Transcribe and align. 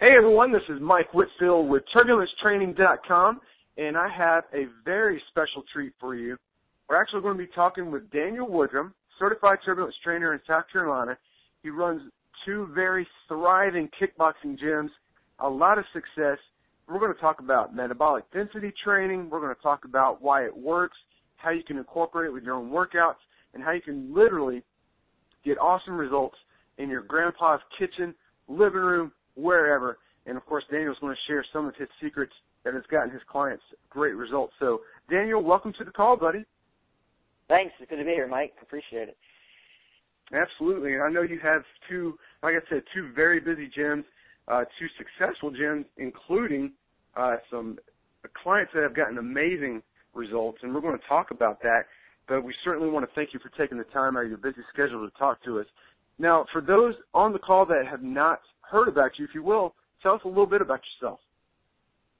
Hey 0.00 0.14
everyone, 0.16 0.52
this 0.52 0.62
is 0.68 0.80
Mike 0.80 1.12
Whitfield 1.12 1.68
with 1.68 1.82
TurbulenceTraining.com, 1.92 3.40
and 3.78 3.96
I 3.96 4.08
have 4.08 4.44
a 4.54 4.66
very 4.84 5.20
special 5.28 5.64
treat 5.72 5.92
for 5.98 6.14
you. 6.14 6.36
We're 6.88 7.02
actually 7.02 7.22
going 7.22 7.36
to 7.36 7.44
be 7.44 7.50
talking 7.52 7.90
with 7.90 8.08
Daniel 8.12 8.46
Woodrum, 8.46 8.92
certified 9.18 9.58
turbulence 9.64 9.96
trainer 10.04 10.34
in 10.34 10.40
South 10.46 10.66
Carolina. 10.72 11.18
He 11.64 11.70
runs 11.70 12.00
two 12.46 12.68
very 12.76 13.08
thriving 13.26 13.88
kickboxing 14.00 14.56
gyms, 14.56 14.90
a 15.40 15.48
lot 15.48 15.78
of 15.78 15.84
success. 15.92 16.38
We're 16.88 17.00
going 17.00 17.12
to 17.12 17.20
talk 17.20 17.40
about 17.40 17.74
metabolic 17.74 18.22
density 18.32 18.72
training. 18.84 19.28
We're 19.28 19.40
going 19.40 19.56
to 19.56 19.62
talk 19.62 19.84
about 19.84 20.22
why 20.22 20.44
it 20.44 20.56
works, 20.56 20.96
how 21.38 21.50
you 21.50 21.64
can 21.64 21.76
incorporate 21.76 22.28
it 22.28 22.32
with 22.32 22.44
your 22.44 22.54
own 22.54 22.70
workouts, 22.70 23.18
and 23.52 23.64
how 23.64 23.72
you 23.72 23.82
can 23.82 24.14
literally 24.14 24.62
get 25.44 25.58
awesome 25.58 25.96
results 25.96 26.36
in 26.76 26.88
your 26.88 27.02
grandpa's 27.02 27.58
kitchen, 27.76 28.14
living 28.46 28.78
room, 28.78 29.10
wherever. 29.38 29.98
And 30.26 30.36
of 30.36 30.44
course, 30.44 30.64
Daniel's 30.70 30.98
going 31.00 31.14
to 31.14 31.32
share 31.32 31.44
some 31.52 31.66
of 31.66 31.74
his 31.76 31.88
secrets 32.02 32.32
that 32.64 32.74
has 32.74 32.82
gotten 32.90 33.10
his 33.10 33.22
clients 33.30 33.62
great 33.88 34.14
results. 34.14 34.52
So, 34.58 34.80
Daniel, 35.10 35.42
welcome 35.42 35.72
to 35.78 35.84
the 35.84 35.90
call, 35.90 36.16
buddy. 36.16 36.44
Thanks. 37.48 37.72
It's 37.80 37.88
good 37.88 37.96
to 37.96 38.04
be 38.04 38.10
here, 38.10 38.28
Mike. 38.28 38.52
Appreciate 38.60 39.08
it. 39.08 39.16
Absolutely. 40.32 40.94
And 40.94 41.02
I 41.02 41.08
know 41.08 41.22
you 41.22 41.38
have 41.42 41.62
two, 41.88 42.18
like 42.42 42.54
I 42.54 42.68
said, 42.68 42.82
two 42.94 43.10
very 43.14 43.40
busy 43.40 43.70
gyms, 43.76 44.04
uh, 44.48 44.64
two 44.78 44.86
successful 44.98 45.50
gyms, 45.50 45.86
including 45.96 46.72
uh, 47.16 47.36
some 47.50 47.78
clients 48.42 48.72
that 48.74 48.82
have 48.82 48.94
gotten 48.94 49.16
amazing 49.16 49.82
results. 50.14 50.58
And 50.62 50.74
we're 50.74 50.82
going 50.82 50.98
to 50.98 51.08
talk 51.08 51.30
about 51.30 51.62
that. 51.62 51.84
But 52.28 52.44
we 52.44 52.52
certainly 52.62 52.90
want 52.90 53.08
to 53.08 53.14
thank 53.14 53.32
you 53.32 53.40
for 53.40 53.48
taking 53.56 53.78
the 53.78 53.84
time 53.84 54.18
out 54.18 54.24
of 54.24 54.28
your 54.28 54.36
busy 54.36 54.60
schedule 54.70 55.08
to 55.08 55.18
talk 55.18 55.42
to 55.44 55.60
us. 55.60 55.66
Now, 56.18 56.44
for 56.52 56.60
those 56.60 56.94
on 57.14 57.32
the 57.32 57.38
call 57.38 57.64
that 57.66 57.86
have 57.90 58.02
not 58.02 58.40
heard 58.70 58.88
about 58.88 59.12
you, 59.18 59.24
if 59.24 59.30
you 59.34 59.42
will, 59.42 59.74
tell 60.02 60.14
us 60.14 60.20
a 60.24 60.28
little 60.28 60.46
bit 60.46 60.60
about 60.60 60.80
yourself. 61.00 61.20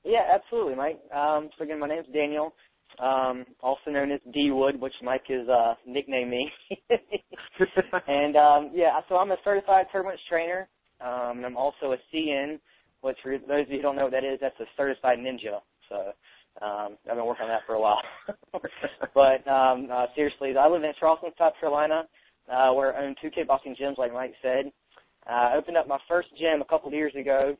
Yeah, 0.04 0.24
absolutely, 0.32 0.74
Mike. 0.74 1.00
Um, 1.14 1.50
so 1.56 1.64
again, 1.64 1.80
my 1.80 1.88
name's 1.88 2.06
Daniel, 2.12 2.54
um, 2.98 3.44
also 3.60 3.90
known 3.90 4.10
as 4.10 4.20
D 4.32 4.50
Wood, 4.50 4.80
which 4.80 4.94
Mike 5.02 5.24
has 5.28 5.48
uh, 5.48 5.74
nicknamed 5.86 6.30
me. 6.30 6.50
and 8.08 8.36
um, 8.36 8.70
yeah, 8.74 9.00
so 9.08 9.16
I'm 9.16 9.30
a 9.32 9.36
certified 9.44 9.86
turbulence 9.92 10.20
trainer, 10.28 10.68
um, 11.00 11.38
and 11.38 11.46
I'm 11.46 11.56
also 11.56 11.92
a 11.92 11.96
CN, 12.14 12.58
which 13.02 13.16
for 13.22 13.36
those 13.38 13.66
of 13.66 13.70
you 13.70 13.76
who 13.76 13.82
don't 13.82 13.96
know 13.96 14.04
what 14.04 14.12
that 14.12 14.24
is, 14.24 14.38
that's 14.40 14.58
a 14.60 14.64
certified 14.76 15.18
ninja. 15.18 15.60
So 15.88 15.96
um, 16.64 16.96
I've 17.08 17.16
been 17.16 17.26
working 17.26 17.44
on 17.44 17.50
that 17.50 17.66
for 17.66 17.74
a 17.74 17.80
while. 17.80 18.00
but 19.14 19.46
um, 19.50 19.88
uh, 19.92 20.06
seriously, 20.14 20.54
I 20.58 20.68
live 20.68 20.82
in 20.82 20.92
Charleston, 20.98 21.30
South 21.38 21.54
Carolina, 21.60 22.04
uh, 22.50 22.72
where 22.72 22.96
I 22.96 23.04
own 23.04 23.14
two 23.20 23.30
kickboxing 23.30 23.78
gyms, 23.80 23.98
like 23.98 24.12
Mike 24.12 24.34
said. 24.42 24.72
I 25.28 25.54
uh, 25.54 25.58
opened 25.58 25.76
up 25.76 25.86
my 25.86 25.98
first 26.08 26.28
gym 26.38 26.62
a 26.62 26.64
couple 26.64 26.88
of 26.88 26.94
years 26.94 27.12
ago, 27.14 27.56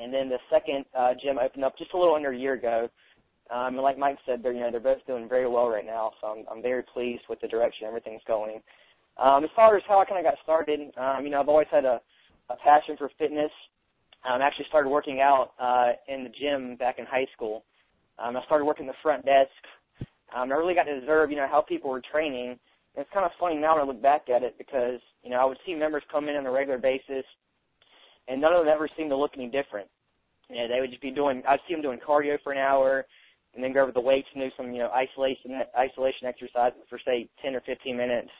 and 0.00 0.14
then 0.14 0.28
the 0.28 0.38
second 0.50 0.84
uh, 0.96 1.12
gym 1.20 1.38
opened 1.38 1.64
up 1.64 1.76
just 1.76 1.92
a 1.92 1.98
little 1.98 2.14
under 2.14 2.30
a 2.30 2.38
year 2.38 2.54
ago. 2.54 2.88
Um, 3.50 3.74
and 3.74 3.82
like 3.82 3.98
Mike 3.98 4.18
said, 4.24 4.42
they're 4.42 4.52
you 4.52 4.60
know 4.60 4.70
they're 4.70 4.80
both 4.80 5.04
doing 5.06 5.28
very 5.28 5.48
well 5.48 5.68
right 5.68 5.84
now, 5.84 6.12
so 6.20 6.28
I'm 6.28 6.44
I'm 6.50 6.62
very 6.62 6.84
pleased 6.94 7.22
with 7.28 7.40
the 7.40 7.48
direction 7.48 7.88
everything's 7.88 8.22
going. 8.28 8.60
Um, 9.18 9.42
as 9.42 9.50
far 9.56 9.76
as 9.76 9.82
how 9.88 9.98
I 9.98 10.04
kind 10.04 10.24
of 10.24 10.30
got 10.30 10.40
started, 10.42 10.80
um, 10.96 11.24
you 11.24 11.30
know 11.30 11.40
I've 11.40 11.48
always 11.48 11.66
had 11.70 11.84
a, 11.84 12.00
a 12.48 12.56
passion 12.62 12.96
for 12.96 13.10
fitness. 13.18 13.50
Um, 14.24 14.40
I 14.40 14.46
actually 14.46 14.66
started 14.68 14.90
working 14.90 15.20
out 15.20 15.52
uh, 15.58 15.92
in 16.08 16.24
the 16.24 16.30
gym 16.30 16.76
back 16.76 16.98
in 16.98 17.06
high 17.06 17.26
school. 17.34 17.64
Um, 18.18 18.36
I 18.36 18.44
started 18.44 18.66
working 18.66 18.86
the 18.86 18.92
front 19.02 19.24
desk. 19.24 19.50
Um, 20.36 20.52
I 20.52 20.54
really 20.54 20.74
got 20.74 20.84
to 20.84 20.98
observe, 20.98 21.30
you 21.30 21.36
know, 21.36 21.48
how 21.50 21.60
people 21.60 21.90
were 21.90 22.02
training 22.12 22.58
it's 22.96 23.10
kind 23.12 23.24
of 23.24 23.32
funny 23.38 23.56
now 23.56 23.76
when 23.76 23.84
I 23.84 23.86
look 23.86 24.02
back 24.02 24.28
at 24.34 24.42
it 24.42 24.56
because, 24.58 25.00
you 25.22 25.30
know, 25.30 25.40
I 25.40 25.44
would 25.44 25.58
see 25.64 25.74
members 25.74 26.02
come 26.10 26.28
in 26.28 26.36
on 26.36 26.46
a 26.46 26.50
regular 26.50 26.78
basis 26.78 27.24
and 28.28 28.40
none 28.40 28.52
of 28.52 28.64
them 28.64 28.72
ever 28.72 28.88
seemed 28.96 29.10
to 29.10 29.16
look 29.16 29.32
any 29.34 29.46
different. 29.48 29.88
You 30.48 30.56
know, 30.56 30.68
they 30.68 30.80
would 30.80 30.90
just 30.90 31.02
be 31.02 31.10
doing, 31.10 31.42
I'd 31.48 31.60
see 31.68 31.74
them 31.74 31.82
doing 31.82 31.98
cardio 31.98 32.36
for 32.42 32.52
an 32.52 32.58
hour 32.58 33.06
and 33.54 33.62
then 33.62 33.72
go 33.72 33.82
over 33.82 33.92
the 33.92 34.00
weights 34.00 34.28
and 34.34 34.42
do 34.42 34.50
some, 34.56 34.72
you 34.72 34.78
know, 34.78 34.90
isolation, 34.90 35.62
isolation 35.78 36.26
exercises 36.26 36.80
for 36.88 36.98
say 37.04 37.28
10 37.42 37.54
or 37.54 37.62
15 37.62 37.96
minutes. 37.96 38.30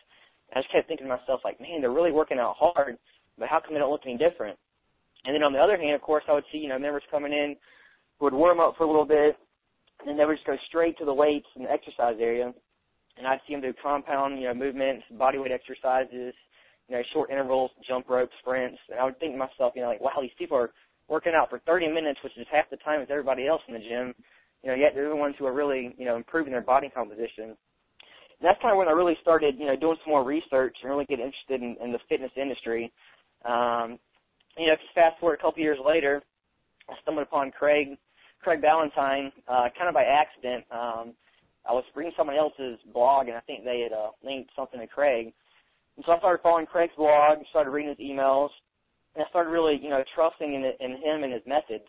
And 0.51 0.59
I 0.59 0.61
just 0.63 0.73
kept 0.73 0.89
thinking 0.89 1.07
to 1.07 1.17
myself 1.17 1.41
like, 1.45 1.61
man, 1.61 1.81
they're 1.81 1.93
really 1.93 2.13
working 2.13 2.39
out 2.39 2.57
hard, 2.59 2.99
but 3.39 3.49
how 3.49 3.61
come 3.61 3.75
they 3.75 3.81
don't 3.81 3.91
look 3.91 4.07
any 4.07 4.19
different? 4.19 4.59
And 5.25 5.35
then 5.35 5.43
on 5.43 5.53
the 5.53 5.59
other 5.59 5.77
hand, 5.77 5.95
of 5.95 6.03
course, 6.03 6.25
I 6.29 6.33
would 6.33 6.45
see, 6.51 6.59
you 6.59 6.69
know, 6.69 6.79
members 6.79 7.03
coming 7.11 7.33
in 7.33 7.55
who 8.19 8.27
would 8.27 8.35
warm 8.35 8.59
up 8.59 8.75
for 8.77 8.85
a 8.85 8.87
little 8.87 9.07
bit 9.07 9.37
and 10.01 10.09
then 10.09 10.17
they 10.17 10.25
would 10.25 10.37
just 10.37 10.47
go 10.47 10.57
straight 10.67 10.97
to 10.99 11.05
the 11.05 11.15
weights 11.15 11.47
and 11.55 11.67
the 11.67 11.71
exercise 11.71 12.17
area 12.19 12.53
and 13.17 13.27
I'd 13.27 13.41
see 13.47 13.55
them 13.55 13.63
do 13.63 13.73
compound, 13.83 14.41
you 14.41 14.49
know, 14.49 14.55
movements, 14.55 15.05
body 15.19 15.39
weight 15.39 15.53
exercises, 15.53 16.35
you 16.89 16.97
know, 16.97 17.03
short 17.13 17.31
intervals, 17.31 17.71
jump 17.87 18.09
rope, 18.09 18.31
sprints. 18.41 18.79
And 18.91 18.99
I 18.99 19.05
would 19.05 19.19
think 19.19 19.35
to 19.35 19.39
myself, 19.39 19.75
you 19.77 19.83
know, 19.83 19.89
like, 19.89 20.01
wow, 20.01 20.19
these 20.21 20.31
people 20.39 20.57
are 20.57 20.71
working 21.09 21.33
out 21.35 21.51
for 21.51 21.61
30 21.61 21.89
minutes, 21.89 22.21
which 22.23 22.37
is 22.37 22.47
half 22.51 22.71
the 22.71 22.77
time 22.79 23.01
as 23.03 23.09
everybody 23.11 23.47
else 23.47 23.63
in 23.69 23.75
the 23.75 23.81
gym. 23.81 24.15
You 24.63 24.71
know, 24.71 24.77
yet 24.77 24.93
they're 24.95 25.09
the 25.09 25.17
ones 25.17 25.35
who 25.39 25.47
are 25.47 25.53
really, 25.53 25.95
you 25.99 26.05
know, 26.05 26.17
improving 26.17 26.53
their 26.53 26.63
body 26.63 26.89
composition. 26.89 27.57
And 28.41 28.49
that's 28.49 28.61
kind 28.61 28.73
of 28.73 28.79
when 28.79 28.89
I 28.89 28.93
really 28.93 29.17
started, 29.21 29.57
you 29.59 29.67
know, 29.67 29.77
doing 29.77 29.97
some 30.05 30.13
more 30.13 30.25
research 30.25 30.77
and 30.83 30.91
really 30.91 31.05
getting 31.05 31.27
interested 31.27 31.63
in, 31.63 31.77
in 31.83 31.93
the 31.93 31.99
fitness 32.09 32.33
industry. 32.37 32.93
Um, 33.45 33.99
you 34.57 34.67
know, 34.67 34.75
just 34.75 34.95
fast 34.95 35.19
forward 35.21 35.39
a 35.39 35.43
couple 35.43 35.63
years 35.63 35.79
later, 35.85 36.23
I 36.89 36.95
stumbled 37.03 37.27
upon 37.27 37.53
Craig, 37.53 37.97
Craig 38.43 38.61
Ballantyne, 38.61 39.33
uh, 39.47 39.69
kind 39.77 39.89
of 39.89 39.95
by 39.95 40.05
accident. 40.05 40.65
Um, 40.71 41.15
I 41.71 41.73
was 41.73 41.85
reading 41.95 42.13
someone 42.17 42.35
else's 42.35 42.81
blog, 42.93 43.29
and 43.29 43.37
I 43.37 43.41
think 43.47 43.63
they 43.63 43.87
had 43.87 43.95
uh, 43.95 44.11
linked 44.25 44.51
something 44.57 44.81
to 44.81 44.89
Craig. 44.89 45.33
And 45.95 46.05
so 46.05 46.13
I 46.13 46.19
started 46.19 46.43
following 46.43 46.67
Craig's 46.67 46.93
blog, 46.97 47.39
started 47.51 47.71
reading 47.71 47.95
his 47.95 48.03
emails, 48.03 48.51
and 49.15 49.23
I 49.23 49.29
started 49.31 49.51
really, 49.51 49.79
you 49.81 49.89
know, 49.89 50.03
trusting 50.15 50.53
in, 50.53 50.67
in 50.81 50.99
him 50.99 51.23
and 51.23 51.33
his 51.33 51.47
methods. 51.47 51.87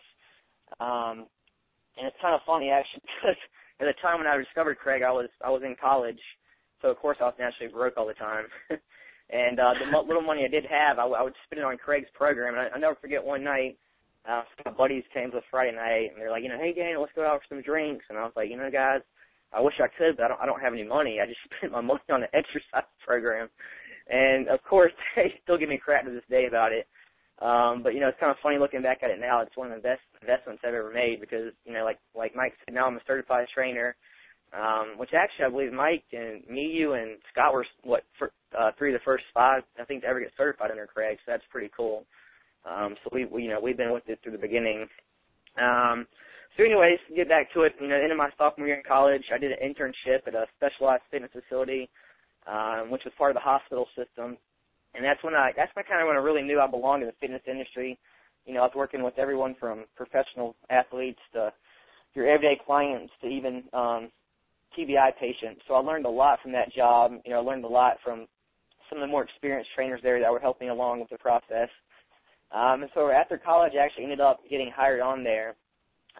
Um, 0.79 1.25
and 1.97 2.05
it's 2.05 2.21
kind 2.21 2.35
of 2.35 2.41
funny 2.45 2.69
actually 2.69 3.01
because 3.17 3.41
at 3.81 3.85
the 3.89 3.97
time 4.01 4.19
when 4.19 4.27
I 4.27 4.37
discovered 4.37 4.77
Craig, 4.77 5.01
I 5.01 5.11
was 5.11 5.29
I 5.43 5.49
was 5.49 5.63
in 5.65 5.75
college, 5.81 6.21
so 6.81 6.89
of 6.89 6.97
course 6.97 7.17
I 7.19 7.25
was 7.25 7.35
naturally 7.39 7.73
broke 7.73 7.97
all 7.97 8.07
the 8.07 8.13
time. 8.13 8.45
and 9.33 9.59
uh, 9.59 9.73
the 9.81 9.97
little 9.97 10.21
money 10.21 10.45
I 10.45 10.47
did 10.47 10.65
have, 10.69 10.99
I, 10.99 11.09
I 11.09 11.23
would 11.23 11.33
spend 11.45 11.59
it 11.59 11.65
on 11.65 11.77
Craig's 11.77 12.09
program. 12.13 12.53
And 12.53 12.69
I, 12.69 12.75
I 12.75 12.79
never 12.79 12.95
forget 13.01 13.23
one 13.23 13.43
night, 13.43 13.77
uh, 14.29 14.43
my 14.65 14.71
buddies 14.71 15.03
came 15.13 15.31
to 15.31 15.41
Friday 15.49 15.75
night, 15.75 16.13
and 16.13 16.21
they're 16.21 16.29
like, 16.29 16.43
you 16.43 16.49
know, 16.49 16.61
hey 16.61 16.73
gang, 16.73 16.95
let's 16.99 17.13
go 17.15 17.25
out 17.25 17.41
for 17.41 17.55
some 17.55 17.63
drinks. 17.63 18.05
And 18.09 18.17
I 18.17 18.23
was 18.23 18.33
like, 18.35 18.49
you 18.49 18.57
know, 18.57 18.69
guys, 18.69 19.01
I 19.53 19.61
wish 19.61 19.75
I 19.79 19.87
could, 19.97 20.17
but 20.17 20.25
I 20.25 20.27
don't, 20.29 20.41
I 20.41 20.45
don't 20.45 20.61
have 20.61 20.73
any 20.73 20.83
money. 20.83 21.19
I 21.21 21.27
just 21.27 21.39
spent 21.57 21.73
my 21.73 21.81
money 21.81 22.01
on 22.09 22.21
the 22.21 22.35
exercise 22.35 22.87
program. 23.05 23.49
And 24.09 24.47
of 24.49 24.63
course, 24.63 24.91
they 25.15 25.33
still 25.43 25.57
give 25.57 25.69
me 25.69 25.79
crap 25.83 26.05
to 26.05 26.11
this 26.11 26.23
day 26.29 26.45
about 26.47 26.71
it. 26.71 26.87
Um, 27.41 27.81
but 27.81 27.95
you 27.95 27.99
know, 27.99 28.07
it's 28.07 28.19
kind 28.19 28.31
of 28.31 28.37
funny 28.43 28.59
looking 28.59 28.83
back 28.83 28.99
at 29.01 29.09
it 29.09 29.19
now. 29.19 29.41
It's 29.41 29.57
one 29.57 29.71
of 29.71 29.75
the 29.75 29.87
best 29.87 30.01
investments 30.21 30.61
I've 30.65 30.75
ever 30.75 30.91
made 30.93 31.19
because, 31.19 31.53
you 31.65 31.73
know, 31.73 31.83
like, 31.83 31.97
like 32.15 32.35
Mike 32.35 32.53
said, 32.65 32.75
now 32.75 32.85
I'm 32.85 32.97
a 32.97 33.07
certified 33.07 33.47
trainer. 33.53 33.95
Um, 34.53 34.97
which 34.97 35.11
actually 35.15 35.45
I 35.45 35.49
believe 35.49 35.71
Mike 35.71 36.03
and 36.11 36.43
me, 36.49 36.63
you 36.75 36.91
and 36.91 37.17
Scott 37.31 37.53
were 37.53 37.65
what 37.83 38.03
for, 38.19 38.33
uh, 38.51 38.71
three 38.77 38.93
of 38.93 38.99
the 38.99 39.05
first 39.05 39.23
five 39.33 39.63
I 39.79 39.85
think 39.85 40.01
to 40.01 40.07
ever 40.09 40.19
get 40.19 40.33
certified 40.35 40.71
under 40.71 40.85
Craig. 40.85 41.19
So 41.25 41.31
that's 41.31 41.43
pretty 41.49 41.71
cool. 41.75 42.03
Um, 42.69 42.95
so 43.01 43.09
we, 43.13 43.25
we, 43.25 43.43
you 43.43 43.49
know, 43.49 43.61
we've 43.61 43.77
been 43.77 43.93
with 43.93 44.03
it 44.07 44.19
through 44.21 44.33
the 44.33 44.37
beginning. 44.37 44.87
Um, 45.57 46.05
so 46.57 46.63
anyways, 46.63 46.99
get 47.15 47.29
back 47.29 47.51
to 47.53 47.61
it, 47.61 47.73
you 47.79 47.87
know, 47.87 48.01
into 48.01 48.15
my 48.15 48.29
sophomore 48.37 48.67
year 48.67 48.77
in 48.77 48.83
college, 48.87 49.23
I 49.33 49.37
did 49.37 49.51
an 49.51 49.59
internship 49.63 50.27
at 50.27 50.35
a 50.35 50.45
specialized 50.57 51.03
fitness 51.09 51.31
facility, 51.31 51.89
um, 52.47 52.91
which 52.91 53.03
was 53.05 53.13
part 53.17 53.31
of 53.31 53.35
the 53.35 53.41
hospital 53.41 53.87
system. 53.95 54.37
And 54.93 55.05
that's 55.05 55.23
when 55.23 55.33
I, 55.33 55.51
that's 55.55 55.71
my 55.75 55.83
kind 55.83 56.01
of 56.01 56.07
when 56.07 56.17
I 56.17 56.19
really 56.19 56.41
knew 56.41 56.59
I 56.59 56.67
belonged 56.67 57.03
in 57.03 57.07
the 57.07 57.15
fitness 57.21 57.41
industry. 57.47 57.97
You 58.45 58.53
know, 58.53 58.61
I 58.61 58.63
was 58.63 58.75
working 58.75 59.03
with 59.03 59.17
everyone 59.17 59.55
from 59.59 59.85
professional 59.95 60.55
athletes 60.69 61.19
to 61.33 61.53
your 62.13 62.27
everyday 62.27 62.59
clients 62.65 63.13
to 63.21 63.27
even, 63.27 63.63
um, 63.73 64.11
TBI 64.77 65.11
patients. 65.19 65.61
So 65.67 65.73
I 65.73 65.79
learned 65.79 66.05
a 66.05 66.09
lot 66.09 66.39
from 66.41 66.53
that 66.53 66.73
job. 66.73 67.11
You 67.25 67.31
know, 67.31 67.39
I 67.39 67.43
learned 67.43 67.65
a 67.65 67.67
lot 67.67 67.97
from 68.03 68.25
some 68.89 68.99
of 68.99 69.01
the 69.01 69.11
more 69.11 69.23
experienced 69.23 69.69
trainers 69.75 69.99
there 70.03 70.19
that 70.19 70.31
were 70.31 70.39
helping 70.39 70.69
along 70.69 70.99
with 70.99 71.09
the 71.09 71.17
process. 71.17 71.69
Um, 72.51 72.83
and 72.83 72.91
so 72.93 73.09
after 73.09 73.37
college, 73.37 73.73
I 73.75 73.83
actually 73.83 74.03
ended 74.03 74.21
up 74.21 74.39
getting 74.49 74.71
hired 74.73 75.01
on 75.01 75.23
there 75.23 75.55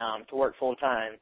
um, 0.02 0.24
to 0.30 0.36
work 0.36 0.56
full 0.60 0.76
time. 0.76 1.14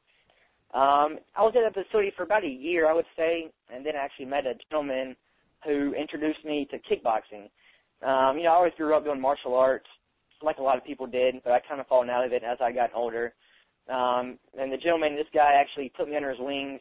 Um, 0.72 1.18
I 1.34 1.42
was 1.42 1.54
at 1.56 1.74
the 1.74 1.82
facility 1.82 2.12
for 2.16 2.22
about 2.22 2.44
a 2.44 2.48
year, 2.48 2.88
I 2.88 2.94
would 2.94 3.06
say, 3.16 3.50
and 3.74 3.84
then 3.84 3.96
I 3.96 4.04
actually 4.04 4.26
met 4.26 4.46
a 4.46 4.54
gentleman 4.70 5.16
who 5.64 5.94
introduced 5.94 6.44
me 6.44 6.68
to 6.70 6.78
kickboxing. 6.78 7.50
Um, 8.06 8.38
you 8.38 8.44
know, 8.44 8.52
I 8.52 8.54
always 8.54 8.72
grew 8.76 8.94
up 8.94 9.04
doing 9.04 9.20
martial 9.20 9.54
arts, 9.54 9.88
like 10.42 10.58
a 10.58 10.62
lot 10.62 10.78
of 10.78 10.84
people 10.84 11.06
did, 11.06 11.36
but 11.44 11.52
I 11.52 11.60
kind 11.60 11.80
of 11.80 11.86
fallen 11.86 12.08
out 12.08 12.24
of 12.24 12.32
it 12.32 12.42
as 12.44 12.58
I 12.62 12.72
got 12.72 12.90
older. 12.94 13.34
Um, 13.88 14.38
and 14.58 14.72
the 14.72 14.76
gentleman, 14.76 15.16
this 15.16 15.26
guy 15.34 15.52
actually 15.54 15.92
took 15.98 16.08
me 16.08 16.16
under 16.16 16.30
his 16.30 16.38
wings 16.38 16.80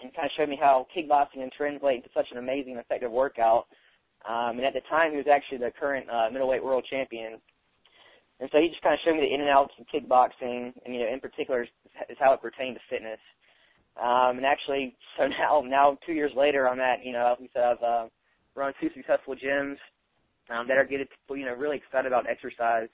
and 0.00 0.14
kind 0.14 0.26
of 0.26 0.32
showed 0.36 0.48
me 0.48 0.58
how 0.60 0.86
kickboxing 0.96 1.40
can 1.40 1.50
translate 1.56 1.96
into 1.96 2.08
such 2.14 2.26
an 2.30 2.38
amazing, 2.38 2.76
effective 2.76 3.10
workout. 3.10 3.66
Um, 4.28 4.58
and 4.58 4.64
at 4.64 4.74
the 4.74 4.80
time, 4.88 5.10
he 5.10 5.16
was 5.16 5.26
actually 5.26 5.58
the 5.58 5.72
current 5.78 6.08
uh, 6.08 6.28
middleweight 6.30 6.64
world 6.64 6.86
champion. 6.88 7.40
And 8.40 8.48
so 8.52 8.58
he 8.58 8.68
just 8.68 8.82
kind 8.82 8.94
of 8.94 9.00
showed 9.04 9.14
me 9.14 9.26
the 9.26 9.34
in 9.34 9.40
and 9.40 9.50
outs 9.50 9.74
of 9.78 9.86
kickboxing, 9.86 10.72
and 10.84 10.94
you 10.94 11.00
know, 11.00 11.12
in 11.12 11.20
particular, 11.20 11.62
is, 11.62 11.68
how 12.18 12.32
it 12.32 12.42
pertained 12.42 12.76
to 12.76 12.82
fitness. 12.88 13.18
Um, 14.00 14.38
and 14.38 14.46
actually, 14.46 14.94
so 15.16 15.26
now, 15.40 15.62
now 15.66 15.98
two 16.06 16.12
years 16.12 16.32
later, 16.36 16.68
I'm 16.68 16.80
at, 16.80 17.04
you 17.04 17.12
know, 17.12 17.34
we 17.40 17.50
said, 17.52 17.64
I've 17.64 17.82
uh, 17.82 18.06
run 18.54 18.72
two 18.80 18.90
successful 18.94 19.34
gyms 19.34 19.76
um, 20.50 20.68
that 20.68 20.78
are 20.78 20.84
getting 20.84 21.06
people, 21.06 21.36
you 21.36 21.46
know, 21.46 21.54
really 21.54 21.76
excited 21.76 22.06
about 22.06 22.28
exercise. 22.28 22.88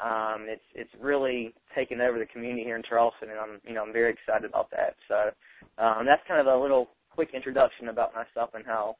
Um, 0.00 0.46
it's 0.46 0.62
it's 0.74 0.90
really 1.00 1.54
taken 1.74 2.00
over 2.00 2.20
the 2.20 2.26
community 2.26 2.62
here 2.62 2.76
in 2.76 2.84
Charleston, 2.88 3.30
and 3.30 3.38
I'm 3.38 3.60
you 3.66 3.74
know 3.74 3.82
I'm 3.82 3.92
very 3.92 4.12
excited 4.12 4.48
about 4.48 4.70
that. 4.70 4.94
So 5.08 5.32
um, 5.82 6.06
that's 6.06 6.22
kind 6.28 6.40
of 6.40 6.46
a 6.46 6.56
little 6.56 6.90
quick 7.10 7.30
introduction 7.34 7.88
about 7.88 8.14
myself 8.14 8.50
and 8.54 8.64
how 8.64 8.94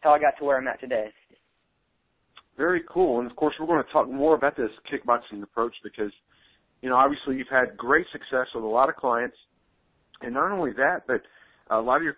how 0.00 0.12
I 0.12 0.18
got 0.18 0.36
to 0.38 0.44
where 0.44 0.58
I'm 0.58 0.68
at 0.68 0.80
today. 0.80 1.08
Very 2.56 2.82
cool, 2.88 3.20
and 3.20 3.30
of 3.30 3.36
course 3.36 3.54
we're 3.58 3.66
going 3.66 3.82
to 3.82 3.92
talk 3.92 4.08
more 4.08 4.34
about 4.34 4.56
this 4.56 4.70
kickboxing 4.92 5.42
approach 5.42 5.74
because 5.82 6.12
you 6.82 6.88
know 6.88 6.96
obviously 6.96 7.36
you've 7.36 7.48
had 7.50 7.76
great 7.76 8.06
success 8.12 8.46
with 8.54 8.64
a 8.64 8.66
lot 8.66 8.88
of 8.88 8.96
clients, 8.96 9.36
and 10.22 10.34
not 10.34 10.52
only 10.52 10.72
that, 10.72 11.02
but 11.06 11.22
a 11.70 11.80
lot 11.80 11.96
of 11.96 12.02
your 12.02 12.16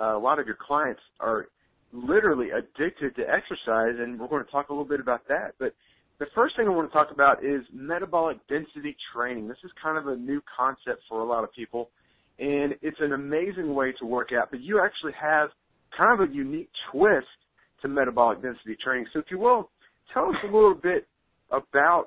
a 0.00 0.18
lot 0.18 0.38
of 0.38 0.46
your 0.46 0.56
clients 0.66 1.00
are 1.20 1.48
literally 1.92 2.48
addicted 2.50 3.14
to 3.16 3.22
exercise, 3.22 3.94
and 3.98 4.18
we're 4.18 4.28
going 4.28 4.44
to 4.44 4.50
talk 4.50 4.70
a 4.70 4.72
little 4.72 4.88
bit 4.88 5.00
about 5.00 5.28
that, 5.28 5.54
but 5.58 5.74
the 6.18 6.26
first 6.34 6.56
thing 6.56 6.66
I 6.66 6.70
want 6.70 6.90
to 6.90 6.92
talk 6.92 7.10
about 7.12 7.44
is 7.44 7.62
metabolic 7.72 8.38
density 8.48 8.96
training. 9.12 9.48
This 9.48 9.58
is 9.64 9.70
kind 9.82 9.98
of 9.98 10.06
a 10.06 10.16
new 10.16 10.40
concept 10.56 11.02
for 11.08 11.20
a 11.20 11.24
lot 11.24 11.42
of 11.42 11.52
people, 11.52 11.90
and 12.38 12.74
it's 12.82 12.98
an 13.00 13.12
amazing 13.12 13.74
way 13.74 13.92
to 13.98 14.06
work 14.06 14.30
out. 14.32 14.48
But 14.50 14.60
you 14.60 14.80
actually 14.80 15.12
have 15.20 15.50
kind 15.96 16.20
of 16.20 16.28
a 16.28 16.32
unique 16.32 16.70
twist 16.92 17.26
to 17.82 17.88
metabolic 17.88 18.42
density 18.42 18.76
training. 18.82 19.06
So, 19.12 19.18
if 19.18 19.26
you 19.30 19.38
will, 19.38 19.70
tell 20.12 20.28
us 20.28 20.36
a 20.42 20.46
little 20.46 20.74
bit 20.74 21.06
about 21.50 22.06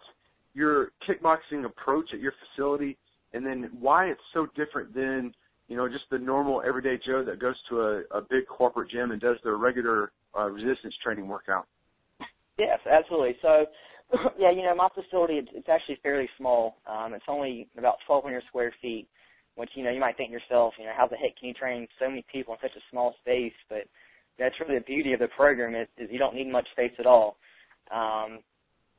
your 0.53 0.91
kickboxing 1.07 1.65
approach 1.65 2.09
at 2.13 2.19
your 2.19 2.33
facility, 2.55 2.97
and 3.33 3.45
then 3.45 3.69
why 3.79 4.05
it's 4.05 4.21
so 4.33 4.47
different 4.55 4.93
than 4.93 5.33
you 5.67 5.77
know 5.77 5.87
just 5.87 6.05
the 6.11 6.17
normal 6.17 6.61
everyday 6.67 6.99
Joe 7.05 7.23
that 7.25 7.39
goes 7.39 7.55
to 7.69 7.81
a, 7.81 8.17
a 8.17 8.21
big 8.21 8.47
corporate 8.47 8.89
gym 8.91 9.11
and 9.11 9.21
does 9.21 9.37
their 9.43 9.57
regular 9.57 10.11
uh, 10.37 10.49
resistance 10.49 10.95
training 11.03 11.27
workout. 11.27 11.67
Yes, 12.57 12.79
absolutely. 12.89 13.35
So 13.41 13.65
yeah, 14.39 14.51
you 14.51 14.63
know, 14.63 14.75
my 14.75 14.89
facility 14.93 15.35
it's, 15.35 15.49
it's 15.53 15.69
actually 15.69 15.99
fairly 16.01 16.29
small. 16.37 16.77
Um, 16.87 17.13
it's 17.13 17.25
only 17.27 17.67
about 17.77 17.97
1,200 18.07 18.43
square 18.47 18.73
feet, 18.81 19.07
which 19.55 19.69
you 19.75 19.83
know 19.83 19.91
you 19.91 19.99
might 19.99 20.17
think 20.17 20.31
yourself, 20.31 20.73
you 20.79 20.85
know, 20.85 20.93
how 20.95 21.07
the 21.07 21.17
heck 21.17 21.37
can 21.37 21.49
you 21.49 21.53
train 21.53 21.87
so 21.99 22.09
many 22.09 22.25
people 22.31 22.53
in 22.53 22.59
such 22.61 22.75
a 22.75 22.83
small 22.89 23.13
space? 23.21 23.53
But 23.69 23.85
that's 24.39 24.55
really 24.59 24.79
the 24.79 24.85
beauty 24.85 25.13
of 25.13 25.19
the 25.19 25.27
program 25.35 25.75
is, 25.75 25.87
is 25.97 26.09
you 26.11 26.19
don't 26.19 26.35
need 26.35 26.51
much 26.51 26.67
space 26.71 26.93
at 26.99 27.05
all. 27.05 27.37
Um, 27.93 28.39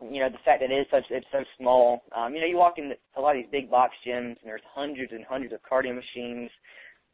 you 0.00 0.20
know, 0.20 0.30
the 0.30 0.38
fact 0.44 0.60
that 0.62 0.70
it 0.70 0.78
is 0.78 0.86
such 0.90 1.04
it's 1.10 1.26
so 1.32 1.42
small. 1.58 2.02
Um, 2.16 2.34
you 2.34 2.40
know, 2.40 2.46
you 2.46 2.56
walk 2.56 2.78
in 2.78 2.92
a 3.16 3.20
lot 3.20 3.36
of 3.36 3.42
these 3.42 3.50
big 3.50 3.70
box 3.70 3.94
gyms 4.06 4.38
and 4.38 4.46
there's 4.46 4.62
hundreds 4.72 5.12
and 5.12 5.24
hundreds 5.24 5.52
of 5.52 5.60
cardio 5.66 5.94
machines, 5.94 6.50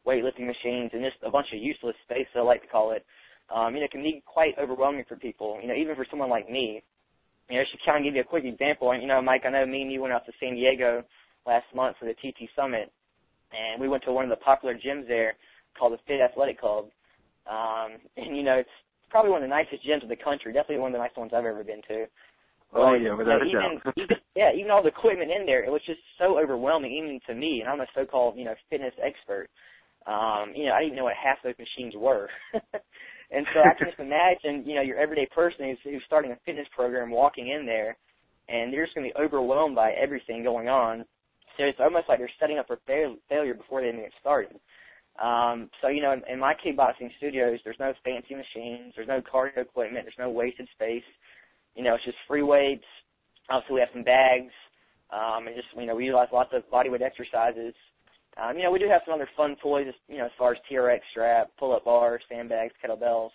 weightlifting 0.05 0.45
machines, 0.45 0.91
and 0.93 1.01
just 1.03 1.17
a 1.25 1.31
bunch 1.31 1.47
of 1.51 1.59
useless 1.59 1.95
space, 2.03 2.27
I 2.35 2.41
like 2.41 2.61
to 2.61 2.67
call 2.67 2.91
it. 2.91 3.05
Um, 3.53 3.73
you 3.73 3.79
know, 3.79 3.85
it 3.85 3.91
can 3.91 4.03
be 4.03 4.23
quite 4.25 4.57
overwhelming 4.61 5.05
for 5.07 5.15
people. 5.15 5.59
You 5.61 5.67
know, 5.67 5.75
even 5.75 5.95
for 5.95 6.05
someone 6.09 6.29
like 6.29 6.49
me, 6.49 6.83
you 7.49 7.55
know, 7.55 7.61
I 7.61 7.65
should 7.69 7.79
kind 7.85 7.97
of 7.97 8.03
give 8.03 8.15
you 8.15 8.21
a 8.21 8.25
quick 8.25 8.45
example. 8.45 8.91
And, 8.91 9.01
You 9.01 9.07
know, 9.07 9.21
Mike, 9.21 9.43
I 9.45 9.49
know 9.49 9.65
me 9.65 9.81
and 9.81 9.91
you 9.91 10.01
went 10.01 10.13
out 10.13 10.25
to 10.25 10.31
San 10.39 10.55
Diego 10.55 11.03
last 11.45 11.65
month 11.75 11.97
for 11.99 12.05
the 12.05 12.13
TT 12.13 12.49
Summit, 12.55 12.91
and 13.51 13.79
we 13.79 13.87
went 13.87 14.03
to 14.03 14.11
one 14.11 14.23
of 14.23 14.29
the 14.29 14.43
popular 14.43 14.75
gyms 14.75 15.07
there 15.07 15.33
called 15.77 15.93
the 15.93 15.99
Fit 16.07 16.21
Athletic 16.21 16.59
Club. 16.59 16.85
Um, 17.49 17.97
and 18.17 18.35
you 18.35 18.43
know, 18.43 18.55
it's 18.55 18.69
probably 19.09 19.31
one 19.31 19.43
of 19.43 19.49
the 19.49 19.55
nicest 19.55 19.85
gyms 19.85 20.03
in 20.03 20.09
the 20.09 20.15
country. 20.15 20.53
Definitely 20.53 20.79
one 20.79 20.91
of 20.91 20.97
the 20.97 21.03
nicest 21.03 21.17
ones 21.17 21.31
I've 21.33 21.45
ever 21.45 21.63
been 21.63 21.81
to. 21.87 22.05
Oh 22.73 22.93
yeah, 22.93 23.13
without 23.15 23.41
a 23.41 23.45
even, 23.45 23.79
doubt. 23.79 23.93
even, 23.95 24.17
yeah, 24.35 24.51
even 24.53 24.71
all 24.71 24.83
the 24.83 24.89
equipment 24.89 25.31
in 25.31 25.45
there, 25.45 25.63
it 25.63 25.71
was 25.71 25.81
just 25.85 26.01
so 26.17 26.37
overwhelming, 26.37 26.91
even 26.91 27.19
to 27.27 27.33
me. 27.33 27.61
And 27.61 27.69
I'm 27.69 27.79
a 27.79 27.87
so-called, 27.95 28.37
you 28.37 28.43
know, 28.43 28.55
fitness 28.69 28.93
expert. 29.01 29.47
Um, 30.05 30.51
you 30.53 30.65
know, 30.65 30.73
I 30.73 30.81
didn't 30.81 30.95
know 30.95 31.05
what 31.05 31.15
half 31.15 31.37
those 31.43 31.55
machines 31.57 31.93
were. 31.95 32.29
And 33.31 33.45
so 33.53 33.61
I 33.61 33.73
can 33.77 33.87
just 33.87 33.99
imagine, 34.05 34.67
you 34.67 34.75
know, 34.75 34.81
your 34.81 34.97
everyday 34.97 35.27
person 35.33 35.65
who's, 35.65 35.79
who's 35.83 36.03
starting 36.05 36.31
a 36.31 36.37
fitness 36.45 36.67
program 36.75 37.09
walking 37.09 37.49
in 37.49 37.65
there, 37.65 37.97
and 38.49 38.71
they're 38.71 38.85
just 38.85 38.95
going 38.95 39.09
to 39.09 39.13
be 39.13 39.21
overwhelmed 39.21 39.75
by 39.75 39.91
everything 39.91 40.43
going 40.43 40.69
on. 40.69 41.05
So 41.57 41.63
it's 41.63 41.79
almost 41.79 42.09
like 42.09 42.19
they're 42.19 42.29
setting 42.39 42.59
up 42.59 42.67
for 42.67 42.79
fail- 42.85 43.17
failure 43.29 43.53
before 43.53 43.81
they 43.81 43.87
even 43.89 44.01
get 44.01 44.11
started. 44.19 44.59
Um, 45.21 45.69
so 45.81 45.87
you 45.87 46.01
know, 46.01 46.13
in, 46.13 46.21
in 46.31 46.39
my 46.39 46.53
kickboxing 46.53 47.09
studios, 47.17 47.59
there's 47.63 47.79
no 47.79 47.93
fancy 48.03 48.35
machines, 48.35 48.93
there's 48.95 49.07
no 49.07 49.21
cardio 49.21 49.59
equipment, 49.59 50.05
there's 50.05 50.15
no 50.19 50.29
wasted 50.29 50.67
space. 50.73 51.03
You 51.75 51.83
know, 51.83 51.95
it's 51.95 52.05
just 52.05 52.17
free 52.27 52.43
weights. 52.43 52.85
Obviously, 53.49 53.75
we 53.75 53.79
have 53.81 53.89
some 53.93 54.03
bags, 54.03 54.51
um, 55.11 55.47
and 55.47 55.55
just 55.55 55.67
you 55.77 55.85
know, 55.85 55.95
we 55.95 56.05
utilize 56.05 56.29
lots 56.33 56.49
of 56.53 56.63
bodyweight 56.71 57.01
exercises 57.01 57.73
um, 58.37 58.57
you 58.57 58.63
know, 58.63 58.71
we 58.71 58.79
do 58.79 58.89
have 58.89 59.01
some 59.05 59.13
other 59.13 59.29
fun 59.37 59.55
toys, 59.61 59.87
you 60.09 60.17
know, 60.17 60.25
as 60.25 60.31
far 60.37 60.51
as 60.51 60.57
TRX 60.69 60.99
strap, 61.11 61.51
pull-up 61.57 61.85
bars, 61.85 62.21
sandbags, 62.29 62.73
kettlebells. 62.83 63.29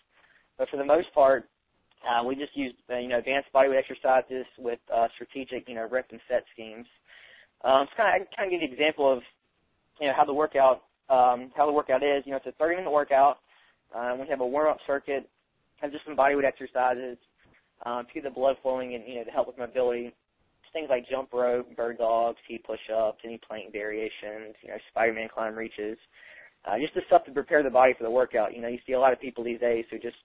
But 0.58 0.68
for 0.68 0.76
the 0.76 0.84
most 0.84 1.12
part, 1.14 1.48
uh, 2.04 2.22
we 2.24 2.34
just 2.34 2.54
use, 2.54 2.74
uh, 2.90 2.98
you 2.98 3.08
know, 3.08 3.18
advanced 3.18 3.48
bodyweight 3.54 3.78
exercises 3.78 4.44
with 4.58 4.78
uh, 4.94 5.08
strategic, 5.14 5.68
you 5.68 5.74
know, 5.74 5.88
rep 5.90 6.08
and 6.10 6.20
set 6.28 6.44
schemes. 6.52 6.86
Um, 7.64 7.86
so 7.90 7.96
kind 7.96 8.22
of, 8.22 8.28
I 8.28 8.36
kind 8.36 8.46
of 8.48 8.50
give 8.50 8.60
you 8.60 8.68
an 8.68 8.72
example 8.74 9.10
of, 9.10 9.22
you 10.00 10.06
know, 10.06 10.12
how 10.14 10.24
the 10.24 10.34
workout, 10.34 10.82
um, 11.10 11.50
how 11.56 11.66
the 11.66 11.72
workout 11.72 12.02
is. 12.02 12.22
You 12.24 12.32
know, 12.32 12.40
it's 12.44 12.46
a 12.46 12.62
30-minute 12.62 12.90
workout. 12.90 13.38
Uh, 13.94 14.16
we 14.20 14.26
have 14.28 14.40
a 14.40 14.46
warm-up 14.46 14.78
circuit, 14.86 15.28
have 15.80 15.92
just 15.92 16.04
some 16.04 16.16
bodyweight 16.16 16.44
exercises 16.44 17.18
um, 17.84 18.06
to 18.06 18.14
get 18.14 18.24
the 18.24 18.30
blood 18.30 18.56
flowing 18.62 18.94
and, 18.94 19.04
you 19.06 19.16
know, 19.16 19.24
to 19.24 19.30
help 19.30 19.48
with 19.48 19.58
mobility 19.58 20.12
things 20.72 20.88
like 20.90 21.08
jump 21.08 21.32
rope, 21.32 21.74
bird 21.76 21.98
dogs, 21.98 22.38
T 22.46 22.58
push-ups, 22.58 23.18
any 23.24 23.40
plank 23.46 23.72
variations, 23.72 24.54
you 24.62 24.68
know, 24.68 24.76
Spider-Man 24.90 25.28
climb 25.32 25.54
reaches. 25.54 25.98
Uh, 26.64 26.78
just 26.78 26.94
the 26.94 27.00
stuff 27.06 27.24
to 27.24 27.32
prepare 27.32 27.62
the 27.62 27.70
body 27.70 27.94
for 27.96 28.04
the 28.04 28.10
workout. 28.10 28.54
You 28.54 28.60
know, 28.60 28.68
you 28.68 28.78
see 28.86 28.92
a 28.92 29.00
lot 29.00 29.12
of 29.12 29.20
people 29.20 29.42
these 29.42 29.60
days 29.60 29.84
who 29.90 29.98
just 29.98 30.16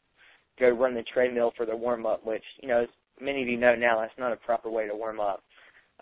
go 0.60 0.70
run 0.70 0.94
the 0.94 1.04
treadmill 1.14 1.54
for 1.56 1.66
their 1.66 1.78
warm-up, 1.78 2.26
which, 2.26 2.44
you 2.62 2.68
know, 2.68 2.84
as 2.84 2.90
many 3.22 3.42
of 3.42 3.48
you 3.48 3.58
know 3.58 3.76
now, 3.76 4.00
that's 4.00 4.14
not 4.18 4.34
a 4.34 4.38
proper 4.38 4.70
way 4.70 4.88
to 4.88 4.96
warm 4.96 5.20
up. 5.20 5.44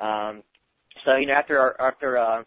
Um, 0.01 0.41
so, 1.06 1.15
you 1.15 1.27
know, 1.27 1.33
after 1.33 1.59
our, 1.59 1.80
after, 1.80 2.18
uh, 2.18 2.44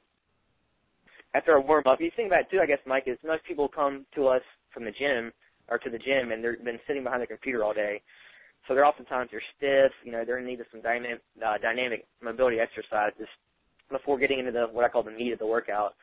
after 1.37 1.53
our 1.53 1.61
warm 1.61 1.85
up, 1.87 2.00
you 2.00 2.11
think 2.17 2.29
about 2.29 2.41
it 2.41 2.50
too, 2.50 2.61
I 2.61 2.67
guess, 2.67 2.79
Mike, 2.87 3.05
is 3.06 3.19
most 3.25 3.44
people 3.44 3.69
come 3.69 4.06
to 4.15 4.29
us 4.29 4.43
from 4.73 4.85
the 4.85 4.91
gym 4.91 5.33
or 5.69 5.79
to 5.79 5.91
the 5.91 5.99
gym 5.99 6.33
and 6.33 6.43
they've 6.43 6.65
been 6.65 6.81
sitting 6.87 7.05
behind 7.05 7.21
the 7.21 7.27
computer 7.27 7.62
all 7.62 7.75
day. 7.75 8.00
So 8.67 8.75
they're 8.75 8.87
oftentimes 8.87 9.29
they're 9.31 9.43
stiff. 9.56 9.93
You 10.05 10.12
know, 10.12 10.25
they're 10.25 10.38
in 10.38 10.47
need 10.47 10.61
of 10.61 10.67
some 10.73 10.81
dynamic 10.81 11.21
uh, 11.44 11.59
dynamic 11.59 12.06
mobility 12.23 12.59
exercises 12.59 13.29
before 13.91 14.19
getting 14.19 14.38
into 14.41 14.50
the 14.50 14.67
what 14.73 14.85
I 14.85 14.88
call 14.88 15.03
the 15.03 15.12
meat 15.12 15.33
of 15.33 15.38
the 15.38 15.47
workout. 15.47 15.94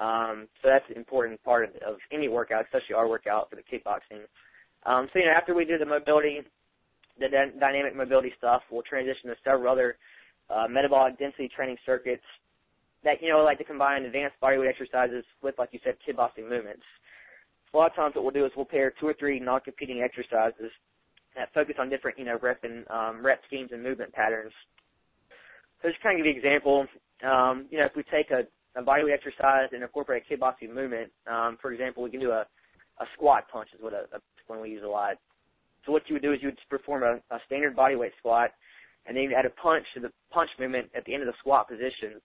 Um, 0.00 0.46
so 0.62 0.68
that's 0.68 0.84
an 0.88 0.96
important 0.96 1.42
part 1.42 1.64
of, 1.68 1.70
of 1.82 1.96
any 2.12 2.28
workout, 2.28 2.64
especially 2.64 2.94
our 2.94 3.08
workout 3.08 3.50
for 3.50 3.56
the 3.56 3.62
kickboxing. 3.62 4.24
Um, 4.84 5.08
so 5.12 5.18
you 5.18 5.26
know, 5.26 5.32
after 5.36 5.54
we 5.54 5.64
do 5.64 5.78
the 5.78 5.86
mobility, 5.86 6.40
the 7.18 7.28
d- 7.28 7.58
dynamic 7.58 7.96
mobility 7.96 8.32
stuff, 8.38 8.62
we'll 8.70 8.82
transition 8.82 9.28
to 9.28 9.36
several 9.44 9.72
other 9.72 9.96
uh, 10.48 10.66
metabolic 10.70 11.18
density 11.18 11.50
training 11.54 11.76
circuits 11.84 12.24
that 13.06 13.22
you 13.22 13.30
know 13.30 13.38
like 13.44 13.58
to 13.58 13.64
combine 13.64 14.02
advanced 14.02 14.36
bodyweight 14.42 14.68
exercises 14.68 15.24
with, 15.40 15.54
like 15.58 15.70
you 15.72 15.78
said, 15.84 15.94
kickboxing 16.02 16.50
movements. 16.50 16.82
So 17.70 17.78
a 17.78 17.86
lot 17.86 17.90
of 17.90 17.96
times, 17.96 18.14
what 18.16 18.24
we'll 18.24 18.34
do 18.34 18.44
is 18.44 18.52
we'll 18.56 18.66
pair 18.66 18.92
two 18.98 19.06
or 19.06 19.14
three 19.14 19.38
non-competing 19.38 20.02
exercises 20.02 20.70
that 21.36 21.54
focus 21.54 21.76
on 21.78 21.88
different, 21.88 22.18
you 22.18 22.24
know, 22.24 22.36
rep 22.42 22.64
and 22.64 22.84
um, 22.90 23.24
rep 23.24 23.40
schemes 23.46 23.70
and 23.72 23.82
movement 23.82 24.12
patterns. 24.12 24.52
So 25.80 25.88
just 25.88 26.02
kind 26.02 26.18
of 26.18 26.24
give 26.24 26.34
you 26.34 26.40
an 26.40 26.44
example. 26.44 26.86
Um, 27.22 27.66
you 27.70 27.78
know, 27.78 27.84
if 27.84 27.94
we 27.94 28.02
take 28.10 28.30
a, 28.30 28.42
a 28.78 28.82
bodyweight 28.82 29.14
exercise 29.14 29.70
and 29.72 29.82
incorporate 29.82 30.24
a 30.28 30.34
kickboxing 30.34 30.74
movement, 30.74 31.12
um, 31.30 31.58
for 31.62 31.72
example, 31.72 32.02
we 32.02 32.10
can 32.10 32.20
do 32.20 32.32
a, 32.32 32.44
a 32.98 33.06
squat 33.14 33.44
punch 33.52 33.68
is 33.74 33.80
what 33.80 33.92
a, 33.92 34.08
a 34.16 34.20
one 34.48 34.60
we 34.60 34.70
use 34.70 34.82
a 34.84 34.88
lot. 34.88 35.16
So 35.84 35.92
what 35.92 36.02
you 36.08 36.14
would 36.14 36.22
do 36.22 36.32
is 36.32 36.40
you 36.42 36.48
would 36.48 36.58
perform 36.68 37.04
a, 37.04 37.34
a 37.34 37.38
standard 37.46 37.76
bodyweight 37.76 38.16
squat, 38.18 38.50
and 39.06 39.16
then 39.16 39.24
you 39.24 39.34
add 39.36 39.46
a 39.46 39.50
punch 39.50 39.84
to 39.94 40.00
the 40.00 40.10
punch 40.32 40.50
movement 40.58 40.90
at 40.96 41.04
the 41.04 41.14
end 41.14 41.22
of 41.22 41.28
the 41.28 41.34
squat 41.38 41.68
position. 41.68 42.20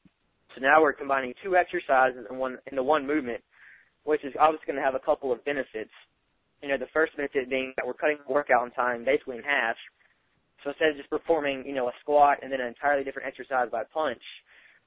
So 0.55 0.61
now 0.61 0.81
we're 0.81 0.93
combining 0.93 1.33
two 1.43 1.55
exercises 1.55 2.25
in 2.29 2.37
one 2.37 2.57
into 2.69 2.83
one 2.83 3.07
movement, 3.07 3.41
which 4.03 4.23
is 4.23 4.33
obviously 4.39 4.67
going 4.67 4.79
to 4.79 4.83
have 4.85 4.95
a 4.95 5.05
couple 5.05 5.31
of 5.31 5.43
benefits 5.45 5.91
you 6.61 6.69
know, 6.69 6.77
the 6.77 6.89
first 6.93 7.15
benefit 7.17 7.49
being 7.49 7.73
that 7.75 7.85
we're 7.85 7.97
cutting 7.97 8.17
workout 8.29 8.73
time 8.75 9.03
basically 9.03 9.37
in 9.37 9.43
half. 9.43 9.75
So 10.63 10.69
instead 10.69 10.89
of 10.89 10.97
just 10.97 11.09
performing, 11.09 11.63
you 11.65 11.73
know, 11.73 11.87
a 11.87 11.91
squat 12.01 12.37
and 12.41 12.51
then 12.51 12.61
an 12.61 12.67
entirely 12.67 13.03
different 13.03 13.27
exercise 13.27 13.67
by 13.71 13.81
punch, 13.91 14.21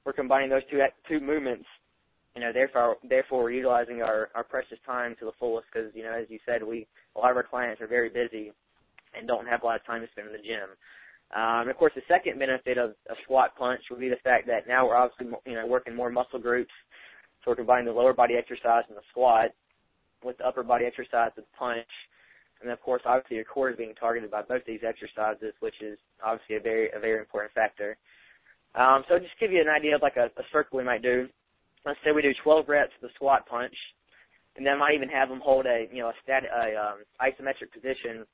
we're 0.04 0.12
combining 0.12 0.50
those 0.50 0.62
two 0.70 0.78
two 1.08 1.18
movements. 1.18 1.66
You 2.36 2.42
know, 2.42 2.52
therefore, 2.52 2.96
therefore 3.08 3.42
we're 3.42 3.58
utilizing 3.58 4.02
our 4.02 4.30
our 4.34 4.44
precious 4.44 4.78
time 4.86 5.16
to 5.18 5.24
the 5.24 5.34
fullest 5.38 5.66
because, 5.72 5.90
you 5.94 6.04
know, 6.04 6.12
as 6.12 6.26
you 6.30 6.38
said, 6.46 6.62
we 6.62 6.86
a 7.16 7.18
lot 7.18 7.30
of 7.30 7.36
our 7.36 7.42
clients 7.42 7.80
are 7.80 7.88
very 7.88 8.08
busy 8.08 8.52
and 9.18 9.26
don't 9.26 9.46
have 9.46 9.62
a 9.62 9.66
lot 9.66 9.76
of 9.76 9.86
time 9.86 10.02
to 10.02 10.08
spend 10.12 10.28
in 10.28 10.32
the 10.32 10.38
gym. 10.38 10.70
Um, 11.34 11.68
of 11.68 11.76
course, 11.76 11.92
the 11.94 12.02
second 12.06 12.38
benefit 12.38 12.78
of 12.78 12.90
a 13.08 13.14
squat 13.24 13.56
punch 13.56 13.80
would 13.90 14.00
be 14.00 14.08
the 14.08 14.22
fact 14.22 14.46
that 14.46 14.68
now 14.68 14.86
we're 14.86 14.96
obviously, 14.96 15.34
you 15.46 15.54
know, 15.54 15.66
working 15.66 15.94
more 15.94 16.10
muscle 16.10 16.38
groups. 16.38 16.72
So 17.44 17.50
we're 17.50 17.56
combining 17.56 17.86
the 17.86 17.92
lower 17.92 18.12
body 18.12 18.34
exercise 18.34 18.84
and 18.88 18.96
the 18.96 19.02
squat 19.10 19.50
with 20.22 20.38
the 20.38 20.46
upper 20.46 20.62
body 20.62 20.86
exercise 20.86 21.30
with 21.36 21.44
punch. 21.58 21.86
And 22.62 22.70
of 22.70 22.80
course, 22.80 23.02
obviously, 23.04 23.36
your 23.36 23.44
core 23.44 23.70
is 23.70 23.76
being 23.76 23.94
targeted 23.94 24.30
by 24.30 24.42
both 24.42 24.64
these 24.66 24.80
exercises, 24.86 25.52
which 25.60 25.74
is 25.82 25.98
obviously 26.24 26.56
a 26.56 26.60
very 26.60 26.90
a 26.96 27.00
very 27.00 27.18
important 27.18 27.52
factor. 27.52 27.96
Um, 28.74 29.04
so 29.08 29.18
just 29.18 29.38
give 29.38 29.52
you 29.52 29.60
an 29.60 29.68
idea 29.68 29.94
of 29.94 30.02
like 30.02 30.16
a, 30.16 30.26
a 30.40 30.44
circle 30.52 30.78
we 30.78 30.84
might 30.84 31.02
do. 31.02 31.28
Let's 31.84 31.98
say 32.04 32.12
we 32.12 32.22
do 32.22 32.32
12 32.42 32.68
reps 32.68 32.92
of 32.96 33.02
the 33.08 33.14
squat 33.14 33.46
punch, 33.46 33.74
and 34.56 34.64
then 34.64 34.74
I 34.74 34.78
might 34.78 34.94
even 34.94 35.08
have 35.10 35.28
them 35.28 35.42
hold 35.44 35.66
a 35.66 35.86
you 35.92 36.00
know 36.00 36.08
a 36.08 36.14
stat 36.22 36.44
a 36.44 36.74
um, 36.74 37.04
isometric 37.20 37.72
position 37.74 38.24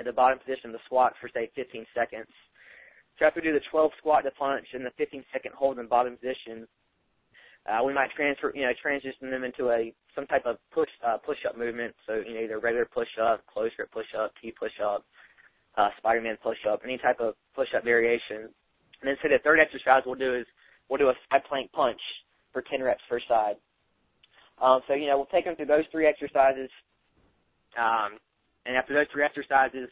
at 0.00 0.06
the 0.06 0.12
bottom 0.12 0.38
position 0.40 0.72
of 0.72 0.72
the 0.72 0.84
squat 0.86 1.12
for 1.20 1.28
say 1.28 1.50
15 1.54 1.84
seconds. 1.94 2.32
So 3.18 3.26
after 3.26 3.40
we 3.40 3.48
do 3.48 3.52
the 3.52 3.64
12 3.70 3.92
squat 3.98 4.24
to 4.24 4.30
punch 4.32 4.66
and 4.72 4.84
the 4.84 4.90
15 4.96 5.22
second 5.30 5.52
hold 5.54 5.78
in 5.78 5.86
bottom 5.86 6.16
position, 6.16 6.66
uh, 7.68 7.84
we 7.84 7.92
might 7.92 8.10
transfer, 8.16 8.50
you 8.56 8.62
know, 8.62 8.72
transition 8.80 9.30
them 9.30 9.44
into 9.44 9.68
a 9.70 9.92
some 10.16 10.26
type 10.26 10.46
of 10.46 10.56
push 10.72 10.88
uh, 11.06 11.18
push 11.18 11.36
up 11.46 11.58
movement. 11.58 11.94
So 12.06 12.14
you 12.26 12.32
know, 12.32 12.40
either 12.40 12.58
regular 12.58 12.88
push 12.88 13.12
up, 13.20 13.44
close 13.46 13.70
grip 13.76 13.92
push 13.92 14.08
up, 14.18 14.32
T 14.40 14.52
push 14.58 14.72
up, 14.82 15.04
uh, 15.76 15.90
Spider-Man 15.98 16.38
push 16.42 16.56
up, 16.68 16.80
any 16.82 16.96
type 16.96 17.20
of 17.20 17.34
push 17.54 17.68
up 17.76 17.84
variation. 17.84 18.48
And 19.00 19.04
then 19.04 19.16
so 19.22 19.28
the 19.28 19.38
third 19.44 19.60
exercise 19.60 20.02
we'll 20.06 20.14
do 20.14 20.34
is 20.34 20.46
we'll 20.88 20.98
do 20.98 21.10
a 21.10 21.14
side 21.30 21.42
plank 21.46 21.70
punch 21.72 22.00
for 22.52 22.62
10 22.62 22.82
reps 22.82 23.02
per 23.08 23.20
side. 23.28 23.56
Um, 24.60 24.80
so 24.88 24.94
you 24.94 25.06
know, 25.06 25.18
we'll 25.18 25.26
take 25.26 25.44
them 25.44 25.56
through 25.56 25.66
those 25.66 25.84
three 25.92 26.06
exercises. 26.06 26.70
Um, 27.78 28.18
and 28.66 28.76
after 28.76 28.94
those 28.94 29.06
three 29.12 29.24
exercises, 29.24 29.88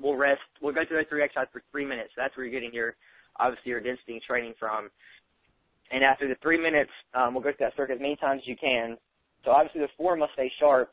we'll 0.00 0.16
rest. 0.16 0.40
We'll 0.60 0.74
go 0.74 0.84
through 0.86 0.98
those 0.98 1.08
three 1.08 1.22
exercises 1.22 1.50
for 1.52 1.62
three 1.70 1.84
minutes. 1.84 2.10
So 2.14 2.22
that's 2.22 2.36
where 2.36 2.46
you're 2.46 2.54
getting 2.54 2.74
your 2.74 2.96
obviously 3.38 3.70
your 3.70 3.80
density 3.80 4.20
training 4.26 4.54
from. 4.58 4.88
And 5.92 6.02
after 6.02 6.26
the 6.26 6.34
three 6.42 6.58
minutes, 6.58 6.90
um, 7.14 7.34
we'll 7.34 7.42
go 7.42 7.50
through 7.50 7.66
that 7.66 7.76
circuit 7.76 7.94
as 7.94 8.00
many 8.00 8.16
times 8.16 8.42
as 8.42 8.48
you 8.48 8.56
can. 8.56 8.96
So 9.44 9.52
obviously 9.52 9.80
the 9.80 9.92
form 9.96 10.20
must 10.20 10.32
stay 10.32 10.50
sharp. 10.58 10.90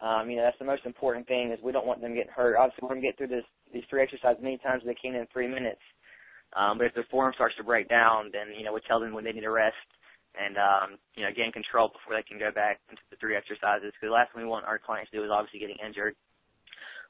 Um, 0.00 0.30
you 0.30 0.36
know, 0.36 0.42
that's 0.42 0.58
the 0.60 0.64
most 0.64 0.86
important 0.86 1.26
thing 1.26 1.50
is 1.50 1.58
we 1.58 1.72
don't 1.72 1.86
want 1.86 2.00
them 2.00 2.14
getting 2.14 2.30
hurt. 2.30 2.54
Obviously 2.54 2.82
we're 2.82 2.94
going 2.94 3.02
to 3.02 3.08
get 3.08 3.18
through 3.18 3.34
this, 3.34 3.44
these 3.74 3.82
three 3.90 4.02
exercises 4.02 4.38
many 4.38 4.58
times 4.58 4.82
as 4.84 4.86
they 4.86 4.94
can 4.94 5.18
in 5.18 5.26
three 5.32 5.48
minutes. 5.48 5.82
Um, 6.54 6.78
but 6.78 6.86
if 6.86 6.94
their 6.94 7.08
form 7.10 7.32
starts 7.34 7.56
to 7.56 7.64
break 7.64 7.88
down, 7.88 8.30
then, 8.32 8.54
you 8.56 8.64
know, 8.64 8.72
we 8.72 8.80
tell 8.86 9.00
them 9.00 9.12
when 9.12 9.24
they 9.24 9.32
need 9.32 9.42
to 9.42 9.50
rest 9.50 9.76
and, 10.38 10.56
um, 10.56 10.88
you 11.16 11.26
know, 11.26 11.34
gain 11.34 11.50
control 11.50 11.90
before 11.90 12.14
they 12.14 12.22
can 12.22 12.38
go 12.38 12.54
back 12.54 12.78
into 12.88 13.02
the 13.10 13.18
three 13.18 13.34
exercises. 13.34 13.90
Because 13.90 14.08
the 14.08 14.14
last 14.14 14.32
thing 14.32 14.46
we 14.46 14.48
want 14.48 14.64
our 14.70 14.78
clients 14.78 15.10
to 15.10 15.18
do 15.18 15.24
is 15.26 15.34
obviously 15.34 15.58
getting 15.58 15.82
injured. 15.82 16.14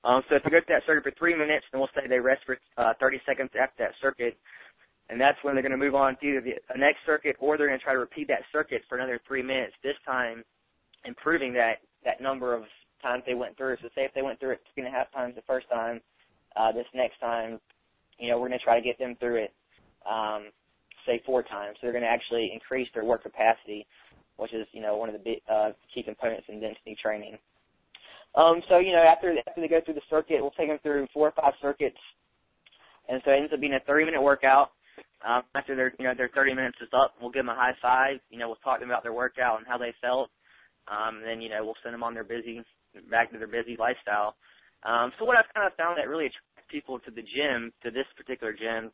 Um, 0.05 0.23
so 0.29 0.37
if 0.37 0.43
we 0.45 0.51
go 0.51 0.59
through 0.63 0.77
that 0.79 0.87
circuit 0.87 1.03
for 1.03 1.15
three 1.19 1.35
minutes, 1.35 1.67
then 1.73 1.81
we'll 1.81 1.91
say 1.95 2.07
they 2.09 2.21
rest 2.21 2.43
for 2.47 2.59
uh, 2.77 2.95
30 3.01 3.21
seconds 3.27 3.51
after 3.59 3.85
that 3.85 3.95
circuit 4.01 4.39
and 5.11 5.21
that's 5.21 5.39
when 5.43 5.55
they're 5.55 5.63
going 5.63 5.73
to 5.73 5.79
move 5.79 5.95
on 5.95 6.17
to 6.21 6.27
either 6.27 6.41
the 6.41 6.79
next 6.79 6.99
circuit 7.07 7.37
or 7.41 7.57
they're 7.57 7.67
going 7.67 7.79
to 7.79 7.85
try 7.85 7.95
to 7.95 7.99
repeat 7.99 8.29
that 8.29 8.43
circuit 8.53 8.83
for 8.89 8.99
another 8.99 9.21
three 9.27 9.43
minutes. 9.43 9.73
This 9.83 9.97
time, 10.05 10.45
improving 11.05 11.53
that 11.55 11.81
that 12.05 12.21
number 12.21 12.55
of 12.55 12.65
times 13.03 13.23
they 13.27 13.35
went 13.35 13.57
through. 13.57 13.77
So 13.83 13.89
say 13.95 14.03
if 14.03 14.13
they 14.15 14.23
went 14.23 14.39
through 14.39 14.53
it 14.53 14.61
three 14.75 14.85
and 14.85 14.95
a 14.95 14.97
half 14.97 15.11
times 15.13 15.35
the 15.35 15.43
first 15.43 15.69
time, 15.71 16.01
uh, 16.57 16.73
this 16.73 16.87
next 16.95 17.19
time, 17.21 17.59
you 18.19 18.29
know, 18.31 18.39
we're 18.39 18.49
going 18.49 18.59
to 18.59 18.65
try 18.65 18.79
to 18.79 18.85
get 18.85 18.99
them 18.99 19.17
through 19.19 19.45
it, 19.45 19.55
um, 20.09 20.51
say 21.07 21.23
four 21.25 21.43
times. 21.43 21.77
So 21.81 21.87
they're 21.87 21.93
going 21.93 22.05
to 22.05 22.11
actually 22.11 22.51
increase 22.53 22.89
their 22.93 23.05
work 23.05 23.23
capacity, 23.23 23.87
which 24.37 24.53
is 24.53 24.67
you 24.73 24.83
know 24.83 24.97
one 24.97 25.09
of 25.09 25.15
the 25.15 25.25
big, 25.25 25.41
uh, 25.51 25.71
key 25.95 26.03
components 26.03 26.47
in 26.49 26.61
density 26.61 26.97
training. 27.01 27.39
Um, 28.35 28.63
so 28.69 28.79
you 28.79 28.93
know 28.93 29.03
after 29.03 29.35
after 29.47 29.61
they 29.61 29.69
go 29.69 29.81
through 29.85 29.95
the 29.95 30.09
circuit, 30.11 30.41
we'll 30.41 30.53
take 30.53 30.69
them 30.69 30.79
through 30.83 31.09
four 31.13 31.29
or 31.29 31.33
five 31.33 31.55
circuits, 31.61 31.99
and 33.09 33.21
so 33.25 33.33
it 33.33 33.39
ends 33.39 33.53
up 33.53 33.61
being 33.61 33.75
a 33.75 33.81
30 33.87 34.05
minute 34.07 34.23
workout. 34.23 34.71
Um, 35.27 35.43
after 35.55 35.75
their 35.75 35.93
you 35.99 36.05
know 36.05 36.15
their 36.17 36.31
30 36.35 36.55
minutes 36.55 36.79
is 36.83 36.89
up, 36.95 37.15
we'll 37.21 37.31
give 37.31 37.45
them 37.45 37.55
a 37.55 37.59
high 37.59 37.75
five. 37.83 38.21
You 38.31 38.39
know, 38.39 38.49
we'll 38.49 38.63
talk 38.63 38.79
to 38.79 38.81
them 38.81 38.91
about 38.91 39.03
their 39.03 39.13
workout 39.15 39.59
and 39.59 39.67
how 39.67 39.79
they 39.79 39.95
felt. 40.01 40.31
Um, 40.87 41.19
and 41.19 41.27
then 41.27 41.41
you 41.41 41.49
know 41.49 41.65
we'll 41.65 41.79
send 41.83 41.95
them 41.95 42.03
on 42.05 42.15
their 42.15 42.25
busy 42.25 42.63
back 43.11 43.33
to 43.33 43.39
their 43.39 43.49
busy 43.49 43.77
lifestyle. 43.79 44.37
Um, 44.85 45.13
so 45.19 45.25
what 45.25 45.37
I've 45.37 45.51
kind 45.55 45.67
of 45.67 45.77
found 45.77 45.99
that 45.99 46.09
really 46.09 46.27
attracts 46.27 46.71
people 46.71 46.99
to 47.01 47.11
the 47.11 47.23
gym, 47.23 47.73
to 47.83 47.91
this 47.91 48.07
particular 48.17 48.53
gym, 48.53 48.91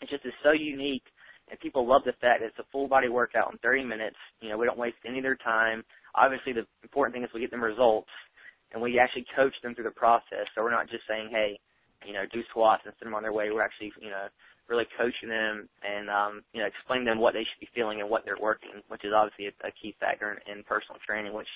it's 0.00 0.10
just 0.10 0.24
it's 0.24 0.36
so 0.42 0.52
unique, 0.52 1.04
and 1.50 1.58
people 1.60 1.86
love 1.86 2.02
the 2.04 2.12
fact 2.20 2.40
that 2.40 2.52
it's 2.52 2.58
a 2.58 2.68
full 2.72 2.88
body 2.88 3.08
workout 3.08 3.52
in 3.52 3.58
30 3.58 3.84
minutes. 3.84 4.16
You 4.40 4.50
know, 4.50 4.58
we 4.58 4.66
don't 4.66 4.78
waste 4.78 4.96
any 5.06 5.18
of 5.18 5.24
their 5.24 5.36
time. 5.36 5.84
Obviously, 6.14 6.52
the 6.52 6.66
important 6.82 7.14
thing 7.14 7.24
is 7.24 7.30
we 7.32 7.40
get 7.40 7.50
them 7.50 7.64
results, 7.64 8.10
and 8.72 8.82
we 8.82 8.98
actually 8.98 9.26
coach 9.36 9.54
them 9.62 9.74
through 9.74 9.84
the 9.84 9.96
process. 9.96 10.48
So 10.54 10.62
we're 10.62 10.74
not 10.74 10.90
just 10.90 11.04
saying, 11.08 11.28
hey, 11.30 11.58
you 12.06 12.12
know, 12.12 12.24
do 12.32 12.42
squats 12.50 12.82
and 12.84 12.94
send 12.98 13.08
them 13.08 13.14
on 13.14 13.22
their 13.22 13.32
way. 13.32 13.50
We're 13.50 13.62
actually, 13.62 13.92
you 14.00 14.10
know, 14.10 14.26
really 14.68 14.86
coaching 14.98 15.28
them 15.28 15.68
and 15.82 16.08
um, 16.10 16.42
you 16.52 16.60
know 16.62 16.68
explaining 16.68 17.06
them 17.06 17.18
what 17.18 17.34
they 17.34 17.42
should 17.44 17.60
be 17.60 17.68
feeling 17.74 18.00
and 18.00 18.10
what 18.10 18.24
they're 18.24 18.40
working, 18.40 18.82
which 18.88 19.04
is 19.04 19.12
obviously 19.14 19.50
a, 19.50 19.54
a 19.66 19.72
key 19.76 19.94
factor 19.98 20.38
in, 20.48 20.58
in 20.58 20.64
personal 20.64 20.98
training, 21.06 21.32
which 21.34 21.48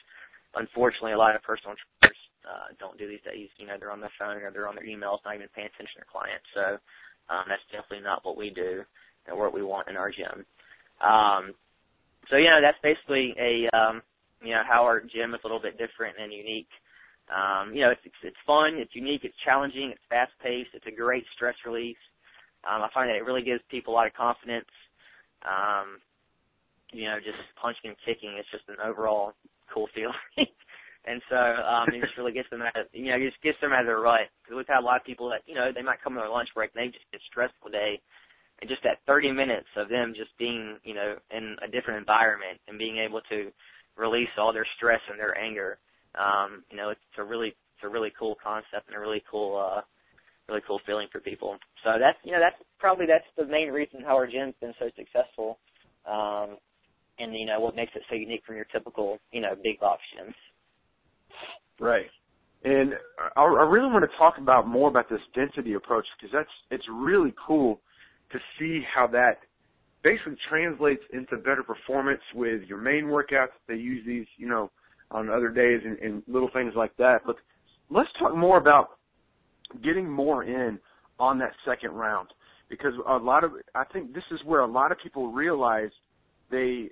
unfortunately 0.54 1.12
a 1.12 1.18
lot 1.18 1.36
of 1.36 1.42
personal 1.42 1.76
trainers 1.76 2.18
uh, 2.44 2.74
don't 2.78 2.98
do 2.98 3.08
these 3.08 3.22
days. 3.24 3.48
You 3.58 3.66
know, 3.66 3.76
they're 3.78 3.92
on 3.94 4.00
their 4.00 4.12
phone 4.18 4.42
or 4.42 4.50
they're 4.50 4.68
on 4.68 4.74
their 4.76 4.86
emails, 4.86 5.22
not 5.24 5.36
even 5.36 5.48
paying 5.54 5.70
attention 5.70 5.96
to 5.96 6.00
their 6.02 6.12
clients. 6.12 6.46
So 6.54 6.66
um, 7.30 7.46
that's 7.48 7.64
definitely 7.70 8.04
not 8.04 8.24
what 8.24 8.36
we 8.36 8.50
do 8.50 8.82
and 9.26 9.38
what 9.38 9.54
we 9.54 9.62
want 9.62 9.88
in 9.88 9.96
our 9.96 10.10
gym. 10.10 10.44
Um, 11.00 11.54
so 12.30 12.36
you 12.36 12.50
know, 12.50 12.60
that's 12.60 12.80
basically 12.82 13.34
a 13.38 13.70
um, 13.76 14.02
you 14.42 14.52
know 14.52 14.62
how 14.66 14.84
our 14.84 15.00
gym 15.00 15.34
is 15.34 15.40
a 15.44 15.46
little 15.46 15.62
bit 15.62 15.78
different 15.78 16.16
and 16.20 16.32
unique. 16.32 16.70
Um, 17.30 17.74
you 17.74 17.82
know, 17.82 17.90
it's, 17.90 18.02
it's 18.04 18.22
it's 18.22 18.42
fun, 18.46 18.76
it's 18.76 18.94
unique, 18.94 19.22
it's 19.24 19.36
challenging, 19.44 19.90
it's 19.92 20.02
fast 20.10 20.32
paced, 20.42 20.70
it's 20.74 20.86
a 20.86 20.94
great 20.94 21.24
stress 21.34 21.56
release. 21.66 22.00
Um, 22.68 22.82
I 22.82 22.88
find 22.94 23.10
that 23.10 23.16
it 23.16 23.24
really 23.26 23.42
gives 23.42 23.62
people 23.70 23.94
a 23.94 23.96
lot 23.96 24.06
of 24.06 24.14
confidence. 24.14 24.68
Um, 25.46 25.98
you 26.92 27.06
know, 27.06 27.18
just 27.18 27.38
punching 27.60 27.90
and 27.90 27.98
kicking 28.06 28.38
is 28.38 28.46
just 28.52 28.68
an 28.68 28.78
overall 28.84 29.32
cool 29.72 29.88
feeling. 29.94 30.20
and 31.06 31.22
so 31.30 31.38
um, 31.38 31.88
it 31.94 32.02
just 32.02 32.18
really 32.18 32.32
gets 32.34 32.50
them 32.50 32.62
out 32.62 32.76
of, 32.78 32.86
you 32.92 33.10
know, 33.10 33.16
it 33.18 33.26
just 33.30 33.42
gets 33.42 33.58
them 33.62 33.72
out 33.72 33.82
of 33.82 33.90
their 33.90 34.00
rut. 34.02 34.30
Because 34.44 34.58
we've 34.58 34.70
had 34.70 34.82
a 34.82 34.86
lot 34.86 35.00
of 35.00 35.06
people 35.06 35.30
that, 35.30 35.42
you 35.46 35.54
know, 35.54 35.70
they 35.74 35.82
might 35.82 36.02
come 36.02 36.14
on 36.18 36.22
their 36.22 36.30
lunch 36.32 36.50
break 36.54 36.70
and 36.74 36.82
they 36.84 36.92
just 36.92 37.08
get 37.12 37.22
stressful 37.30 37.70
day. 37.70 38.00
And 38.60 38.70
just 38.70 38.82
that 38.84 39.04
30 39.06 39.32
minutes 39.32 39.68
of 39.76 39.88
them 39.88 40.14
just 40.16 40.30
being, 40.38 40.78
you 40.84 40.94
know, 40.94 41.16
in 41.30 41.56
a 41.64 41.68
different 41.68 42.00
environment 42.00 42.60
and 42.68 42.78
being 42.78 42.98
able 42.98 43.20
to 43.30 43.50
release 43.96 44.32
all 44.38 44.52
their 44.52 44.66
stress 44.76 45.00
and 45.10 45.18
their 45.18 45.36
anger, 45.38 45.78
um, 46.16 46.64
you 46.70 46.76
know, 46.76 46.90
it's 46.90 47.00
a 47.18 47.24
really, 47.24 47.48
it's 47.48 47.84
a 47.84 47.88
really 47.88 48.12
cool 48.18 48.36
concept 48.42 48.88
and 48.88 48.96
a 48.96 49.00
really 49.00 49.22
cool, 49.30 49.56
uh, 49.56 49.80
really 50.48 50.62
cool 50.66 50.80
feeling 50.86 51.08
for 51.12 51.20
people. 51.20 51.56
So 51.84 51.90
that's 51.98 52.18
you 52.24 52.32
know 52.32 52.40
that's 52.40 52.56
probably 52.78 53.06
that's 53.06 53.26
the 53.36 53.46
main 53.46 53.68
reason 53.68 54.00
how 54.02 54.14
our 54.16 54.26
gym's 54.26 54.54
been 54.60 54.74
so 54.78 54.90
successful, 54.96 55.58
um, 56.08 56.56
and 57.18 57.34
you 57.34 57.46
know 57.46 57.60
what 57.60 57.76
makes 57.76 57.92
it 57.94 58.02
so 58.08 58.14
unique 58.14 58.42
from 58.46 58.56
your 58.56 58.66
typical 58.66 59.18
you 59.32 59.40
know 59.40 59.54
big 59.62 59.80
box 59.80 60.02
gyms. 60.16 60.34
Right. 61.78 62.06
And 62.64 62.94
I, 63.36 63.42
I 63.42 63.62
really 63.68 63.92
want 63.92 64.04
to 64.10 64.16
talk 64.16 64.38
about 64.38 64.66
more 64.66 64.88
about 64.88 65.08
this 65.08 65.20
density 65.34 65.74
approach 65.74 66.06
because 66.16 66.32
that's 66.32 66.50
it's 66.70 66.86
really 66.92 67.34
cool 67.46 67.80
to 68.32 68.38
see 68.58 68.82
how 68.92 69.06
that 69.08 69.38
basically 70.02 70.36
translates 70.48 71.02
into 71.12 71.36
better 71.36 71.62
performance 71.62 72.22
with 72.34 72.62
your 72.62 72.78
main 72.78 73.04
workouts. 73.04 73.54
They 73.68 73.74
use 73.74 74.04
these, 74.06 74.26
you 74.36 74.48
know, 74.48 74.70
on 75.10 75.30
other 75.30 75.48
days 75.48 75.80
and, 75.84 75.98
and 75.98 76.22
little 76.26 76.50
things 76.52 76.72
like 76.76 76.96
that. 76.96 77.20
But 77.26 77.36
let's 77.90 78.08
talk 78.18 78.34
more 78.36 78.58
about 78.58 78.98
getting 79.82 80.10
more 80.10 80.44
in 80.44 80.78
on 81.18 81.38
that 81.38 81.52
second 81.64 81.92
round 81.92 82.28
because 82.68 82.92
a 83.08 83.16
lot 83.16 83.44
of 83.44 83.52
I 83.74 83.84
think 83.92 84.14
this 84.14 84.24
is 84.30 84.40
where 84.44 84.60
a 84.60 84.66
lot 84.66 84.92
of 84.92 84.98
people 85.02 85.32
realize 85.32 85.90
they 86.50 86.90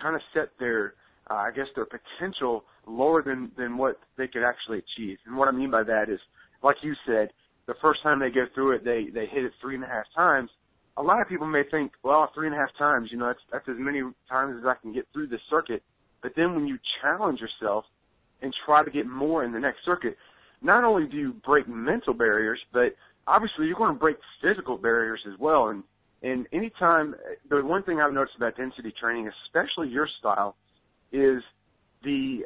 kind 0.00 0.14
of 0.14 0.22
set 0.34 0.50
their 0.58 0.94
uh, 1.30 1.34
I 1.34 1.50
guess 1.54 1.66
their 1.74 1.86
potential 1.86 2.64
lower 2.86 3.22
than 3.22 3.50
than 3.56 3.76
what 3.76 3.98
they 4.16 4.28
could 4.28 4.46
actually 4.46 4.78
achieve. 4.78 5.18
And 5.26 5.36
what 5.36 5.48
I 5.48 5.52
mean 5.52 5.70
by 5.70 5.82
that 5.84 6.08
is, 6.08 6.20
like 6.62 6.76
you 6.82 6.94
said, 7.06 7.30
the 7.66 7.74
first 7.80 8.02
time 8.02 8.20
they 8.20 8.30
go 8.30 8.44
through 8.54 8.76
it, 8.76 8.84
they 8.84 9.06
they 9.12 9.26
hit 9.26 9.44
it 9.44 9.52
three 9.60 9.74
and 9.74 9.84
a 9.84 9.88
half 9.88 10.04
times. 10.14 10.50
A 10.98 11.02
lot 11.02 11.20
of 11.20 11.28
people 11.28 11.46
may 11.46 11.62
think, 11.70 11.92
well, 12.02 12.30
three 12.34 12.46
and 12.46 12.56
a 12.56 12.58
half 12.58 12.70
times, 12.78 13.08
you 13.10 13.18
know, 13.18 13.26
that's 13.26 13.40
that's 13.52 13.68
as 13.68 13.76
many 13.78 14.02
times 14.28 14.56
as 14.58 14.66
I 14.66 14.74
can 14.80 14.92
get 14.92 15.06
through 15.12 15.28
this 15.28 15.40
circuit. 15.50 15.82
But 16.26 16.32
then 16.34 16.56
when 16.56 16.66
you 16.66 16.76
challenge 17.00 17.38
yourself 17.38 17.84
and 18.42 18.52
try 18.64 18.82
to 18.84 18.90
get 18.90 19.06
more 19.06 19.44
in 19.44 19.52
the 19.52 19.60
next 19.60 19.84
circuit, 19.84 20.16
not 20.60 20.82
only 20.82 21.06
do 21.06 21.16
you 21.16 21.34
break 21.46 21.68
mental 21.68 22.14
barriers, 22.14 22.58
but 22.72 22.96
obviously 23.28 23.66
you're 23.66 23.76
going 23.76 23.94
to 23.94 24.00
break 24.00 24.16
physical 24.42 24.76
barriers 24.76 25.20
as 25.32 25.38
well. 25.38 25.68
And 25.68 25.84
and 26.24 26.48
anytime, 26.52 27.14
the 27.48 27.64
one 27.64 27.84
thing 27.84 28.00
I've 28.00 28.12
noticed 28.12 28.36
about 28.36 28.56
density 28.56 28.92
training, 29.00 29.30
especially 29.46 29.88
your 29.88 30.08
style, 30.18 30.56
is 31.12 31.44
the 32.02 32.40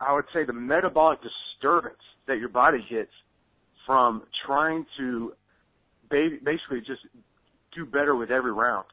I 0.00 0.12
would 0.12 0.24
say 0.34 0.44
the 0.44 0.52
metabolic 0.52 1.20
disturbance 1.22 2.02
that 2.26 2.38
your 2.38 2.48
body 2.48 2.84
gets 2.90 3.12
from 3.86 4.24
trying 4.44 4.86
to 4.98 5.34
basically 6.10 6.80
just 6.80 7.02
do 7.76 7.86
better 7.86 8.16
with 8.16 8.32
every 8.32 8.52
round. 8.52 8.86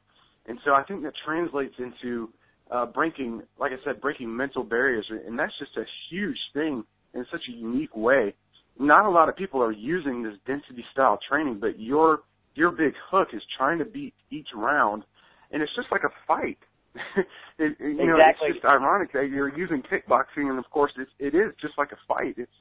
And 0.46 0.60
so 0.64 0.76
I 0.76 0.84
think 0.84 1.02
that 1.02 1.14
translates 1.26 1.74
into 1.80 2.30
uh, 2.72 2.86
breaking, 2.86 3.42
like 3.60 3.72
I 3.72 3.84
said, 3.84 4.02
breaking 4.02 4.36
mental 4.36 4.64
barriers, 4.64 5.06
and 5.10 5.38
that's 5.38 5.54
just 5.60 5.76
a 5.78 5.84
huge 6.10 6.38
thing 6.54 6.84
in 7.14 7.26
such 7.32 7.42
a 7.50 7.52
unique 7.52 7.96
way. 7.96 8.34
Not 8.80 9.06
a 9.06 9.10
lot 9.10 9.30
of 9.30 9.36
people 9.36 9.62
are 9.62 9.72
using 9.72 10.24
this 10.24 10.34
density 10.46 10.84
style 10.92 11.20
training, 11.30 11.60
but 11.60 11.80
your 11.80 12.20
your 12.56 12.72
big 12.72 12.94
hook 13.12 13.30
is 13.34 13.42
trying 13.58 13.80
to 13.80 13.86
beat 13.86 14.14
each 14.32 14.48
round, 14.56 15.04
and 15.52 15.62
it's 15.62 15.72
just 15.76 15.88
like 15.92 16.02
a 16.04 16.14
fight. 16.28 16.58
it, 17.60 17.76
you 17.80 18.00
exactly. 18.00 18.08
know, 18.08 18.18
it's 18.18 18.56
just 18.56 18.66
ironic 18.66 19.12
that 19.14 19.28
you're 19.30 19.56
using 19.58 19.84
kickboxing, 19.84 20.50
and 20.50 20.58
of 20.58 20.70
course, 20.72 20.92
it's, 20.98 21.12
it 21.20 21.36
is 21.36 21.54
just 21.62 21.74
like 21.78 21.92
a 21.92 22.00
fight. 22.08 22.36
It's 22.38 22.52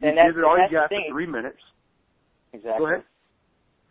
you 0.00 0.08
and 0.08 0.16
give 0.16 0.38
it 0.38 0.44
all 0.44 0.56
you 0.56 0.70
got 0.70 0.88
for 0.88 1.00
three 1.10 1.26
minutes. 1.26 1.58
Exactly. 2.52 2.78
Go 2.78 2.86
ahead. 2.86 3.04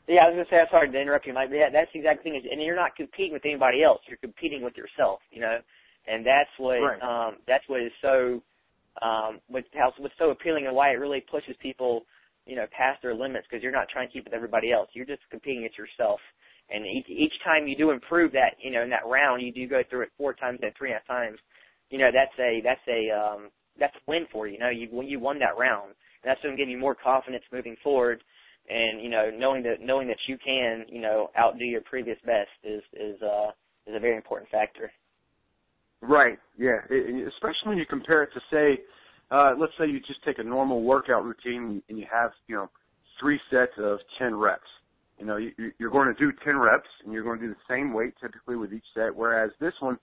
Yeah, 0.10 0.26
I 0.26 0.34
was 0.34 0.42
gonna 0.42 0.50
say, 0.50 0.58
I'm 0.58 0.74
sorry 0.74 0.90
to 0.90 1.00
interrupt 1.00 1.28
you, 1.30 1.34
Mike. 1.38 1.50
But 1.50 1.62
yeah, 1.62 1.70
that's 1.72 1.94
the 1.94 2.00
exact 2.02 2.24
thing. 2.24 2.36
Is, 2.36 2.44
and 2.50 2.62
you're 2.62 2.76
not 2.76 2.96
competing 2.98 3.34
with 3.34 3.46
anybody 3.46 3.84
else. 3.84 4.02
You're 4.10 4.18
competing 4.18 4.66
with 4.66 4.74
yourself. 4.76 5.22
You 5.30 5.42
know, 5.42 5.58
and 6.10 6.26
that's 6.26 6.50
what 6.58 6.82
right. 6.82 7.02
um 7.06 7.38
that's 7.46 7.64
what 7.70 7.82
is 7.82 7.94
so 8.02 8.42
um, 9.06 9.40
with 9.48 9.66
how 9.78 9.94
what's 10.02 10.18
so 10.18 10.32
appealing 10.32 10.66
and 10.66 10.76
why 10.76 10.90
it 10.90 11.00
really 11.00 11.22
pushes 11.30 11.56
people 11.62 12.04
you 12.50 12.56
know, 12.56 12.66
past 12.76 13.02
their 13.04 13.14
limits 13.14 13.46
because 13.48 13.62
you're 13.62 13.72
not 13.72 13.88
trying 13.90 14.08
to 14.08 14.14
keep 14.14 14.26
with 14.26 14.34
everybody 14.34 14.72
else. 14.72 14.90
You're 14.94 15.06
just 15.06 15.22
competing 15.30 15.60
against 15.60 15.78
yourself. 15.78 16.20
And 16.72 16.86
each, 16.86 17.06
each 17.08 17.34
time 17.46 17.68
you 17.68 17.78
do 17.78 17.92
improve 17.92 18.32
that, 18.34 18.58
you 18.62 18.72
know, 18.72 18.82
in 18.82 18.90
that 18.90 19.06
round, 19.06 19.44
you 19.44 19.54
do 19.54 19.68
go 19.68 19.82
through 19.88 20.02
it 20.02 20.10
four 20.18 20.34
times 20.34 20.60
and 20.62 20.72
three 20.76 20.90
and 20.90 20.98
a 20.98 21.00
half 21.00 21.08
times. 21.08 21.38
You 21.90 22.00
know, 22.00 22.10
that's 22.14 22.34
a 22.40 22.62
that's 22.64 22.82
a 22.88 23.10
um, 23.14 23.50
that's 23.80 23.96
a 23.96 24.00
win 24.08 24.26
for 24.32 24.48
you. 24.48 24.54
You 24.54 24.60
know, 24.60 24.70
you 24.70 24.90
you 25.02 25.20
won 25.20 25.40
that 25.40 25.58
round, 25.58 25.94
and 25.94 26.26
that's 26.30 26.42
going 26.42 26.56
to 26.56 26.62
give 26.62 26.70
you 26.70 26.78
more 26.78 26.96
confidence 26.96 27.44
moving 27.52 27.76
forward. 27.84 28.22
And 28.70 29.02
you 29.02 29.10
know, 29.10 29.32
knowing 29.36 29.64
that 29.64 29.82
knowing 29.82 30.08
that 30.08 30.18
you 30.28 30.38
can, 30.44 30.86
you 30.90 31.02
know, 31.02 31.32
outdo 31.38 31.66
your 31.66 31.82
previous 31.82 32.18
best 32.26 32.50
is 32.64 32.84
is 32.94 33.22
uh, 33.22 33.50
is 33.88 33.96
a 33.96 34.00
very 34.00 34.16
important 34.16 34.50
factor. 34.50 34.92
Right. 36.02 36.38
Yeah. 36.58 36.80
It, 36.90 37.28
especially 37.28 37.70
when 37.70 37.78
you 37.78 37.86
compare 37.86 38.24
it 38.24 38.30
to 38.34 38.42
say, 38.52 38.82
uh, 39.32 39.54
let's 39.60 39.74
say 39.78 39.88
you 39.88 40.00
just 40.00 40.24
take 40.24 40.40
a 40.40 40.44
normal 40.44 40.84
workout 40.84 41.26
routine 41.26 41.82
and 41.90 41.98
you 41.98 42.06
have, 42.12 42.32
you 42.48 42.56
know, 42.56 42.70
three 43.20 43.40
sets 43.52 43.74
of 43.78 44.00
ten 44.18 44.34
reps 44.36 44.62
you 45.20 45.26
know, 45.26 45.36
you, 45.36 45.52
you're 45.78 45.92
going 45.92 46.08
to 46.08 46.14
do 46.14 46.32
10 46.44 46.58
reps 46.58 46.88
and 47.04 47.14
you're 47.14 47.24
going 47.24 47.40
to 47.40 47.48
do 47.48 47.54
the 47.54 47.74
same 47.74 47.94
weight 47.94 48.14
typically 48.22 48.56
with 48.56 48.74
each 48.74 48.86
set. 48.94 49.14
Whereas 49.14 49.52
this 49.60 49.74
one, 49.82 50.00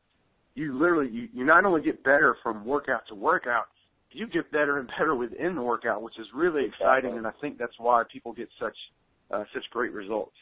you 0.55 0.79
literally, 0.79 1.11
you, 1.11 1.29
you 1.33 1.45
not 1.45 1.65
only 1.65 1.83
get 1.83 2.05
better 2.05 2.37
from 2.43 2.65
workout 2.65 3.03
to 3.09 3.15
workout, 3.15 3.65
you 4.13 4.27
get 4.27 4.51
better 4.51 4.79
and 4.79 4.89
better 4.99 5.15
within 5.15 5.55
the 5.55 5.63
workout, 5.63 6.03
which 6.03 6.19
is 6.19 6.27
really 6.35 6.65
exciting. 6.65 7.11
Exactly. 7.11 7.19
And 7.19 7.27
I 7.27 7.33
think 7.41 7.59
that's 7.59 7.79
why 7.79 8.03
people 8.13 8.33
get 8.33 8.49
such, 8.61 8.77
uh, 9.31 9.45
such 9.53 9.65
great 9.71 9.93
results. 9.93 10.37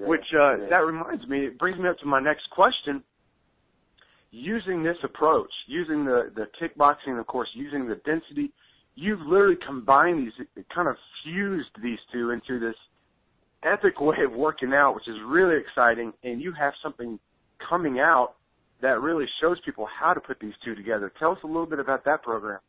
Which, 0.00 0.24
uh, 0.34 0.68
that 0.70 0.84
reminds 0.84 1.26
me, 1.28 1.46
it 1.46 1.58
brings 1.58 1.78
me 1.78 1.88
up 1.88 1.98
to 1.98 2.06
my 2.06 2.20
next 2.20 2.50
question. 2.50 3.02
Using 4.30 4.82
this 4.82 4.96
approach, 5.04 5.50
using 5.66 6.04
the, 6.04 6.32
the 6.34 6.46
kickboxing, 6.60 7.18
of 7.18 7.26
course, 7.26 7.48
using 7.54 7.88
the 7.88 7.96
density, 8.04 8.52
you've 8.94 9.20
literally 9.20 9.56
combined 9.64 10.26
these, 10.26 10.64
kind 10.74 10.88
of 10.88 10.96
fused 11.22 11.70
these 11.82 11.98
two 12.12 12.30
into 12.30 12.58
this 12.58 12.74
epic 13.62 14.00
way 14.00 14.16
of 14.24 14.32
working 14.32 14.72
out, 14.72 14.94
which 14.94 15.08
is 15.08 15.16
really 15.26 15.56
exciting, 15.58 16.12
and 16.24 16.40
you 16.40 16.52
have 16.52 16.72
something 16.82 17.18
coming 17.68 18.00
out 18.00 18.34
that 18.80 19.00
really 19.00 19.26
shows 19.40 19.58
people 19.64 19.86
how 19.86 20.12
to 20.12 20.20
put 20.20 20.38
these 20.40 20.54
two 20.64 20.74
together. 20.74 21.12
Tell 21.18 21.32
us 21.32 21.38
a 21.44 21.46
little 21.46 21.66
bit 21.66 21.78
about 21.78 22.04
that 22.04 22.22
program. 22.22 22.60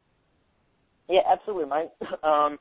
Yeah, 1.07 1.21
absolutely, 1.31 1.65
Mike. 1.65 1.91
Um, 2.23 2.57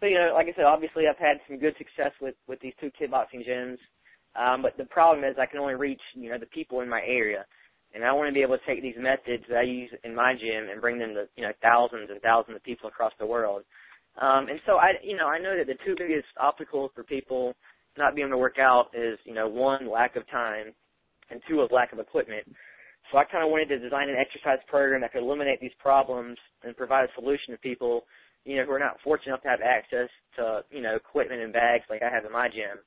so 0.00 0.06
you 0.06 0.16
know, 0.18 0.32
like 0.34 0.48
I 0.48 0.56
said, 0.56 0.64
obviously 0.64 1.04
I've 1.06 1.18
had 1.18 1.38
some 1.46 1.60
good 1.60 1.74
success 1.78 2.10
with 2.20 2.34
with 2.48 2.60
these 2.60 2.72
two 2.80 2.90
kickboxing 3.00 3.46
gyms, 3.48 3.78
um, 4.34 4.60
but 4.60 4.76
the 4.76 4.84
problem 4.86 5.24
is 5.24 5.36
I 5.38 5.46
can 5.46 5.60
only 5.60 5.74
reach 5.74 6.00
you 6.14 6.28
know 6.28 6.38
the 6.38 6.46
people 6.46 6.80
in 6.80 6.88
my 6.88 7.00
area, 7.06 7.44
and 7.94 8.04
I 8.04 8.12
want 8.12 8.28
to 8.28 8.34
be 8.34 8.42
able 8.42 8.58
to 8.58 8.66
take 8.66 8.82
these 8.82 8.98
methods 8.98 9.44
that 9.48 9.58
I 9.58 9.62
use 9.62 9.90
in 10.02 10.12
my 10.12 10.34
gym 10.34 10.70
and 10.70 10.80
bring 10.80 10.98
them 10.98 11.14
to 11.14 11.26
you 11.36 11.44
know 11.44 11.52
thousands 11.62 12.10
and 12.10 12.20
thousands 12.20 12.56
of 12.56 12.64
people 12.64 12.88
across 12.88 13.12
the 13.20 13.26
world. 13.26 13.62
Um, 14.20 14.48
and 14.48 14.60
so 14.66 14.76
I, 14.76 14.92
you 15.02 15.16
know, 15.16 15.28
I 15.28 15.38
know 15.38 15.56
that 15.56 15.66
the 15.66 15.78
two 15.86 15.94
biggest 15.96 16.26
obstacles 16.38 16.90
for 16.94 17.04
people 17.04 17.54
not 17.96 18.14
being 18.14 18.28
able 18.28 18.36
to 18.36 18.40
work 18.40 18.58
out 18.58 18.88
is, 18.94 19.18
you 19.24 19.34
know, 19.34 19.48
one, 19.48 19.90
lack 19.90 20.16
of 20.16 20.28
time, 20.30 20.72
and 21.30 21.40
two, 21.48 21.62
a 21.62 21.74
lack 21.74 21.92
of 21.92 21.98
equipment. 21.98 22.44
So 23.10 23.18
I 23.18 23.24
kind 23.24 23.44
of 23.44 23.50
wanted 23.50 23.68
to 23.68 23.78
design 23.78 24.08
an 24.08 24.16
exercise 24.16 24.58
program 24.68 25.00
that 25.02 25.12
could 25.12 25.22
eliminate 25.22 25.60
these 25.60 25.74
problems 25.78 26.38
and 26.62 26.76
provide 26.76 27.04
a 27.04 27.12
solution 27.14 27.52
to 27.52 27.58
people, 27.58 28.04
you 28.44 28.56
know, 28.56 28.64
who 28.64 28.72
are 28.72 28.78
not 28.78 29.00
fortunate 29.02 29.32
enough 29.32 29.42
to 29.42 29.48
have 29.48 29.60
access 29.60 30.08
to, 30.36 30.64
you 30.70 30.80
know, 30.80 30.96
equipment 30.96 31.42
and 31.42 31.52
bags 31.52 31.84
like 31.90 32.02
I 32.02 32.10
have 32.10 32.24
in 32.24 32.32
my 32.32 32.48
gym. 32.48 32.78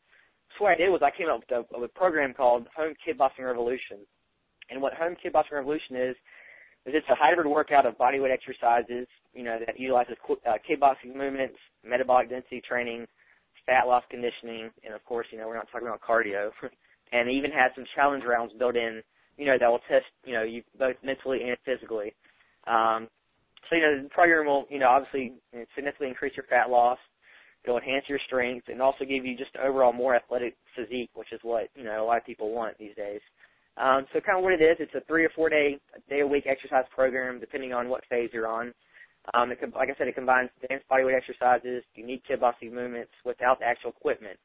So 0.57 0.63
what 0.63 0.73
I 0.73 0.77
did 0.77 0.89
was 0.89 1.01
I 1.03 1.15
came 1.15 1.29
up 1.29 1.41
with 1.41 1.51
a, 1.51 1.79
with 1.79 1.91
a 1.91 1.99
program 1.99 2.33
called 2.33 2.67
Home 2.75 2.93
Kickboxing 3.05 3.45
Revolution. 3.45 4.07
And 4.69 4.81
what 4.81 4.93
Home 4.93 5.15
Kickboxing 5.23 5.51
Revolution 5.53 5.95
is, 5.95 6.15
is 6.85 6.93
it's 6.95 7.09
a 7.09 7.15
hybrid 7.15 7.47
workout 7.47 7.85
of 7.85 7.97
bodyweight 7.97 8.31
exercises, 8.31 9.07
you 9.33 9.43
know, 9.43 9.59
that 9.65 9.79
utilizes 9.79 10.15
uh, 10.29 10.53
kickboxing 10.63 11.15
movements, 11.15 11.57
metabolic 11.83 12.29
density 12.29 12.61
training, 12.67 13.05
fat 13.65 13.85
loss 13.87 14.03
conditioning, 14.09 14.69
and 14.83 14.93
of 14.93 15.03
course, 15.05 15.27
you 15.31 15.37
know, 15.37 15.47
we're 15.47 15.55
not 15.55 15.67
talking 15.71 15.87
about 15.87 16.01
cardio. 16.01 16.51
and 17.11 17.29
even 17.29 17.51
has 17.51 17.71
some 17.75 17.85
challenge 17.95 18.23
rounds 18.25 18.53
built 18.57 18.75
in, 18.75 19.01
you 19.37 19.45
know, 19.45 19.57
that 19.59 19.69
will 19.69 19.81
test, 19.89 20.05
you 20.25 20.33
know, 20.33 20.43
you 20.43 20.63
both 20.77 20.95
mentally 21.03 21.41
and 21.43 21.57
physically. 21.65 22.13
Um, 22.67 23.07
so, 23.69 23.75
you 23.75 23.81
know, 23.81 24.03
the 24.03 24.09
program 24.09 24.45
will, 24.47 24.65
you 24.69 24.79
know, 24.79 24.89
obviously 24.89 25.33
significantly 25.75 26.09
increase 26.09 26.33
your 26.35 26.45
fat 26.49 26.69
loss. 26.69 26.99
It'll 27.63 27.77
enhance 27.77 28.05
your 28.07 28.19
strength 28.27 28.67
and 28.69 28.81
also 28.81 29.05
give 29.05 29.25
you 29.25 29.35
just 29.35 29.55
overall 29.57 29.91
more 29.91 30.15
athletic 30.15 30.55
physique, 30.75 31.09
which 31.15 31.33
is 31.33 31.39
what, 31.41 31.69
you 31.75 31.83
know, 31.83 32.03
a 32.03 32.05
lot 32.05 32.17
of 32.17 32.25
people 32.25 32.51
want 32.51 32.77
these 32.77 32.95
days. 32.95 33.21
Um, 33.77 34.05
so 34.13 34.21
kind 34.21 34.37
of 34.37 34.43
what 34.43 34.53
it 34.53 34.61
is, 34.61 34.77
it's 34.79 34.93
a 34.95 35.01
three 35.07 35.25
or 35.25 35.31
four 35.35 35.49
day, 35.49 35.79
day 36.09 36.21
a 36.21 36.27
week 36.27 36.45
exercise 36.47 36.85
program 36.93 37.39
depending 37.39 37.73
on 37.73 37.89
what 37.89 38.05
phase 38.09 38.29
you're 38.31 38.47
on. 38.47 38.73
Um, 39.33 39.51
it, 39.51 39.59
like 39.75 39.89
I 39.89 39.97
said, 39.97 40.07
it 40.07 40.15
combines 40.15 40.49
advanced 40.61 40.87
bodyweight 40.87 41.17
exercises, 41.17 41.83
unique 41.95 42.23
kickboxing 42.29 42.71
movements 42.71 43.11
without 43.25 43.59
the 43.59 43.65
actual 43.65 43.89
equipment. 43.89 44.37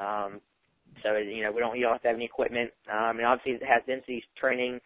Um, 0.00 0.40
so 1.02 1.16
you 1.16 1.42
know 1.42 1.52
we 1.52 1.60
don't 1.60 1.76
you 1.76 1.82
don't 1.84 1.92
have 1.92 2.02
to 2.02 2.08
have 2.08 2.16
any 2.16 2.24
equipment. 2.24 2.70
Um, 2.90 3.18
and 3.18 3.26
obviously 3.26 3.52
it 3.52 3.62
has 3.66 3.82
density 3.86 4.24
training 4.38 4.80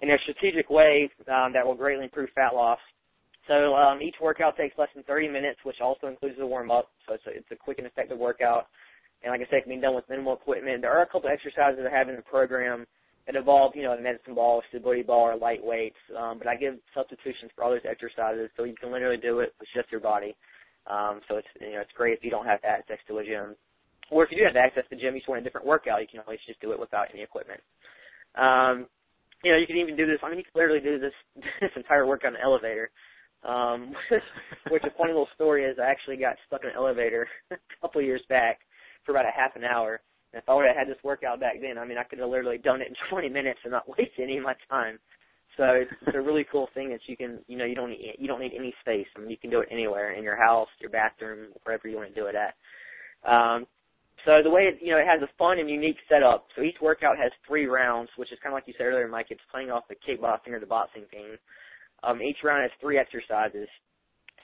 in 0.00 0.10
a 0.10 0.18
strategic 0.22 0.70
way 0.70 1.10
um, 1.28 1.52
that 1.52 1.66
will 1.66 1.74
greatly 1.74 2.04
improve 2.04 2.30
fat 2.34 2.54
loss. 2.54 2.78
So 3.48 3.74
um, 3.74 4.00
each 4.02 4.16
workout 4.20 4.56
takes 4.56 4.78
less 4.78 4.88
than 4.94 5.02
30 5.04 5.28
minutes, 5.28 5.58
which 5.64 5.80
also 5.80 6.06
includes 6.06 6.36
the 6.38 6.46
warm 6.46 6.70
up. 6.70 6.90
So 7.06 7.14
it's 7.14 7.26
a, 7.26 7.30
it's 7.30 7.50
a 7.50 7.56
quick 7.56 7.78
and 7.78 7.86
effective 7.86 8.18
workout. 8.18 8.66
And 9.22 9.32
like 9.32 9.40
I 9.40 9.50
said, 9.50 9.58
it 9.58 9.62
can 9.64 9.74
be 9.74 9.80
done 9.80 9.94
with 9.94 10.08
minimal 10.08 10.34
equipment. 10.34 10.82
There 10.82 10.92
are 10.96 11.02
a 11.02 11.06
couple 11.06 11.28
exercises 11.28 11.82
I 11.82 11.96
have 11.96 12.08
in 12.08 12.16
the 12.16 12.22
program 12.22 12.86
it 13.26 13.36
involves, 13.36 13.76
you 13.76 13.82
know, 13.82 13.96
the 13.96 14.02
medicine 14.02 14.34
ball, 14.34 14.62
stability 14.68 15.02
ball, 15.02 15.28
or 15.28 15.36
light 15.36 15.62
weights. 15.62 15.96
Um, 16.18 16.38
but 16.38 16.48
I 16.48 16.56
give 16.56 16.74
substitutions 16.94 17.52
for 17.54 17.62
all 17.62 17.70
those 17.70 17.86
exercises, 17.88 18.50
so 18.56 18.64
you 18.64 18.74
can 18.74 18.90
literally 18.90 19.16
do 19.16 19.40
it 19.40 19.54
with 19.60 19.68
just 19.74 19.92
your 19.92 20.00
body. 20.00 20.34
Um, 20.88 21.20
so 21.28 21.36
it's 21.36 21.46
you 21.60 21.72
know 21.72 21.80
it's 21.80 21.92
great 21.96 22.18
if 22.18 22.24
you 22.24 22.30
don't 22.30 22.46
have 22.46 22.58
access 22.64 22.98
to 23.06 23.18
a 23.18 23.24
gym, 23.24 23.54
or 24.10 24.24
if 24.24 24.30
you 24.32 24.38
do 24.38 24.44
have 24.44 24.56
access 24.56 24.84
to 24.90 24.96
a 24.96 24.98
gym, 24.98 25.14
you 25.14 25.20
just 25.20 25.28
want 25.28 25.40
a 25.40 25.44
different 25.44 25.66
workout, 25.66 26.00
you 26.00 26.08
can 26.10 26.20
always 26.20 26.40
just 26.46 26.60
do 26.60 26.72
it 26.72 26.80
without 26.80 27.08
any 27.12 27.22
equipment. 27.22 27.60
Um, 28.36 28.86
you 29.44 29.52
know, 29.52 29.58
you 29.58 29.66
can 29.68 29.78
even 29.78 29.96
do 29.96 30.06
this. 30.06 30.18
I 30.22 30.30
mean, 30.30 30.38
you 30.38 30.44
can 30.44 30.56
literally 30.60 30.82
do 30.82 31.00
this 31.00 31.14
this 31.62 31.72
entire 31.76 32.06
workout 32.06 32.32
in 32.34 32.36
an 32.36 32.42
elevator. 32.44 32.90
Um, 33.48 33.94
which 34.70 34.84
a 34.84 34.90
funny 34.98 35.12
little 35.14 35.30
story 35.34 35.64
is, 35.64 35.78
I 35.80 35.90
actually 35.90 36.18
got 36.18 36.36
stuck 36.48 36.64
in 36.64 36.70
an 36.70 36.76
elevator 36.76 37.28
a 37.52 37.56
couple 37.80 38.02
years 38.02 38.22
back 38.28 38.60
for 39.06 39.12
about 39.12 39.26
a 39.26 39.32
half 39.34 39.56
an 39.56 39.64
hour 39.64 40.02
And 40.34 40.42
if 40.42 40.48
I 40.50 40.54
would 40.54 40.66
have 40.66 40.76
had 40.76 40.88
this 40.90 41.02
workout 41.04 41.40
back 41.40 41.54
then, 41.62 41.78
I 41.78 41.86
mean, 41.86 41.98
I 41.98 42.04
could 42.04 42.20
have 42.20 42.28
literally 42.30 42.58
done 42.58 42.82
it 42.82 42.88
in 42.90 42.96
20 43.10 43.30
minutes 43.30 43.60
and 43.64 43.72
not 43.72 43.88
wasted 43.88 44.24
any 44.24 44.38
of 44.38 44.44
my 44.44 44.56
time. 44.70 45.00
So 45.56 45.64
it's, 45.64 45.92
it's 46.06 46.16
a 46.16 46.22
really 46.22 46.46
cool 46.52 46.68
thing 46.74 46.90
that 46.90 47.00
you 47.08 47.16
can, 47.16 47.40
you 47.48 47.58
know, 47.58 47.64
you 47.64 47.76
don't 47.76 47.90
need, 47.90 48.16
you 48.20 48.28
don't 48.28 48.40
need 48.42 48.52
any 48.58 48.74
space. 48.82 49.08
I 49.16 49.20
mean, 49.22 49.30
you 49.30 49.38
can 49.38 49.50
do 49.50 49.60
it 49.62 49.68
anywhere 49.72 50.12
in 50.12 50.24
your 50.24 50.36
house, 50.36 50.68
your 50.80 50.90
bathroom, 50.90 51.48
wherever 51.64 51.88
you 51.88 51.96
want 51.96 52.10
to 52.14 52.20
do 52.20 52.26
it 52.28 52.36
at. 52.36 52.54
Um, 53.26 53.66
so 54.24 54.42
the 54.42 54.50
way 54.50 54.62
it, 54.62 54.78
you 54.80 54.92
know, 54.92 54.98
it 54.98 55.06
has 55.06 55.22
a 55.22 55.30
fun 55.38 55.58
and 55.58 55.68
unique 55.68 55.96
setup. 56.08 56.46
So 56.54 56.62
each 56.62 56.76
workout 56.80 57.18
has 57.18 57.32
three 57.46 57.66
rounds, 57.66 58.10
which 58.16 58.32
is 58.32 58.38
kind 58.42 58.52
of 58.52 58.56
like 58.56 58.64
you 58.66 58.74
said 58.78 58.84
earlier, 58.84 59.08
Mike. 59.08 59.26
It's 59.30 59.40
playing 59.50 59.70
off 59.70 59.84
the 59.88 59.96
kickboxing 59.96 60.52
or 60.52 60.60
the 60.60 60.66
boxing 60.66 61.04
theme. 61.10 61.36
Um, 62.02 62.22
each 62.22 62.38
round 62.44 62.62
has 62.62 62.70
three 62.80 62.98
exercises. 62.98 63.68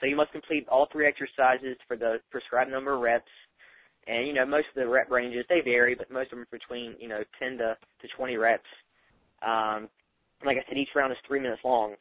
So 0.01 0.07
you 0.07 0.17
must 0.17 0.33
complete 0.33 0.69
all 0.69 0.89
three 0.93 1.07
exercises 1.07 1.77
for 1.87 1.97
the 1.97 2.19
prescribed 2.31 2.71
number 2.71 2.95
of 2.95 3.01
reps 3.01 3.31
and 4.09 4.27
you 4.27 4.33
know, 4.33 4.47
most 4.47 4.67
of 4.75 4.81
the 4.81 4.89
rep 4.89 5.11
ranges 5.11 5.45
they 5.49 5.61
vary, 5.61 5.95
but 5.95 6.11
most 6.11 6.33
of 6.33 6.39
them 6.39 6.41
are 6.41 6.59
between 6.59 6.97
you 6.99 7.09
know 7.09 7.23
10 7.39 7.59
to 7.59 7.77
to 8.01 8.09
20 8.17 8.37
reps. 8.37 8.65
Um, 9.47 9.89
like 10.45 10.57
I 10.57 10.65
said, 10.69 10.79
each 10.79 10.89
round 10.97 11.13
is 11.13 11.19
three 11.27 11.41
minutes 11.41 11.61
long. 11.65 11.95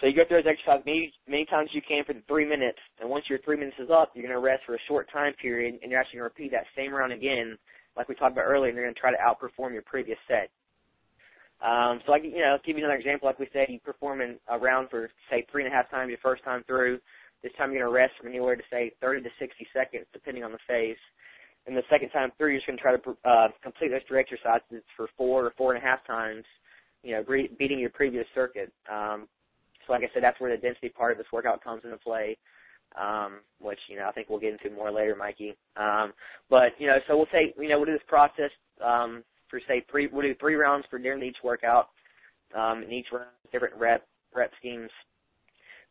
So 0.00 0.06
you 0.06 0.14
go 0.16 0.22
through 0.26 0.42
those 0.42 0.52
exercises 0.52 0.84
many 0.86 1.12
many 1.28 1.44
times 1.46 1.70
you 1.72 1.82
can 1.86 2.04
for 2.04 2.12
the 2.12 2.22
three 2.26 2.48
minutes, 2.48 2.78
and 3.00 3.08
once 3.08 3.24
your 3.28 3.38
three 3.44 3.56
minutes 3.56 3.76
is 3.78 3.90
up, 3.90 4.12
you're 4.14 4.26
going 4.26 4.34
to 4.34 4.40
rest 4.42 4.62
for 4.66 4.74
a 4.74 4.86
short 4.88 5.10
time 5.12 5.32
period, 5.34 5.78
and 5.82 5.90
you're 5.90 6.00
actually 6.00 6.18
going 6.18 6.30
to 6.30 6.34
repeat 6.34 6.50
that 6.52 6.66
same 6.76 6.92
round 6.92 7.12
again, 7.12 7.56
like 7.96 8.08
we 8.08 8.14
talked 8.14 8.32
about 8.32 8.48
earlier, 8.48 8.68
and 8.68 8.76
you're 8.76 8.86
going 8.86 8.94
to 8.94 9.00
try 9.00 9.12
to 9.12 9.22
outperform 9.22 9.72
your 9.72 9.82
previous 9.82 10.18
set. 10.26 10.50
Um, 11.62 12.00
so, 12.04 12.10
like 12.10 12.24
you 12.24 12.42
know, 12.42 12.58
give 12.66 12.76
you 12.76 12.84
another 12.84 12.98
example. 12.98 13.28
Like 13.28 13.38
we 13.38 13.48
said, 13.52 13.66
you 13.68 13.78
perform 13.78 14.20
in 14.20 14.36
a 14.48 14.58
round 14.58 14.90
for 14.90 15.10
say 15.30 15.46
three 15.50 15.64
and 15.64 15.72
a 15.72 15.76
half 15.76 15.90
times 15.90 16.08
your 16.08 16.18
first 16.18 16.42
time 16.42 16.64
through. 16.66 16.98
This 17.42 17.52
time 17.58 17.70
you're 17.72 17.82
going 17.82 17.92
to 17.92 17.98
rest 17.98 18.14
from 18.18 18.28
anywhere 18.28 18.54
to 18.56 18.62
say 18.70 18.92
30 19.00 19.22
to 19.22 19.28
60 19.38 19.66
seconds, 19.72 20.06
depending 20.12 20.44
on 20.44 20.52
the 20.52 20.62
phase. 20.66 20.96
And 21.66 21.76
the 21.76 21.82
second 21.90 22.10
time 22.10 22.30
through, 22.38 22.50
you're 22.50 22.58
just 22.58 22.66
going 22.66 22.78
to 22.78 22.82
try 22.82 22.96
to 22.96 23.28
uh, 23.28 23.48
complete 23.62 23.90
those 23.90 24.02
three 24.08 24.18
exercises 24.18 24.82
for 24.96 25.08
four 25.16 25.46
or 25.46 25.52
four 25.56 25.74
and 25.74 25.82
a 25.82 25.86
half 25.86 26.04
times, 26.06 26.44
you 27.02 27.12
know, 27.12 27.24
beating 27.58 27.78
your 27.78 27.90
previous 27.90 28.26
circuit. 28.34 28.72
Um, 28.90 29.28
so, 29.86 29.92
like 29.92 30.02
I 30.02 30.10
said, 30.12 30.22
that's 30.22 30.40
where 30.40 30.54
the 30.54 30.60
density 30.60 30.88
part 30.88 31.12
of 31.12 31.18
this 31.18 31.26
workout 31.32 31.62
comes 31.62 31.82
into 31.84 31.96
play, 31.96 32.36
um, 33.00 33.40
which 33.60 33.78
you 33.88 33.96
know 33.96 34.08
I 34.08 34.12
think 34.12 34.28
we'll 34.28 34.40
get 34.40 34.52
into 34.52 34.74
more 34.74 34.90
later, 34.90 35.16
Mikey. 35.16 35.56
Um, 35.76 36.12
but 36.50 36.72
you 36.78 36.86
know, 36.86 36.98
so 37.06 37.16
we'll 37.16 37.26
take 37.26 37.54
you 37.58 37.68
know 37.68 37.78
we'll 37.78 37.86
do 37.86 37.92
this 37.92 38.02
process 38.08 38.50
um, 38.84 39.22
for 39.48 39.60
say 39.68 39.84
three 39.90 40.08
we'll 40.12 40.22
do 40.22 40.34
three 40.40 40.54
rounds 40.54 40.86
for 40.90 40.98
during 40.98 41.22
each 41.22 41.38
workout, 41.42 41.88
um, 42.54 42.82
and 42.82 42.92
each 42.92 43.06
round 43.12 43.26
different 43.52 43.74
rep 43.76 44.06
rep 44.34 44.50
schemes. 44.58 44.90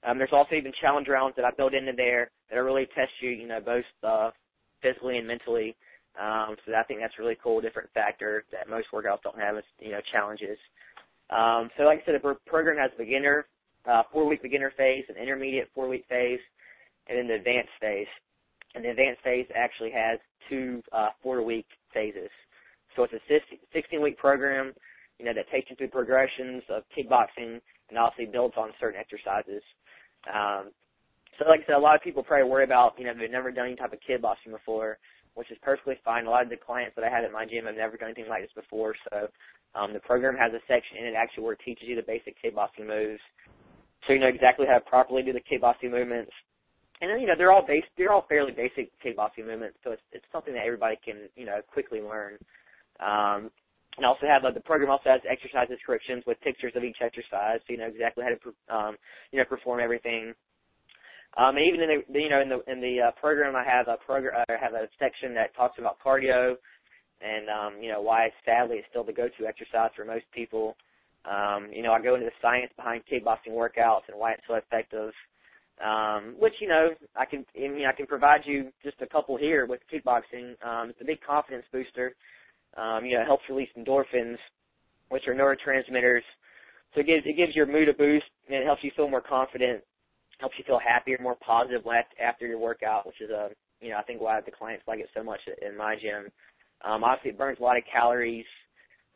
Um, 0.03 0.17
there's 0.17 0.33
also 0.33 0.55
even 0.55 0.71
challenge 0.81 1.07
rounds 1.07 1.35
that 1.35 1.45
I 1.45 1.51
built 1.51 1.73
into 1.73 1.91
there 1.95 2.31
that 2.49 2.57
really 2.57 2.87
test 2.95 3.11
you, 3.21 3.29
you 3.29 3.47
know, 3.47 3.59
both 3.59 3.85
uh, 4.03 4.31
physically 4.81 5.17
and 5.17 5.27
mentally. 5.27 5.75
Um, 6.19 6.55
so 6.65 6.73
I 6.75 6.83
think 6.83 6.99
that's 6.99 7.19
really 7.19 7.37
cool, 7.41 7.61
different 7.61 7.89
factor 7.93 8.43
that 8.51 8.69
most 8.69 8.87
workouts 8.93 9.21
don't 9.23 9.39
have 9.39 9.57
is, 9.57 9.63
you 9.79 9.91
know, 9.91 10.01
challenges. 10.11 10.57
Um, 11.29 11.69
so 11.77 11.83
like 11.83 12.01
I 12.01 12.05
said, 12.05 12.15
the 12.21 12.35
program 12.45 12.77
has 12.77 12.91
beginner, 12.97 13.45
uh, 13.87 14.03
four 14.11 14.27
week 14.27 14.41
beginner 14.41 14.71
phase, 14.77 15.05
an 15.09 15.15
intermediate 15.21 15.69
four 15.73 15.87
week 15.87 16.05
phase, 16.09 16.39
and 17.07 17.17
then 17.17 17.27
the 17.27 17.35
advanced 17.35 17.71
phase. 17.79 18.07
and 18.75 18.83
the 18.85 18.89
advanced 18.89 19.21
phase 19.23 19.47
actually 19.55 19.91
has 19.91 20.19
two 20.49 20.81
uh, 20.93 21.09
four-week 21.21 21.65
phases. 21.93 22.29
So 22.95 23.03
it's 23.03 23.13
a 23.13 23.77
16-week 23.77 24.17
program, 24.17 24.73
you 25.19 25.25
know, 25.25 25.33
that 25.33 25.49
takes 25.51 25.69
you 25.69 25.75
through 25.75 25.89
progressions 25.89 26.63
of 26.69 26.83
kickboxing 26.97 27.59
and 27.89 27.97
obviously 27.97 28.31
builds 28.31 28.55
on 28.57 28.71
certain 28.79 28.99
exercises. 28.99 29.63
Um, 30.27 30.71
so 31.39 31.47
like 31.47 31.61
I 31.61 31.67
said, 31.67 31.75
a 31.75 31.79
lot 31.79 31.95
of 31.95 32.01
people 32.01 32.23
probably 32.23 32.49
worry 32.49 32.63
about, 32.63 32.95
you 32.97 33.05
know, 33.05 33.13
they've 33.17 33.31
never 33.31 33.51
done 33.51 33.67
any 33.67 33.75
type 33.75 33.93
of 33.93 33.99
kickboxing 34.07 34.51
before, 34.51 34.97
which 35.35 35.49
is 35.51 35.57
perfectly 35.63 35.95
fine. 36.03 36.25
A 36.25 36.29
lot 36.29 36.43
of 36.43 36.49
the 36.49 36.57
clients 36.57 36.95
that 36.95 37.05
I 37.05 37.09
have 37.09 37.23
at 37.23 37.31
my 37.31 37.45
gym 37.45 37.65
have 37.65 37.75
never 37.75 37.97
done 37.97 38.09
anything 38.09 38.29
like 38.29 38.43
this 38.43 38.51
before. 38.55 38.93
So 39.09 39.27
um, 39.73 39.93
the 39.93 39.99
program 40.01 40.35
has 40.35 40.51
a 40.53 40.59
section 40.67 40.97
in 40.99 41.05
it 41.05 41.15
actually 41.15 41.43
where 41.43 41.53
it 41.53 41.61
teaches 41.63 41.87
you 41.87 41.95
the 41.95 42.03
basic 42.03 42.35
kickboxing 42.43 42.87
moves, 42.87 43.21
so 44.05 44.13
you 44.13 44.19
know 44.19 44.27
exactly 44.27 44.65
how 44.67 44.75
to 44.75 44.85
properly 44.85 45.23
do 45.23 45.33
the 45.33 45.41
kickboxing 45.41 45.91
movements. 45.91 46.31
And 47.01 47.09
then, 47.09 47.19
you 47.19 47.25
know, 47.25 47.33
they're 47.35 47.51
all 47.51 47.65
base, 47.65 47.83
they're 47.97 48.11
all 48.11 48.25
fairly 48.29 48.51
basic 48.51 48.91
kickboxing 49.01 49.47
movements, 49.47 49.77
so 49.83 49.91
it's 49.91 50.01
it's 50.11 50.25
something 50.31 50.53
that 50.53 50.65
everybody 50.65 50.97
can, 51.03 51.29
you 51.35 51.45
know, 51.45 51.59
quickly 51.73 51.99
learn. 51.99 52.37
Um, 52.99 53.49
and 53.97 54.05
also 54.05 54.25
have 54.25 54.45
uh, 54.45 54.51
the 54.51 54.61
program 54.61 54.89
also 54.89 55.09
has 55.09 55.21
exercise 55.29 55.67
descriptions 55.67 56.23
with 56.25 56.39
pictures 56.41 56.73
of 56.75 56.83
each 56.83 56.97
exercise, 57.01 57.59
so 57.65 57.73
you 57.73 57.77
know 57.77 57.87
exactly 57.87 58.23
how 58.23 58.31
to, 58.31 58.75
um, 58.75 58.95
you 59.31 59.39
know, 59.39 59.45
perform 59.45 59.79
everything. 59.81 60.33
Um, 61.37 61.55
and 61.57 61.65
even 61.65 61.81
in 61.81 61.89
the, 61.89 62.19
you 62.19 62.29
know, 62.29 62.41
in 62.41 62.49
the 62.49 62.59
in 62.71 62.81
the 62.81 63.07
uh, 63.07 63.11
program, 63.19 63.55
I 63.55 63.63
have 63.63 63.87
a 63.87 63.97
program, 64.05 64.45
I 64.47 64.53
have 64.61 64.73
a 64.73 64.87
section 64.99 65.33
that 65.33 65.55
talks 65.55 65.79
about 65.79 65.97
cardio, 66.05 66.55
and 67.21 67.49
um, 67.49 67.81
you 67.81 67.91
know 67.91 68.01
why 68.01 68.29
sadly 68.45 68.77
it's 68.77 68.87
still 68.89 69.03
the 69.03 69.13
go-to 69.13 69.47
exercise 69.47 69.91
for 69.95 70.05
most 70.05 70.25
people. 70.33 70.75
Um, 71.29 71.69
you 71.71 71.83
know, 71.83 71.93
I 71.93 72.01
go 72.01 72.15
into 72.15 72.25
the 72.27 72.31
science 72.41 72.71
behind 72.75 73.03
kickboxing 73.11 73.51
workouts 73.53 74.07
and 74.09 74.17
why 74.19 74.33
it's 74.33 74.43
so 74.47 74.55
effective. 74.55 75.11
Um, 75.83 76.35
which 76.39 76.53
you 76.61 76.67
know, 76.67 76.89
I 77.15 77.25
can 77.25 77.45
I 77.57 77.67
mean 77.67 77.85
I 77.87 77.93
can 77.95 78.07
provide 78.07 78.41
you 78.45 78.71
just 78.83 79.01
a 79.01 79.07
couple 79.07 79.37
here 79.37 79.65
with 79.65 79.81
kickboxing. 79.93 80.55
Um, 80.65 80.89
it's 80.91 81.01
a 81.01 81.05
big 81.05 81.21
confidence 81.21 81.65
booster. 81.71 82.15
Um, 82.77 83.05
you 83.05 83.15
know, 83.15 83.21
it 83.21 83.27
helps 83.27 83.43
release 83.49 83.69
endorphins, 83.77 84.37
which 85.09 85.27
are 85.27 85.35
neurotransmitters. 85.35 86.21
So 86.93 87.01
it 87.01 87.07
gives 87.07 87.23
it 87.25 87.37
gives 87.37 87.55
your 87.55 87.67
mood 87.67 87.89
a 87.89 87.93
boost 87.93 88.25
and 88.47 88.57
it 88.57 88.65
helps 88.65 88.83
you 88.83 88.91
feel 88.95 89.09
more 89.09 89.21
confident 89.21 89.81
helps 90.39 90.55
you 90.57 90.65
feel 90.65 90.79
happier, 90.79 91.17
more 91.21 91.37
positive 91.45 91.83
after 92.21 92.47
your 92.47 92.59
workout, 92.59 93.05
which 93.07 93.21
is 93.21 93.29
a 93.29 93.49
you 93.81 93.89
know 93.91 93.97
I 93.97 94.03
think 94.03 94.21
why 94.21 94.39
the 94.41 94.51
clients 94.51 94.83
like 94.87 94.99
it 94.99 95.09
so 95.15 95.23
much 95.23 95.39
in 95.61 95.77
my 95.77 95.95
gym. 96.01 96.29
Um, 96.85 97.03
obviously, 97.03 97.31
it 97.31 97.37
burns 97.37 97.59
a 97.59 97.63
lot 97.63 97.77
of 97.77 97.83
calories. 97.91 98.45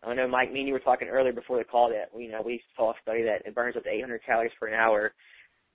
I 0.06 0.14
know 0.14 0.28
Mike, 0.28 0.52
me 0.52 0.60
and 0.60 0.68
you 0.68 0.74
were 0.74 0.80
talking 0.80 1.08
earlier 1.08 1.34
before 1.34 1.58
the 1.58 1.64
call 1.64 1.90
that 1.90 2.18
you 2.18 2.32
know 2.32 2.42
we 2.42 2.62
saw 2.76 2.92
a 2.92 2.94
study 3.02 3.24
that 3.24 3.46
it 3.46 3.56
burns 3.56 3.76
up 3.76 3.84
to 3.84 3.90
800 3.90 4.22
calories 4.26 4.52
per 4.60 4.74
hour. 4.74 5.14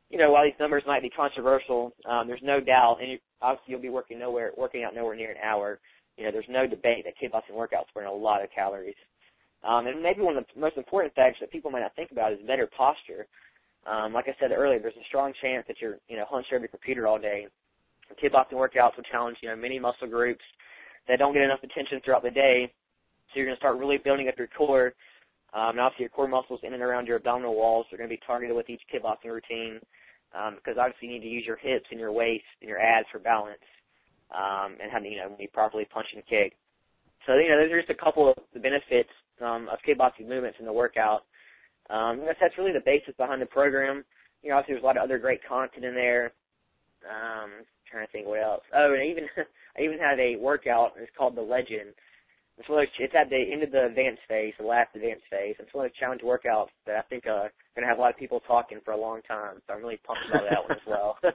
You 0.09 0.19
know, 0.19 0.31
while 0.31 0.45
these 0.45 0.59
numbers 0.59 0.83
might 0.87 1.03
be 1.03 1.11
controversial, 1.11 1.93
um, 2.09 2.27
there's 2.27 2.43
no 2.43 2.61
doubt, 2.61 2.99
and 3.01 3.13
you, 3.13 3.19
obviously 3.43 3.73
you'll 3.73 3.81
be 3.81 3.91
working 3.91 4.19
nowhere, 4.19 4.51
working 4.57 4.83
out 4.83 4.95
nowhere 4.95 5.15
near 5.17 5.31
an 5.31 5.37
hour. 5.43 5.79
You 6.17 6.25
know, 6.25 6.33
there's 6.33 6.49
no 6.49 6.67
debate 6.67 7.05
that 7.05 7.15
kickboxing 7.21 7.57
workouts 7.57 7.95
burn 7.95 8.07
a 8.07 8.13
lot 8.13 8.43
of 8.43 8.51
calories. 8.55 8.97
Um, 9.63 9.87
and 9.87 10.03
maybe 10.03 10.23
one 10.23 10.37
of 10.37 10.45
the 10.55 10.61
most 10.61 10.77
important 10.77 11.15
facts 11.15 11.39
that 11.41 11.53
people 11.53 11.71
might 11.71 11.81
not 11.81 11.95
think 11.95 12.11
about 12.11 12.33
is 12.33 12.39
better 12.47 12.69
posture. 12.77 13.27
Um, 13.87 14.13
like 14.13 14.27
I 14.29 14.35
said 14.41 14.53
earlier, 14.53 14.79
there's 14.79 14.95
a 14.95 15.09
strong 15.09 15.33
chance 15.41 15.65
that 15.69 15.77
you're, 15.81 15.97
you 16.09 16.17
know, 16.17 16.25
hunched 16.29 16.53
over 16.53 16.61
your 16.61 16.69
computer 16.69 17.07
all 17.07 17.19
day. 17.19 17.47
Kickboxing 18.23 18.55
workouts 18.55 18.97
will 18.97 19.05
challenge, 19.11 19.39
you 19.43 19.49
know, 19.49 19.57
many 19.57 19.79
muscle 19.79 20.09
groups 20.09 20.45
that 21.09 21.19
don't 21.19 21.33
get 21.33 21.43
enough 21.43 21.63
attention 21.63 22.01
throughout 22.05 22.23
the 22.23 22.31
day. 22.31 22.73
So 23.33 23.39
you're 23.39 23.47
going 23.47 23.57
to 23.57 23.61
start 23.61 23.79
really 23.79 23.99
building 23.99 24.29
up 24.29 24.39
your 24.39 24.49
core. 24.49 24.93
Um, 25.53 25.71
and 25.71 25.81
obviously 25.81 26.05
your 26.05 26.11
core 26.11 26.29
muscles 26.29 26.61
in 26.63 26.75
and 26.75 26.83
around 26.83 27.07
your 27.07 27.17
abdominal 27.17 27.57
walls 27.57 27.87
are 27.93 27.97
going 27.99 28.09
to 28.09 28.15
be 28.15 28.21
targeted 28.27 28.55
with 28.57 28.71
each 28.71 28.83
kickboxing 28.93 29.33
routine. 29.33 29.81
Um, 30.33 30.57
because 30.57 30.79
obviously 30.79 31.09
you 31.09 31.15
need 31.15 31.27
to 31.27 31.33
use 31.33 31.45
your 31.47 31.57
hips 31.57 31.87
and 31.91 31.99
your 31.99 32.13
waist 32.13 32.45
and 32.61 32.69
your 32.69 32.79
abs 32.79 33.07
for 33.11 33.19
balance. 33.19 33.59
Um, 34.31 34.77
and 34.81 34.93
have, 34.93 35.05
you 35.05 35.17
know, 35.17 35.35
be 35.37 35.49
properly 35.53 35.87
punch 35.93 36.07
and 36.15 36.25
kick. 36.27 36.55
So, 37.27 37.35
you 37.35 37.49
know, 37.49 37.59
those 37.59 37.73
are 37.73 37.81
just 37.83 37.91
a 37.91 38.03
couple 38.03 38.31
of 38.31 38.37
the 38.55 38.61
benefits, 38.61 39.11
um, 39.43 39.69
of 39.69 39.79
kickboxing 39.87 40.29
movements 40.29 40.59
in 40.61 40.67
the 40.67 40.73
workout. 40.73 41.25
Um, 41.91 42.23
that's, 42.25 42.39
that's 42.41 42.57
really 42.57 42.73
the 42.73 42.85
basis 42.87 43.15
behind 43.19 43.43
the 43.43 43.47
program. 43.47 44.05
You 44.43 44.51
know, 44.51 44.57
obviously 44.57 44.75
there's 44.75 44.85
a 44.85 44.87
lot 44.87 44.97
of 44.97 45.03
other 45.03 45.19
great 45.19 45.41
content 45.47 45.85
in 45.85 45.95
there. 45.95 46.33
Um, 47.03 47.67
trying 47.91 48.07
to 48.07 48.13
think 48.13 48.27
what 48.27 48.43
else. 48.43 48.63
Oh, 48.75 48.93
and 48.93 49.03
I 49.03 49.07
even 49.07 49.25
I 49.77 49.83
even 49.83 49.99
had 49.99 50.21
a 50.21 50.37
workout. 50.37 50.93
It's 50.97 51.11
called 51.17 51.37
the 51.37 51.43
Legend. 51.43 51.95
It's 52.61 52.69
one 52.69 52.85
of 52.85 52.87
those, 52.87 53.09
it's 53.09 53.15
at 53.17 53.31
the 53.31 53.41
end 53.41 53.63
of 53.63 53.73
the 53.73 53.87
advanced 53.87 54.21
phase, 54.29 54.53
the 54.61 54.67
last 54.67 54.95
advanced 54.95 55.25
phase. 55.31 55.57
It's 55.59 55.73
one 55.73 55.87
of 55.87 55.93
those 55.93 55.99
challenge 55.99 56.21
workouts 56.21 56.69
that 56.87 56.97
I 56.97 57.03
think 57.09 57.27
uh 57.27 57.49
going 57.75 57.83
to 57.83 57.89
have 57.89 57.99
a 57.99 58.01
lot 58.01 58.13
of 58.13 58.19
people 58.19 58.41
talking 58.47 58.79
for 58.85 58.93
a 58.93 59.01
long 59.01 59.23
time. 59.27 59.65
So 59.67 59.75
I'm 59.75 59.81
really 59.81 60.01
pumped 60.05 60.29
about 60.29 60.45
that 60.51 60.63
one 60.69 60.77
as 60.77 60.85
well. 60.87 61.17
so, 61.23 61.33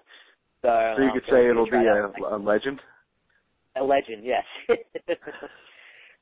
so 0.62 1.02
you 1.02 1.10
um, 1.10 1.14
could 1.14 1.28
say 1.30 1.50
it'll 1.50 1.66
be 1.66 1.82
a, 1.82 2.14
a 2.30 2.38
legend. 2.38 2.80
A 3.76 3.84
legend, 3.84 4.24
yes. 4.24 4.46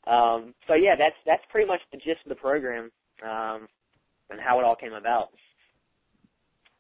um, 0.07 0.55
so 0.67 0.73
yeah, 0.73 0.95
that's 0.97 1.19
that's 1.25 1.43
pretty 1.51 1.67
much 1.67 1.81
the 1.91 1.97
gist 1.97 2.23
of 2.23 2.29
the 2.29 2.35
program. 2.35 2.89
Um, 3.21 3.67
and 4.29 4.41
how 4.41 4.59
it 4.59 4.65
all 4.65 4.75
came 4.75 4.93
about. 4.93 5.29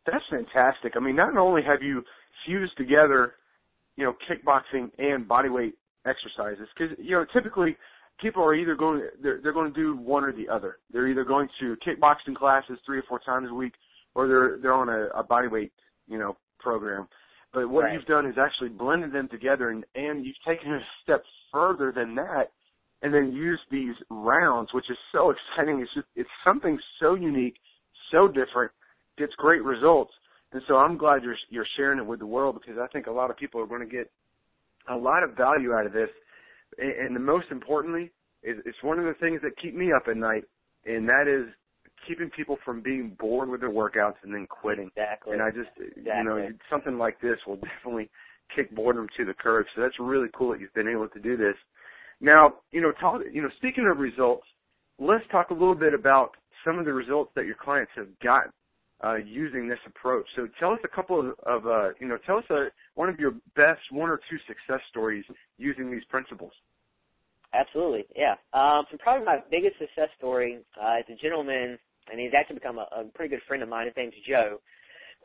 That's 0.05 0.23
fantastic. 0.29 0.93
I 0.95 0.99
mean, 0.99 1.15
not 1.15 1.37
only 1.37 1.61
have 1.63 1.81
you 1.81 2.03
fused 2.45 2.75
together, 2.77 3.35
you 3.95 4.03
know, 4.03 4.13
kickboxing 4.27 4.91
and 4.97 5.27
bodyweight 5.27 5.73
exercises, 6.05 6.67
because 6.75 6.97
you 6.99 7.11
know 7.11 7.25
typically 7.31 7.77
people 8.19 8.43
are 8.43 8.55
either 8.55 8.75
going 8.75 9.07
they're 9.21 9.39
they're 9.41 9.53
going 9.53 9.73
to 9.73 9.79
do 9.79 9.95
one 9.97 10.23
or 10.23 10.31
the 10.31 10.49
other. 10.49 10.77
They're 10.91 11.07
either 11.07 11.23
going 11.23 11.49
to 11.59 11.75
kickboxing 11.85 12.35
classes 12.35 12.77
three 12.85 12.99
or 12.99 13.03
four 13.07 13.19
times 13.19 13.47
a 13.49 13.53
week, 13.53 13.73
or 14.15 14.27
they're 14.27 14.57
they're 14.61 14.73
on 14.73 14.89
a, 14.89 15.07
a 15.19 15.23
bodyweight 15.23 15.71
you 16.07 16.17
know 16.17 16.37
program. 16.59 17.07
But 17.53 17.69
what 17.69 17.83
right. 17.83 17.93
you've 17.93 18.05
done 18.05 18.25
is 18.25 18.35
actually 18.37 18.69
blended 18.69 19.13
them 19.13 19.27
together, 19.29 19.69
and 19.69 19.85
and 19.95 20.25
you've 20.25 20.35
taken 20.47 20.71
it 20.71 20.77
a 20.77 20.85
step 21.03 21.23
further 21.51 21.91
than 21.95 22.15
that 22.15 22.51
and 23.03 23.13
then 23.13 23.33
use 23.33 23.59
these 23.69 23.93
rounds, 24.09 24.69
which 24.73 24.89
is 24.89 24.97
so 25.11 25.31
exciting. 25.31 25.81
It's 25.81 25.93
just 25.93 26.07
it's 26.15 26.29
something 26.43 26.79
so 27.01 27.15
unique, 27.15 27.55
so 28.11 28.27
different, 28.27 28.71
gets 29.17 29.33
great 29.37 29.61
results. 29.61 30.13
And 30.53 30.61
so 30.67 30.77
I'm 30.77 30.97
glad 30.97 31.21
you're 31.21 31.35
you're 31.49 31.67
sharing 31.75 31.99
it 31.99 32.05
with 32.05 32.19
the 32.19 32.25
world 32.25 32.59
because 32.59 32.79
I 32.81 32.87
think 32.87 33.07
a 33.07 33.11
lot 33.11 33.29
of 33.29 33.37
people 33.37 33.59
are 33.61 33.67
going 33.67 33.87
to 33.87 33.93
get 33.93 34.09
a 34.89 34.95
lot 34.95 35.23
of 35.23 35.35
value 35.35 35.73
out 35.73 35.85
of 35.85 35.91
this. 35.91 36.09
And, 36.77 37.07
and 37.07 37.15
the 37.15 37.19
most 37.19 37.47
importantly, 37.51 38.11
is 38.43 38.57
it's 38.65 38.81
one 38.81 38.99
of 38.99 39.05
the 39.05 39.13
things 39.19 39.41
that 39.43 39.51
keep 39.61 39.75
me 39.75 39.91
up 39.93 40.03
at 40.07 40.17
night, 40.17 40.43
and 40.85 41.07
that 41.07 41.27
is 41.27 41.51
keeping 42.07 42.29
people 42.35 42.57
from 42.65 42.81
being 42.81 43.15
bored 43.19 43.49
with 43.49 43.61
their 43.61 43.71
workouts 43.71 44.15
and 44.23 44.33
then 44.33 44.45
quitting. 44.47 44.89
Exactly. 44.95 45.33
And 45.33 45.41
I 45.41 45.49
just, 45.49 45.69
exactly. 45.77 46.11
you 46.11 46.23
know, 46.23 46.49
something 46.69 46.97
like 46.97 47.19
this 47.21 47.37
will 47.47 47.55
definitely 47.83 48.09
kick 48.55 48.73
boredom 48.75 49.07
to 49.17 49.25
the 49.25 49.33
curb. 49.33 49.65
So 49.75 49.81
that's 49.81 49.95
really 49.99 50.27
cool 50.35 50.51
that 50.51 50.59
you've 50.59 50.73
been 50.73 50.87
able 50.87 51.07
to 51.07 51.19
do 51.19 51.37
this. 51.37 51.55
Now, 52.19 52.55
you 52.71 52.81
know, 52.81 52.91
talk, 52.99 53.21
you 53.31 53.41
know, 53.41 53.49
speaking 53.57 53.87
of 53.89 53.97
results, 53.97 54.45
let's 54.99 55.23
talk 55.31 55.49
a 55.49 55.53
little 55.53 55.75
bit 55.75 55.93
about 55.93 56.31
some 56.65 56.79
of 56.79 56.85
the 56.85 56.93
results 56.93 57.31
that 57.35 57.45
your 57.45 57.55
clients 57.55 57.91
have 57.95 58.07
gotten 58.19 58.51
uh, 59.03 59.15
using 59.15 59.67
this 59.67 59.79
approach. 59.85 60.25
So 60.35 60.47
tell 60.59 60.71
us 60.71 60.79
a 60.83 60.87
couple 60.87 61.19
of, 61.19 61.35
of 61.45 61.67
uh, 61.67 61.89
you 61.99 62.07
know, 62.07 62.17
tell 62.25 62.37
us 62.37 62.45
a, 62.49 62.67
one 62.95 63.09
of 63.09 63.19
your 63.19 63.31
best 63.55 63.81
one 63.91 64.09
or 64.09 64.19
two 64.29 64.37
success 64.47 64.81
stories 64.89 65.25
using 65.57 65.91
these 65.91 66.03
principles. 66.09 66.53
Absolutely, 67.53 68.05
yeah. 68.15 68.33
Um, 68.53 68.85
so 68.89 68.97
probably 68.97 69.25
my 69.25 69.37
biggest 69.51 69.77
success 69.77 70.09
story 70.17 70.59
uh, 70.81 70.95
is 70.99 71.05
a 71.17 71.21
gentleman, 71.21 71.77
and 72.11 72.19
he's 72.19 72.31
actually 72.37 72.55
become 72.55 72.79
a, 72.79 72.87
a 72.95 73.03
pretty 73.13 73.29
good 73.35 73.43
friend 73.47 73.61
of 73.61 73.69
mine. 73.69 73.85
His 73.85 73.95
name's 73.95 74.13
Joe. 74.27 74.59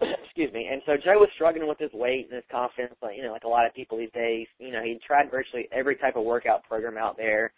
excuse 0.25 0.53
me. 0.53 0.69
And 0.71 0.83
so 0.87 0.93
Joe 0.97 1.19
was 1.19 1.29
struggling 1.35 1.69
with 1.69 1.79
his 1.79 1.93
weight 1.93 2.27
and 2.27 2.37
his 2.37 2.45
confidence, 2.51 2.95
like 3.03 3.17
you 3.17 3.23
know, 3.23 3.33
like 3.33 3.45
a 3.45 3.49
lot 3.49 3.67
of 3.67 3.75
people 3.75 3.99
these 3.99 4.13
days. 4.13 4.47
You 4.59 4.73
know, 4.73 4.83
he 4.83 4.99
tried 5.07 5.31
virtually 5.31 5.69
every 5.73 5.97
type 5.97 6.17
of 6.17 6.25
workout 6.25 6.65
program 6.65 6.97
out 6.97 7.17
there, 7.17 7.53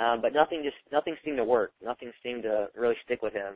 um, 0.00 0.20
but 0.20 0.32
nothing 0.32 0.62
just 0.64 0.76
nothing 0.92 1.16
seemed 1.24 1.36
to 1.36 1.44
work. 1.44 1.72
Nothing 1.82 2.12
seemed 2.22 2.42
to 2.44 2.68
really 2.74 2.96
stick 3.04 3.22
with 3.22 3.32
him. 3.32 3.54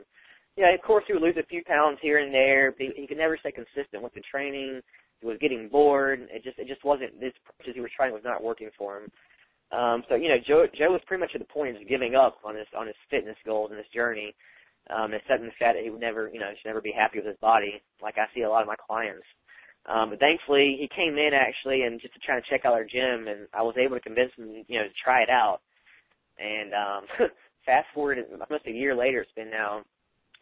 Yeah, 0.57 0.73
of 0.73 0.81
course 0.81 1.03
he 1.07 1.13
would 1.13 1.21
lose 1.21 1.37
a 1.39 1.45
few 1.45 1.63
pounds 1.63 1.99
here 2.01 2.19
and 2.19 2.33
there, 2.33 2.71
but 2.71 2.81
he, 2.81 2.91
he 3.01 3.07
could 3.07 3.17
never 3.17 3.37
stay 3.37 3.51
consistent 3.51 4.03
with 4.03 4.13
the 4.13 4.21
training. 4.29 4.81
He 5.21 5.27
was 5.27 5.37
getting 5.39 5.69
bored. 5.69 6.27
It 6.31 6.43
just 6.43 6.59
it 6.59 6.67
just 6.67 6.83
wasn't 6.83 7.19
this 7.19 7.33
approach 7.47 7.75
he 7.75 7.81
was 7.81 7.91
trying 7.95 8.13
was 8.13 8.23
not 8.23 8.43
working 8.43 8.69
for 8.77 8.97
him. 8.97 9.11
Um, 9.71 10.03
so 10.09 10.15
you 10.15 10.29
know, 10.29 10.37
Joe 10.45 10.65
Joe 10.77 10.91
was 10.91 11.01
pretty 11.07 11.21
much 11.21 11.31
at 11.35 11.39
the 11.41 11.53
point 11.53 11.77
of 11.77 11.87
giving 11.87 12.15
up 12.15 12.39
on 12.43 12.55
his 12.55 12.67
on 12.77 12.87
his 12.87 12.95
fitness 13.09 13.37
goals 13.45 13.71
and 13.71 13.77
his 13.77 13.87
journey 13.93 14.33
um, 14.89 15.13
accepting 15.13 15.45
the 15.45 15.59
fact 15.59 15.77
that 15.77 15.83
he 15.83 15.89
would 15.89 16.01
never, 16.01 16.29
you 16.33 16.39
know, 16.39 16.49
should 16.57 16.67
never 16.67 16.81
be 16.81 16.93
happy 16.95 17.19
with 17.19 17.27
his 17.27 17.37
body, 17.41 17.81
like 18.01 18.17
I 18.17 18.25
see 18.33 18.41
a 18.41 18.49
lot 18.49 18.61
of 18.61 18.67
my 18.67 18.75
clients. 18.75 19.25
Um, 19.85 20.09
but 20.09 20.19
thankfully, 20.19 20.77
he 20.79 20.89
came 20.93 21.17
in 21.17 21.31
actually 21.33 21.83
and 21.83 22.01
just 22.01 22.13
to 22.13 22.19
try 22.19 22.39
to 22.39 22.45
check 22.49 22.65
out 22.65 22.73
our 22.73 22.83
gym, 22.83 23.27
and 23.27 23.47
I 23.53 23.61
was 23.61 23.75
able 23.77 23.95
to 23.95 24.01
convince 24.01 24.31
him, 24.37 24.65
you 24.67 24.79
know, 24.79 24.85
to 24.85 25.03
try 25.03 25.21
it 25.21 25.29
out. 25.29 25.59
And 26.37 26.73
um, 26.73 27.29
fast 27.65 27.87
forward, 27.93 28.17
almost 28.31 28.67
a 28.67 28.71
year 28.71 28.95
later, 28.95 29.21
it's 29.21 29.31
been 29.35 29.49
now, 29.49 29.83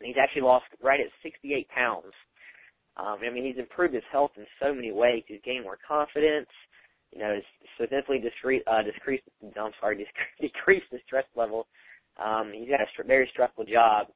he's 0.01 0.17
actually 0.21 0.43
lost 0.43 0.65
right 0.83 0.99
at 0.99 1.07
68 1.23 1.67
pounds. 1.69 2.13
Um, 2.97 3.19
I 3.25 3.31
mean, 3.31 3.45
he's 3.45 3.59
improved 3.59 3.93
his 3.93 4.03
health 4.11 4.31
in 4.37 4.45
so 4.61 4.73
many 4.73 4.91
ways. 4.91 5.23
He's 5.27 5.41
gained 5.45 5.63
more 5.63 5.79
confidence. 5.87 6.49
You 7.13 7.19
know, 7.19 7.35
he's 7.35 7.69
significantly 7.79 8.19
decreased, 8.19 8.67
uh, 8.67 8.83
decreased, 8.83 9.23
I'm 9.59 9.71
sorry, 9.79 10.05
decreased 10.41 10.87
his 10.91 11.01
stress 11.07 11.25
level. 11.35 11.67
Um, 12.23 12.51
he's 12.53 12.69
got 12.69 12.81
a 12.81 12.87
st- 12.95 13.07
very 13.07 13.29
stressful 13.33 13.65
job 13.65 14.07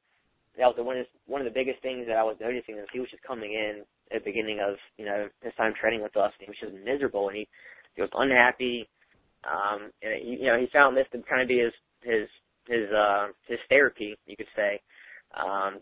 that 0.58 0.66
was 0.66 0.76
the 0.76 0.82
one 0.84 0.98
one 1.26 1.40
of 1.40 1.46
the 1.46 1.54
biggest 1.54 1.82
things 1.82 2.06
that 2.08 2.18
I 2.18 2.24
was 2.24 2.36
noticing 2.40 2.78
is 2.78 2.88
he 2.92 3.00
was 3.00 3.10
just 3.10 3.22
coming 3.24 3.54
in 3.54 3.84
at 4.14 4.24
the 4.24 4.30
beginning 4.30 4.60
of 4.60 4.76
you 4.98 5.06
know 5.06 5.28
his 5.42 5.54
time 5.56 5.74
training 5.80 6.02
with 6.02 6.16
us 6.18 6.32
and 6.40 6.48
he 6.48 6.50
was 6.50 6.58
just 6.60 6.84
miserable 6.84 7.28
and 7.28 7.38
he 7.38 7.48
he 7.96 8.02
was 8.02 8.10
unhappy. 8.14 8.88
Um, 9.44 9.90
and 10.02 10.22
you 10.26 10.46
know, 10.46 10.58
he 10.58 10.68
found 10.72 10.96
this 10.96 11.06
to 11.12 11.22
kind 11.28 11.42
of 11.42 11.48
be 11.48 11.60
his 11.60 11.74
his 12.02 12.28
his 12.68 12.90
uh 12.92 13.28
his 13.48 13.60
therapy, 13.68 14.16
you 14.26 14.36
could 14.36 14.50
say. 14.56 14.80
Um, 15.34 15.80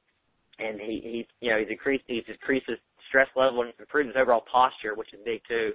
and 0.59 0.81
he 0.81 1.01
he 1.03 1.29
you 1.41 1.51
know 1.51 1.59
he's 1.59 1.69
decreased 1.69 2.05
he's 2.07 2.25
decreased 2.25 2.67
his 2.69 2.79
stress 3.09 3.29
level 3.35 3.63
and 3.63 3.73
improved 3.79 4.09
his 4.09 4.17
overall 4.17 4.45
posture, 4.51 4.95
which 4.95 5.13
is 5.13 5.21
big 5.25 5.41
too. 5.49 5.73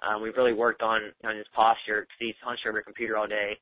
Um, 0.00 0.22
we've 0.22 0.36
really 0.36 0.54
worked 0.54 0.82
on 0.82 1.12
on 1.24 1.36
his 1.36 1.46
posture 1.54 2.02
because 2.02 2.18
he's 2.18 2.34
hunched 2.42 2.66
over 2.66 2.78
a 2.78 2.82
computer 2.82 3.16
all 3.16 3.26
day. 3.26 3.58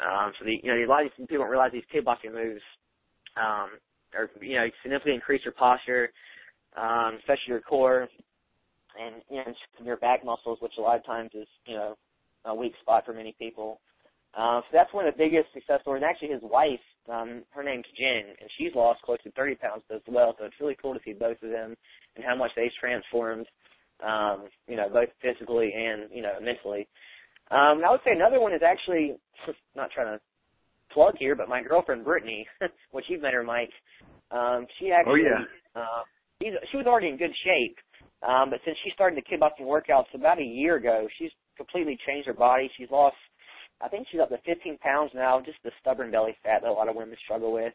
Um, 0.00 0.32
so 0.38 0.44
the 0.44 0.58
you 0.62 0.70
know 0.72 0.78
a 0.78 0.88
lot 0.88 1.04
of 1.04 1.10
these 1.16 1.26
people 1.26 1.44
don't 1.44 1.50
realize 1.50 1.72
these 1.72 1.86
kickboxing 1.94 2.32
moves 2.32 2.62
um, 3.36 3.78
are 4.14 4.30
you 4.40 4.56
know 4.56 4.66
significantly 4.82 5.14
increase 5.14 5.42
your 5.44 5.54
posture, 5.54 6.10
um, 6.76 7.16
especially 7.18 7.48
your 7.48 7.60
core, 7.60 8.08
and 9.00 9.16
you 9.30 9.36
know 9.36 9.52
your 9.84 9.96
back 9.96 10.24
muscles, 10.24 10.58
which 10.60 10.72
a 10.78 10.80
lot 10.80 10.96
of 10.96 11.04
times 11.04 11.30
is 11.34 11.46
you 11.66 11.74
know 11.74 11.96
a 12.44 12.54
weak 12.54 12.72
spot 12.80 13.04
for 13.04 13.12
many 13.12 13.34
people. 13.38 13.80
Uh, 14.36 14.60
so 14.60 14.66
that's 14.72 14.92
one 14.92 15.06
of 15.06 15.14
the 15.14 15.18
biggest 15.18 15.52
success 15.52 15.80
stories. 15.82 16.02
And 16.02 16.10
actually, 16.10 16.28
his 16.28 16.42
wife, 16.42 16.80
um, 17.10 17.42
her 17.50 17.62
name's 17.62 17.86
Jen, 17.96 18.34
and 18.40 18.50
she's 18.58 18.74
lost 18.74 19.02
close 19.02 19.18
to 19.24 19.30
30 19.32 19.56
pounds 19.56 19.82
as 19.94 20.00
well. 20.06 20.34
So 20.38 20.44
it's 20.44 20.54
really 20.60 20.76
cool 20.80 20.94
to 20.94 21.00
see 21.04 21.12
both 21.12 21.42
of 21.42 21.50
them 21.50 21.74
and 22.16 22.24
how 22.24 22.36
much 22.36 22.50
they've 22.56 22.70
transformed, 22.80 23.46
um, 24.04 24.48
you 24.66 24.76
know, 24.76 24.88
both 24.92 25.08
physically 25.22 25.72
and 25.74 26.10
you 26.12 26.22
know 26.22 26.34
mentally. 26.42 26.88
Um, 27.50 27.78
and 27.78 27.86
I 27.86 27.90
would 27.90 28.00
say 28.04 28.12
another 28.12 28.40
one 28.40 28.52
is 28.52 28.62
actually 28.64 29.16
not 29.76 29.90
trying 29.90 30.18
to 30.18 30.20
plug 30.92 31.14
here, 31.18 31.34
but 31.34 31.48
my 31.48 31.62
girlfriend 31.62 32.04
Brittany, 32.04 32.46
which 32.90 33.06
you've 33.08 33.22
met 33.22 33.34
her, 33.34 33.42
Mike. 33.42 33.72
Um, 34.30 34.66
she 34.78 34.90
actually, 34.92 35.22
oh, 35.24 35.40
yeah. 35.76 35.80
uh, 35.80 36.02
she's, 36.42 36.52
she 36.70 36.76
was 36.76 36.86
already 36.86 37.08
in 37.08 37.16
good 37.16 37.32
shape, 37.44 37.76
um, 38.26 38.50
but 38.50 38.60
since 38.64 38.76
she 38.84 38.90
started 38.92 39.16
the 39.16 39.24
kickboxing 39.24 39.66
workouts 39.66 40.12
about 40.14 40.38
a 40.38 40.44
year 40.44 40.76
ago, 40.76 41.06
she's 41.18 41.30
completely 41.56 41.98
changed 42.06 42.26
her 42.26 42.34
body. 42.34 42.70
She's 42.76 42.90
lost 42.90 43.16
I 43.80 43.88
think 43.88 44.06
she's 44.10 44.20
up 44.20 44.30
to 44.30 44.38
15 44.44 44.78
pounds 44.78 45.12
now, 45.14 45.40
just 45.44 45.58
the 45.62 45.70
stubborn 45.80 46.10
belly 46.10 46.36
fat 46.42 46.62
that 46.62 46.70
a 46.70 46.72
lot 46.72 46.88
of 46.88 46.96
women 46.96 47.16
struggle 47.24 47.52
with. 47.52 47.72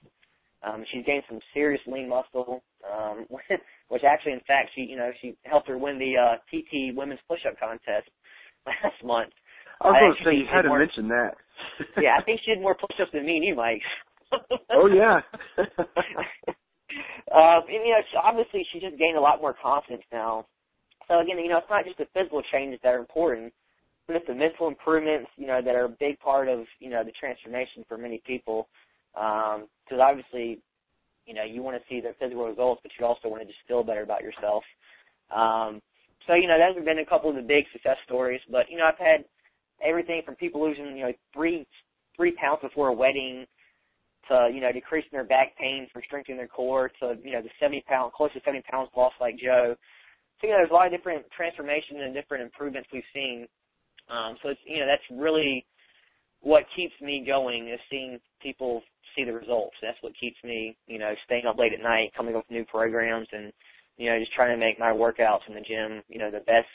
Um, 0.63 0.83
she's 0.91 1.05
gained 1.05 1.23
some 1.29 1.39
serious 1.53 1.81
lean 1.87 2.09
muscle, 2.09 2.63
um, 2.87 3.25
which 3.89 4.03
actually, 4.03 4.33
in 4.33 4.41
fact, 4.47 4.69
she, 4.75 4.81
you 4.81 4.97
know, 4.97 5.11
she 5.21 5.35
helped 5.43 5.67
her 5.67 5.77
win 5.77 5.99
the 5.99 6.15
uh, 6.17 6.35
TT 6.49 6.95
women's 6.95 7.19
push-up 7.27 7.59
contest 7.59 8.09
last 8.65 9.03
month. 9.03 9.31
I 9.81 9.87
was 9.87 9.99
going 9.99 10.15
to 10.15 10.23
say 10.23 10.35
you 10.39 10.47
had 10.47 10.61
to 10.63 10.69
more, 10.69 10.79
mention 10.79 11.07
that. 11.09 11.35
yeah, 12.01 12.15
I 12.17 12.23
think 12.23 12.39
she 12.45 12.51
did 12.51 12.61
more 12.61 12.75
push-ups 12.75 13.11
than 13.11 13.25
me 13.25 13.37
and 13.37 13.45
you, 13.45 13.55
Mike. 13.55 13.81
oh 14.71 14.87
yeah. 14.87 15.19
um, 17.35 17.61
and 17.67 17.83
you 17.83 17.91
know, 17.91 18.01
she, 18.09 18.17
obviously, 18.17 18.65
she 18.71 18.79
just 18.79 18.97
gained 18.97 19.17
a 19.17 19.21
lot 19.21 19.41
more 19.41 19.55
confidence 19.61 20.03
now. 20.11 20.45
So 21.07 21.19
again, 21.19 21.37
you 21.39 21.49
know, 21.49 21.57
it's 21.57 21.69
not 21.69 21.85
just 21.85 21.97
the 21.97 22.07
physical 22.13 22.41
changes 22.51 22.79
that 22.83 22.95
are 22.95 22.99
important 22.99 23.51
but 24.07 24.23
the 24.27 24.33
mental 24.33 24.67
improvements, 24.67 25.29
you 25.37 25.47
know, 25.47 25.61
that 25.63 25.75
are 25.75 25.85
a 25.85 25.89
big 25.89 26.19
part 26.19 26.47
of, 26.47 26.65
you 26.79 26.89
know, 26.89 27.03
the 27.03 27.11
transformation 27.11 27.83
for 27.87 27.97
many 27.97 28.21
people. 28.25 28.67
Because 29.13 29.61
um, 29.91 30.01
obviously, 30.01 30.59
you 31.25 31.33
know, 31.33 31.43
you 31.43 31.61
want 31.61 31.77
to 31.77 31.83
see 31.87 32.01
the 32.01 32.13
physical 32.19 32.47
results, 32.47 32.81
but 32.83 32.91
you 32.99 33.05
also 33.05 33.29
want 33.29 33.41
to 33.41 33.47
just 33.47 33.59
feel 33.67 33.83
better 33.83 34.03
about 34.03 34.21
yourself. 34.21 34.63
Um, 35.33 35.81
so, 36.27 36.33
you 36.33 36.47
know, 36.47 36.57
those 36.57 36.75
have 36.75 36.85
been 36.85 36.99
a 36.99 37.05
couple 37.05 37.29
of 37.29 37.35
the 37.35 37.41
big 37.41 37.65
success 37.71 37.97
stories. 38.05 38.41
But, 38.51 38.69
you 38.69 38.77
know, 38.77 38.85
I've 38.85 38.97
had 38.97 39.25
everything 39.83 40.21
from 40.25 40.35
people 40.35 40.61
losing, 40.67 40.97
you 40.97 41.05
know, 41.05 41.13
three 41.33 41.65
three 42.15 42.31
pounds 42.31 42.59
before 42.61 42.89
a 42.89 42.93
wedding 42.93 43.45
to, 44.29 44.49
you 44.53 44.61
know, 44.61 44.71
decreasing 44.71 45.09
their 45.11 45.23
back 45.23 45.57
pain 45.57 45.87
for 45.91 46.01
strengthening 46.05 46.37
their 46.37 46.47
core 46.47 46.91
to, 46.99 47.17
you 47.23 47.31
know, 47.31 47.41
the 47.41 47.49
70 47.59 47.83
pound, 47.87 48.13
close 48.13 48.31
to 48.33 48.41
70 48.45 48.63
pounds 48.69 48.89
lost 48.95 49.15
like 49.19 49.37
Joe. 49.37 49.75
So, 50.39 50.47
you 50.47 50.53
know, 50.53 50.59
there's 50.59 50.69
a 50.69 50.73
lot 50.73 50.85
of 50.85 50.93
different 50.93 51.25
transformations 51.35 51.99
and 52.01 52.13
different 52.13 52.43
improvements 52.43 52.87
we've 52.93 53.03
seen 53.13 53.47
um, 54.09 54.35
so 54.41 54.49
it's 54.49 54.59
you 54.65 54.79
know 54.79 54.87
that's 54.87 55.21
really 55.21 55.65
what 56.41 56.63
keeps 56.75 56.93
me 57.01 57.23
going 57.25 57.69
is 57.69 57.79
seeing 57.89 58.19
people 58.41 58.81
see 59.15 59.23
the 59.23 59.33
results. 59.33 59.75
That's 59.81 59.97
what 60.01 60.13
keeps 60.19 60.37
me 60.43 60.75
you 60.87 60.99
know 60.99 61.13
staying 61.25 61.45
up 61.45 61.57
late 61.57 61.73
at 61.73 61.81
night, 61.81 62.11
coming 62.15 62.35
up 62.35 62.43
with 62.47 62.51
new 62.51 62.65
programs, 62.65 63.27
and 63.31 63.51
you 63.97 64.09
know 64.09 64.19
just 64.19 64.33
trying 64.33 64.57
to 64.57 64.65
make 64.65 64.79
my 64.79 64.91
workouts 64.91 65.47
in 65.47 65.55
the 65.55 65.61
gym 65.61 66.01
you 66.09 66.19
know 66.19 66.31
the 66.31 66.39
best, 66.39 66.67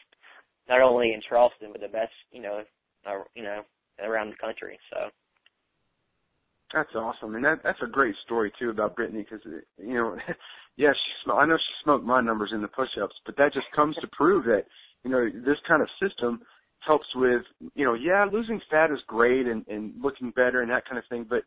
not 0.69 0.81
only 0.81 1.13
in 1.13 1.21
Charleston 1.29 1.69
but 1.73 1.81
the 1.81 1.89
best 1.89 2.13
you 2.33 2.43
know 2.43 2.63
uh, 3.07 3.23
you 3.35 3.43
know 3.43 3.63
around 4.03 4.31
the 4.31 4.37
country. 4.37 4.79
So. 4.91 5.11
That's 6.75 6.95
awesome, 6.95 7.35
and 7.35 7.45
that 7.47 7.61
that's 7.65 7.81
a 7.83 7.91
great 7.91 8.15
story 8.27 8.53
too 8.59 8.69
about 8.69 8.95
Brittany 8.95 9.25
because 9.25 9.41
you 9.79 9.95
know, 9.95 10.17
yeah, 10.77 10.93
she 10.93 11.11
sm- 11.25 11.39
I 11.39 11.47
know 11.47 11.57
she 11.57 11.83
smoked 11.83 12.05
my 12.05 12.21
numbers 12.21 12.51
in 12.53 12.61
the 12.61 12.69
push-ups, 12.69 13.15
but 13.25 13.37
that 13.39 13.55
just 13.55 13.67
comes 13.75 13.97
to 13.97 14.09
prove 14.13 14.45
that 14.45 14.65
you 15.03 15.11
know 15.11 15.29
this 15.47 15.57
kind 15.67 15.81
of 15.81 15.89
system 16.01 16.41
helps 16.87 17.07
with 17.15 17.43
you 17.75 17.85
know 17.85 17.95
yeah 17.95 18.25
losing 18.31 18.61
fat 18.71 18.91
is 18.91 18.99
great 19.07 19.47
and 19.47 19.67
and 19.69 19.93
looking 20.03 20.31
better 20.31 20.63
and 20.63 20.71
that 20.71 20.85
kind 20.87 20.99
of 20.99 21.05
thing 21.09 21.27
but 21.29 21.43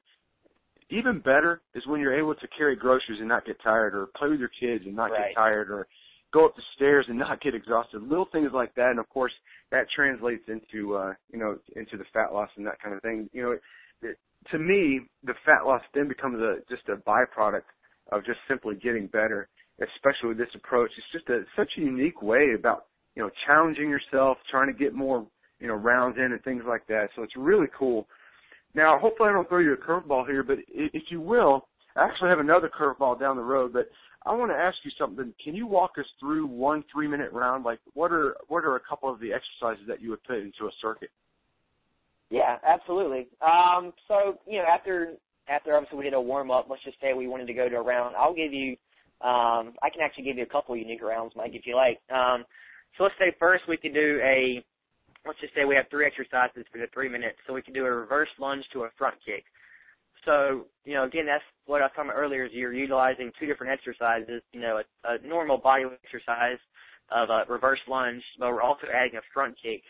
even 0.89 1.19
better 1.19 1.61
is 1.73 1.85
when 1.87 2.01
you're 2.01 2.17
able 2.17 2.35
to 2.35 2.47
carry 2.57 2.75
groceries 2.75 3.19
and 3.19 3.27
not 3.27 3.45
get 3.45 3.55
tired 3.63 3.95
or 3.95 4.07
play 4.17 4.29
with 4.29 4.39
your 4.39 4.51
kids 4.59 4.83
and 4.85 4.95
not 4.95 5.09
right. 5.09 5.29
get 5.29 5.35
tired 5.35 5.71
or 5.71 5.87
go 6.33 6.45
up 6.45 6.55
the 6.55 6.61
stairs 6.75 7.05
and 7.07 7.17
not 7.17 7.41
get 7.41 7.55
exhausted. 7.55 8.01
Little 8.03 8.27
things 8.31 8.51
like 8.53 8.75
that 8.75 8.91
and 8.91 8.99
of 8.99 9.07
course 9.09 9.31
that 9.71 9.87
translates 9.95 10.43
into 10.47 10.95
uh 10.95 11.13
you 11.31 11.39
know 11.39 11.57
into 11.75 11.97
the 11.97 12.05
fat 12.13 12.33
loss 12.33 12.49
and 12.57 12.65
that 12.65 12.81
kind 12.81 12.95
of 12.95 13.01
thing. 13.01 13.29
You 13.31 13.43
know 13.43 13.51
it, 13.51 13.61
it, 14.01 14.17
to 14.51 14.59
me 14.59 15.01
the 15.23 15.33
fat 15.45 15.65
loss 15.65 15.81
then 15.93 16.07
becomes 16.07 16.41
a 16.41 16.57
just 16.69 16.87
a 16.89 16.97
byproduct 16.97 17.69
of 18.11 18.25
just 18.25 18.39
simply 18.47 18.75
getting 18.75 19.07
better 19.07 19.47
especially 19.81 20.29
with 20.29 20.37
this 20.37 20.53
approach. 20.55 20.91
It's 20.97 21.11
just 21.11 21.29
a 21.29 21.43
such 21.55 21.71
a 21.77 21.81
unique 21.81 22.21
way 22.21 22.53
about 22.57 22.85
you 23.15 23.23
know, 23.23 23.29
challenging 23.45 23.89
yourself, 23.89 24.37
trying 24.49 24.67
to 24.67 24.77
get 24.77 24.93
more, 24.93 25.25
you 25.59 25.67
know, 25.67 25.75
rounds 25.75 26.17
in 26.17 26.31
and 26.31 26.43
things 26.43 26.63
like 26.67 26.87
that. 26.87 27.09
So 27.15 27.23
it's 27.23 27.35
really 27.35 27.67
cool. 27.77 28.07
Now, 28.73 28.97
hopefully 28.99 29.29
I 29.29 29.33
don't 29.33 29.47
throw 29.49 29.59
you 29.59 29.73
a 29.73 29.77
curveball 29.77 30.27
here, 30.27 30.43
but 30.43 30.57
if 30.69 31.03
you 31.09 31.19
will, 31.19 31.67
I 31.95 32.05
actually 32.05 32.29
have 32.29 32.39
another 32.39 32.69
curveball 32.69 33.19
down 33.19 33.35
the 33.35 33.43
road, 33.43 33.73
but 33.73 33.89
I 34.25 34.33
want 34.33 34.51
to 34.51 34.55
ask 34.55 34.77
you 34.83 34.91
something. 34.97 35.33
Can 35.43 35.55
you 35.55 35.65
walk 35.65 35.91
us 35.97 36.05
through 36.19 36.45
one 36.47 36.83
three 36.91 37.07
minute 37.07 37.31
round? 37.31 37.65
Like 37.65 37.79
what 37.93 38.11
are 38.11 38.35
what 38.47 38.63
are 38.63 38.75
a 38.75 38.79
couple 38.79 39.11
of 39.11 39.19
the 39.19 39.31
exercises 39.33 39.85
that 39.87 40.01
you 40.01 40.11
would 40.11 40.23
put 40.23 40.37
into 40.37 40.67
a 40.67 40.71
circuit? 40.81 41.09
Yeah, 42.29 42.57
absolutely. 42.65 43.27
Um, 43.41 43.91
so, 44.07 44.39
you 44.47 44.59
know, 44.59 44.65
after 44.65 45.15
after 45.49 45.75
obviously 45.75 45.97
we 45.97 46.03
did 46.05 46.13
a 46.13 46.21
warm 46.21 46.51
up, 46.51 46.67
let's 46.69 46.83
just 46.83 47.01
say 47.01 47.13
we 47.13 47.27
wanted 47.27 47.47
to 47.47 47.53
go 47.53 47.67
to 47.67 47.75
a 47.75 47.81
round, 47.81 48.15
I'll 48.15 48.33
give 48.33 48.53
you 48.53 48.77
um 49.21 49.73
I 49.83 49.89
can 49.91 50.01
actually 50.01 50.23
give 50.23 50.37
you 50.37 50.43
a 50.43 50.47
couple 50.47 50.77
unique 50.77 51.03
rounds, 51.03 51.33
Mike, 51.35 51.51
if 51.53 51.65
you 51.65 51.75
like. 51.75 51.99
Um 52.09 52.45
so 52.97 53.03
let's 53.03 53.15
say 53.19 53.35
first 53.39 53.63
we 53.67 53.77
could 53.77 53.93
do 53.93 54.19
a, 54.23 54.63
let's 55.25 55.39
just 55.39 55.53
say 55.53 55.65
we 55.65 55.75
have 55.75 55.85
three 55.89 56.05
exercises 56.05 56.65
for 56.71 56.77
the 56.79 56.87
three 56.93 57.09
minutes. 57.09 57.37
So 57.47 57.53
we 57.53 57.61
could 57.61 57.73
do 57.73 57.85
a 57.85 57.91
reverse 57.91 58.29
lunge 58.39 58.63
to 58.73 58.83
a 58.83 58.89
front 58.97 59.15
kick. 59.25 59.45
So, 60.25 60.65
you 60.85 60.93
know, 60.93 61.03
again, 61.05 61.25
that's 61.25 61.43
what 61.65 61.81
I 61.81 61.85
was 61.85 61.91
talking 61.95 62.11
about 62.11 62.19
earlier 62.19 62.45
is 62.45 62.51
you're 62.53 62.73
utilizing 62.73 63.31
two 63.39 63.47
different 63.47 63.73
exercises, 63.73 64.41
you 64.53 64.61
know, 64.61 64.81
a, 64.81 65.13
a 65.13 65.27
normal 65.27 65.57
body 65.57 65.83
exercise 66.03 66.59
of 67.09 67.29
a 67.29 67.43
reverse 67.51 67.79
lunge, 67.87 68.21
but 68.39 68.49
we're 68.49 68.61
also 68.61 68.87
adding 68.93 69.17
a 69.17 69.25
front 69.33 69.55
kick 69.61 69.81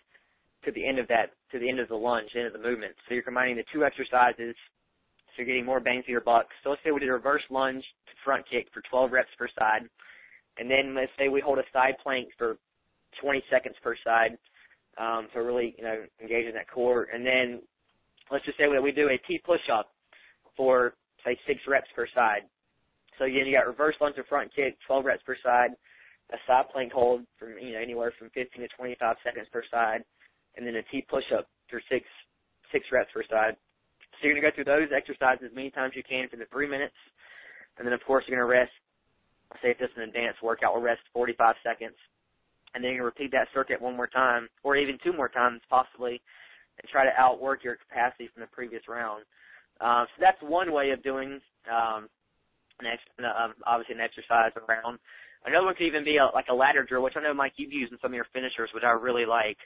to 0.65 0.71
the 0.71 0.87
end 0.87 0.99
of 0.99 1.07
that, 1.07 1.31
to 1.51 1.59
the 1.59 1.67
end 1.67 1.79
of 1.79 1.89
the 1.89 1.95
lunge, 1.95 2.29
end 2.35 2.47
of 2.47 2.53
the 2.53 2.59
movement. 2.59 2.93
So 3.07 3.13
you're 3.13 3.23
combining 3.23 3.57
the 3.57 3.65
two 3.73 3.83
exercises, 3.83 4.55
so 4.55 5.33
you're 5.37 5.47
getting 5.47 5.65
more 5.65 5.79
bang 5.79 6.01
for 6.03 6.11
your 6.11 6.21
buck. 6.21 6.47
So 6.63 6.69
let's 6.69 6.81
say 6.83 6.91
we 6.91 6.99
did 6.99 7.09
a 7.09 7.13
reverse 7.13 7.43
lunge 7.49 7.83
to 8.07 8.13
front 8.23 8.45
kick 8.49 8.67
for 8.73 8.81
12 8.89 9.11
reps 9.11 9.29
per 9.37 9.49
side. 9.57 9.83
And 10.57 10.69
then 10.69 10.95
let's 10.95 11.11
say 11.17 11.29
we 11.29 11.41
hold 11.41 11.59
a 11.59 11.67
side 11.73 11.95
plank 12.03 12.29
for 12.37 12.57
20 13.21 13.43
seconds 13.49 13.75
per 13.83 13.95
side 14.03 14.37
um, 14.97 15.27
to 15.33 15.41
really 15.41 15.75
you 15.77 15.83
know 15.83 16.03
engage 16.21 16.47
in 16.47 16.53
that 16.53 16.69
core. 16.69 17.07
And 17.13 17.25
then 17.25 17.61
let's 18.31 18.45
just 18.45 18.57
say 18.57 18.65
that 18.71 18.81
we 18.81 18.91
do 18.91 19.09
a 19.09 19.17
T 19.27 19.41
push 19.43 19.67
up 19.71 19.91
for 20.55 20.93
say 21.25 21.37
six 21.47 21.59
reps 21.67 21.89
per 21.95 22.07
side. 22.13 22.43
So 23.17 23.25
again, 23.25 23.45
you 23.45 23.53
got 23.53 23.67
reverse 23.67 23.95
lunge 24.01 24.15
to 24.15 24.23
front 24.23 24.53
kick, 24.55 24.77
12 24.87 25.05
reps 25.05 25.23
per 25.23 25.37
side, 25.43 25.71
a 26.31 26.37
side 26.47 26.65
plank 26.71 26.91
hold 26.91 27.21
from 27.37 27.57
you 27.59 27.73
know 27.73 27.79
anywhere 27.79 28.13
from 28.17 28.29
15 28.33 28.61
to 28.61 28.67
25 28.75 29.15
seconds 29.23 29.47
per 29.51 29.63
side, 29.71 30.03
and 30.55 30.65
then 30.65 30.75
a 30.75 30.83
T 30.91 31.05
push 31.09 31.25
up 31.35 31.47
for 31.69 31.81
six 31.89 32.05
six 32.71 32.85
reps 32.91 33.11
per 33.13 33.23
side. 33.29 33.55
So 34.19 34.27
you're 34.27 34.35
gonna 34.35 34.47
go 34.47 34.55
through 34.55 34.69
those 34.69 34.89
exercises 34.95 35.49
as 35.49 35.55
many 35.55 35.71
times 35.71 35.93
you 35.95 36.03
can 36.03 36.29
for 36.29 36.37
the 36.37 36.47
three 36.51 36.67
minutes, 36.67 36.95
and 37.77 37.85
then 37.85 37.93
of 37.93 38.01
course 38.05 38.23
you're 38.27 38.37
gonna 38.37 38.47
rest. 38.47 38.71
Say 39.61 39.71
if 39.71 39.79
this 39.79 39.91
is 39.91 39.97
an 39.97 40.07
advanced 40.07 40.41
workout, 40.41 40.73
we'll 40.73 40.83
rest 40.83 41.01
45 41.11 41.55
seconds, 41.61 41.95
and 42.73 42.83
then 42.83 42.91
you 42.93 43.03
repeat 43.03 43.31
that 43.31 43.47
circuit 43.53 43.81
one 43.81 43.95
more 43.95 44.07
time, 44.07 44.47
or 44.63 44.75
even 44.75 44.97
two 45.03 45.13
more 45.13 45.29
times 45.29 45.61
possibly, 45.69 46.21
and 46.79 46.89
try 46.91 47.03
to 47.03 47.11
outwork 47.17 47.63
your 47.63 47.75
capacity 47.75 48.29
from 48.33 48.41
the 48.41 48.47
previous 48.47 48.83
round. 48.87 49.23
Uh, 49.79 50.05
so 50.05 50.17
that's 50.19 50.41
one 50.41 50.71
way 50.71 50.91
of 50.91 51.01
doing 51.03 51.39
um, 51.71 52.07
an 52.79 52.87
ex- 52.93 53.17
um, 53.19 53.53
obviously 53.65 53.95
an 53.95 54.01
exercise 54.01 54.51
around. 54.67 54.99
Another 55.45 55.65
one 55.65 55.75
could 55.75 55.87
even 55.87 56.03
be 56.05 56.17
a, 56.17 56.29
like 56.33 56.45
a 56.49 56.53
ladder 56.53 56.85
drill, 56.85 57.01
which 57.03 57.17
I 57.17 57.21
know 57.21 57.33
Mike 57.33 57.53
you've 57.57 57.73
used 57.73 57.91
in 57.91 57.97
some 58.01 58.11
of 58.11 58.15
your 58.15 58.29
finishers, 58.31 58.69
which 58.73 58.83
I 58.85 58.91
really 58.91 59.25
like. 59.25 59.57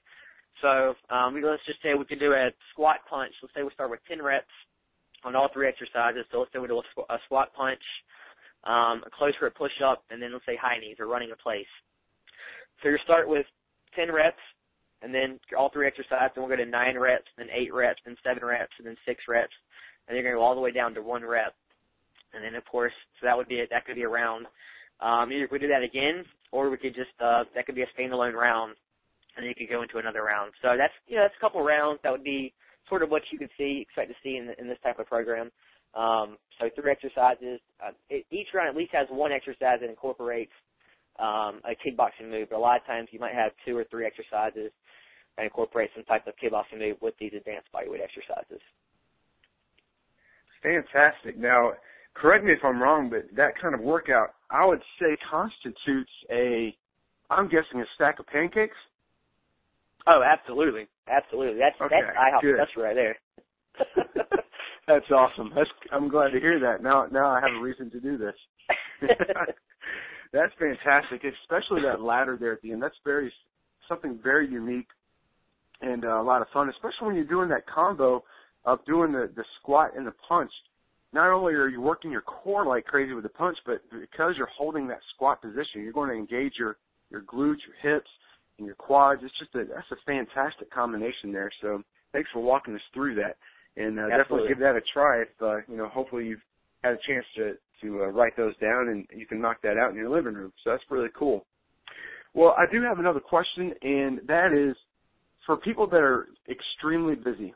So 0.61 0.95
um, 1.11 1.33
we, 1.33 1.43
let's 1.43 1.65
just 1.67 1.81
say 1.83 1.93
we 1.93 2.05
could 2.05 2.19
do 2.19 2.31
a 2.31 2.51
squat 2.71 3.03
punch. 3.09 3.33
Let's 3.43 3.53
say 3.53 3.63
we 3.63 3.71
start 3.73 3.91
with 3.91 3.99
10 4.07 4.21
reps 4.23 4.47
on 5.25 5.35
all 5.35 5.49
three 5.51 5.67
exercises. 5.67 6.23
So 6.31 6.39
let's 6.39 6.53
say 6.53 6.59
we 6.59 6.67
do 6.67 6.79
a, 6.79 6.87
squ- 6.95 7.09
a 7.09 7.19
squat 7.25 7.51
punch, 7.53 7.83
um, 8.63 9.03
a 9.05 9.11
close 9.11 9.33
grip 9.37 9.55
push 9.55 9.75
up, 9.83 10.03
and 10.09 10.21
then 10.21 10.31
let's 10.31 10.45
say 10.45 10.55
high 10.55 10.79
knees 10.79 10.95
or 10.99 11.07
running 11.07 11.29
in 11.29 11.35
place. 11.43 11.67
So 12.83 12.89
you 12.89 12.97
start 13.03 13.27
with 13.27 13.45
10 13.95 14.11
reps, 14.11 14.41
and 15.01 15.13
then 15.13 15.39
all 15.57 15.69
three 15.69 15.87
exercises, 15.87 16.31
and 16.35 16.43
we'll 16.43 16.49
go 16.49 16.61
to 16.61 16.69
nine 16.69 16.97
reps, 16.97 17.27
then 17.37 17.47
eight 17.53 17.73
reps, 17.73 18.01
then 18.05 18.15
seven 18.23 18.43
reps, 18.43 18.73
and 18.77 18.87
then 18.87 18.95
six 19.05 19.23
reps, 19.27 19.53
and 20.07 20.15
you're 20.15 20.23
going 20.23 20.33
to 20.35 20.39
go 20.39 20.43
all 20.43 20.55
the 20.55 20.61
way 20.61 20.71
down 20.71 20.93
to 20.95 21.01
one 21.01 21.23
rep. 21.23 21.53
And 22.33 22.43
then 22.43 22.55
of 22.55 22.65
course, 22.65 22.93
so 23.19 23.25
that 23.25 23.37
would 23.37 23.47
be 23.47 23.55
it. 23.55 23.69
that 23.71 23.85
could 23.85 23.95
be 23.95 24.03
a 24.03 24.09
round. 24.09 24.47
Um, 24.99 25.31
either 25.31 25.47
we 25.51 25.59
do 25.59 25.67
that 25.67 25.83
again, 25.83 26.25
or 26.51 26.69
we 26.69 26.77
could 26.77 26.95
just 26.95 27.15
uh, 27.23 27.43
that 27.55 27.65
could 27.65 27.75
be 27.75 27.83
a 27.83 27.91
standalone 27.97 28.33
round, 28.33 28.75
and 29.35 29.43
then 29.43 29.49
you 29.49 29.55
could 29.55 29.71
go 29.71 29.81
into 29.81 29.97
another 29.99 30.23
round. 30.23 30.51
So 30.61 30.75
that's 30.77 30.93
you 31.07 31.15
know 31.15 31.23
that's 31.23 31.35
a 31.37 31.41
couple 31.41 31.63
rounds. 31.63 31.99
That 32.03 32.11
would 32.11 32.23
be 32.23 32.53
sort 32.89 33.03
of 33.03 33.09
what 33.09 33.21
you 33.31 33.39
could 33.39 33.51
see 33.57 33.79
expect 33.81 34.09
to 34.09 34.15
see 34.23 34.37
in, 34.37 34.53
in 34.59 34.67
this 34.67 34.77
type 34.83 34.99
of 34.99 35.07
program. 35.07 35.51
Um, 35.93 36.37
so 36.59 36.69
three 36.75 36.91
exercises. 36.91 37.59
Uh, 37.79 37.91
it, 38.09 38.25
each 38.31 38.47
round 38.53 38.69
at 38.69 38.75
least 38.75 38.91
has 38.93 39.07
one 39.09 39.31
exercise 39.31 39.79
that 39.79 39.89
incorporates 39.89 40.51
um, 41.19 41.61
a 41.63 41.75
kickboxing 41.75 42.29
move. 42.29 42.49
But 42.49 42.57
a 42.57 42.59
lot 42.59 42.79
of 42.79 42.85
times 42.85 43.09
you 43.11 43.19
might 43.19 43.33
have 43.33 43.51
two 43.65 43.77
or 43.77 43.85
three 43.89 44.05
exercises 44.05 44.71
that 45.37 45.43
incorporate 45.43 45.89
some 45.95 46.03
type 46.05 46.27
of 46.27 46.33
kickboxing 46.41 46.79
move 46.79 46.97
with 47.01 47.13
these 47.19 47.31
advanced 47.35 47.67
bodyweight 47.73 48.03
exercises. 48.03 48.61
Fantastic. 50.63 51.37
Now, 51.37 51.73
correct 52.15 52.43
me 52.43 52.51
if 52.51 52.63
I'm 52.63 52.81
wrong, 52.81 53.09
but 53.09 53.25
that 53.35 53.53
kind 53.61 53.75
of 53.75 53.81
workout, 53.81 54.33
I 54.49 54.65
would 54.65 54.81
say, 54.99 55.15
constitutes 55.29 56.11
a, 56.31 56.75
I'm 57.29 57.45
guessing, 57.45 57.81
a 57.81 57.85
stack 57.95 58.19
of 58.19 58.27
pancakes. 58.27 58.75
Oh, 60.07 60.21
absolutely, 60.23 60.87
absolutely. 61.07 61.59
That's 61.59 61.79
okay, 61.81 62.01
that's 62.01 62.17
IHOP 62.17 62.41
good. 62.41 62.55
special 62.57 62.83
right 62.83 62.95
there. 62.95 63.17
that's 64.87 65.09
awesome. 65.11 65.51
That's 65.55 65.69
I'm 65.91 66.09
glad 66.09 66.29
to 66.29 66.39
hear 66.39 66.59
that. 66.59 66.81
Now 66.83 67.07
now 67.11 67.29
I 67.31 67.41
have 67.41 67.57
a 67.57 67.61
reason 67.61 67.89
to 67.91 67.99
do 67.99 68.17
this. 68.17 68.35
that's 70.35 70.53
fantastic, 70.59 71.23
especially 71.23 71.81
that 71.81 72.01
ladder 72.01 72.37
there 72.39 72.53
at 72.53 72.61
the 72.61 72.71
end. 72.71 72.83
That's 72.83 72.95
very 73.03 73.31
something 73.87 74.19
very 74.21 74.49
unique 74.49 74.87
and 75.81 76.05
uh, 76.05 76.21
a 76.21 76.23
lot 76.23 76.41
of 76.41 76.47
fun, 76.53 76.69
especially 76.69 77.07
when 77.07 77.15
you're 77.15 77.25
doing 77.25 77.49
that 77.49 77.65
combo 77.67 78.23
of 78.65 78.83
doing 78.85 79.11
the 79.11 79.29
the 79.35 79.43
squat 79.59 79.91
and 79.95 80.05
the 80.05 80.13
punch. 80.27 80.51
Not 81.13 81.31
only 81.31 81.53
are 81.53 81.67
you 81.67 81.81
working 81.81 82.11
your 82.11 82.21
core 82.21 82.65
like 82.65 82.85
crazy 82.85 83.13
with 83.13 83.23
the 83.23 83.29
punch, 83.29 83.57
but 83.65 83.81
because 83.89 84.33
you're 84.37 84.49
holding 84.57 84.87
that 84.87 84.99
squat 85.13 85.41
position, 85.41 85.81
you're 85.81 85.93
going 85.93 86.09
to 86.09 86.15
engage 86.15 86.53
your 86.59 86.77
your 87.09 87.21
glutes, 87.21 87.63
your 87.65 87.93
hips, 87.93 88.09
and 88.57 88.65
your 88.65 88.75
quads. 88.75 89.21
It's 89.23 89.37
just 89.39 89.55
a 89.55 89.65
that's 89.73 89.91
a 89.91 89.95
fantastic 90.05 90.71
combination 90.71 91.31
there. 91.31 91.51
So 91.61 91.83
thanks 92.11 92.29
for 92.33 92.41
walking 92.41 92.75
us 92.75 92.81
through 92.93 93.15
that, 93.15 93.37
and 93.77 93.99
uh, 93.99 94.09
definitely 94.09 94.47
give 94.47 94.59
that 94.59 94.75
a 94.75 94.81
try. 94.93 95.21
If 95.21 95.29
uh, 95.41 95.57
you 95.67 95.77
know, 95.77 95.87
hopefully 95.87 96.25
you've 96.27 96.43
had 96.83 96.93
a 96.93 96.99
chance 97.07 97.25
to 97.35 97.53
to 97.81 98.03
uh, 98.03 98.07
write 98.07 98.37
those 98.37 98.55
down 98.57 98.87
and 98.87 99.05
you 99.13 99.25
can 99.25 99.41
knock 99.41 99.57
that 99.61 99.77
out 99.77 99.91
in 99.91 99.97
your 99.97 100.09
living 100.09 100.33
room. 100.33 100.53
So 100.63 100.71
that's 100.71 100.83
really 100.89 101.09
cool. 101.17 101.45
Well, 102.33 102.55
I 102.57 102.65
do 102.71 102.81
have 102.81 102.99
another 102.99 103.19
question, 103.19 103.73
and 103.81 104.19
that 104.27 104.53
is 104.53 104.75
for 105.45 105.57
people 105.57 105.87
that 105.87 106.01
are 106.01 106.27
extremely 106.49 107.15
busy. 107.15 107.53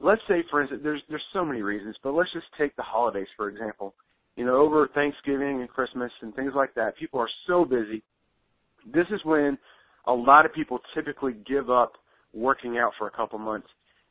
Let's 0.00 0.20
say, 0.28 0.44
for 0.50 0.60
instance, 0.62 0.80
there's 0.82 1.02
there's 1.08 1.22
so 1.32 1.44
many 1.44 1.62
reasons, 1.62 1.96
but 2.02 2.12
let's 2.12 2.32
just 2.32 2.46
take 2.58 2.74
the 2.76 2.82
holidays 2.82 3.28
for 3.36 3.48
example. 3.48 3.94
You 4.36 4.46
know, 4.46 4.56
over 4.56 4.88
Thanksgiving 4.94 5.60
and 5.60 5.68
Christmas 5.68 6.10
and 6.22 6.34
things 6.34 6.52
like 6.56 6.74
that, 6.74 6.96
people 6.96 7.20
are 7.20 7.28
so 7.46 7.64
busy. 7.64 8.02
This 8.92 9.06
is 9.10 9.20
when 9.24 9.58
a 10.06 10.12
lot 10.12 10.46
of 10.46 10.54
people 10.54 10.80
typically 10.94 11.34
give 11.46 11.70
up 11.70 11.92
working 12.32 12.78
out 12.78 12.92
for 12.98 13.06
a 13.06 13.10
couple 13.10 13.38
months. 13.38 13.68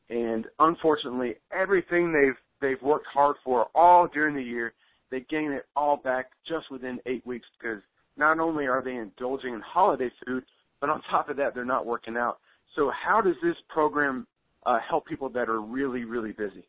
And 0.10 0.46
unfortunately, 0.60 1.36
everything 1.52 2.14
they've 2.14 2.38
they've 2.62 2.82
worked 2.82 3.08
hard 3.12 3.36
for 3.44 3.68
all 3.76 4.08
during 4.08 4.36
the 4.36 4.44
year, 4.44 4.74
they 5.10 5.26
gain 5.30 5.52
it 5.52 5.66
all 5.76 5.98
back 5.98 6.32
just 6.48 6.72
within 6.72 7.00
eight 7.06 7.26
weeks 7.26 7.48
because 7.60 7.82
not 8.18 8.40
only 8.40 8.66
are 8.66 8.82
they 8.84 8.96
indulging 8.96 9.54
in 9.54 9.62
holiday 9.62 10.10
food, 10.26 10.44
but 10.80 10.90
on 10.90 11.02
top 11.10 11.30
of 11.30 11.38
that, 11.38 11.54
they're 11.54 11.66
not 11.66 11.86
working 11.86 12.18
out. 12.18 12.40
So 12.76 12.92
how 12.92 13.22
does 13.22 13.36
this 13.44 13.56
program 13.70 14.26
uh, 14.66 14.80
help 14.88 15.06
people 15.06 15.30
that 15.30 15.50
are 15.50 15.62
really, 15.62 16.06
really 16.06 16.32
busy? 16.32 16.66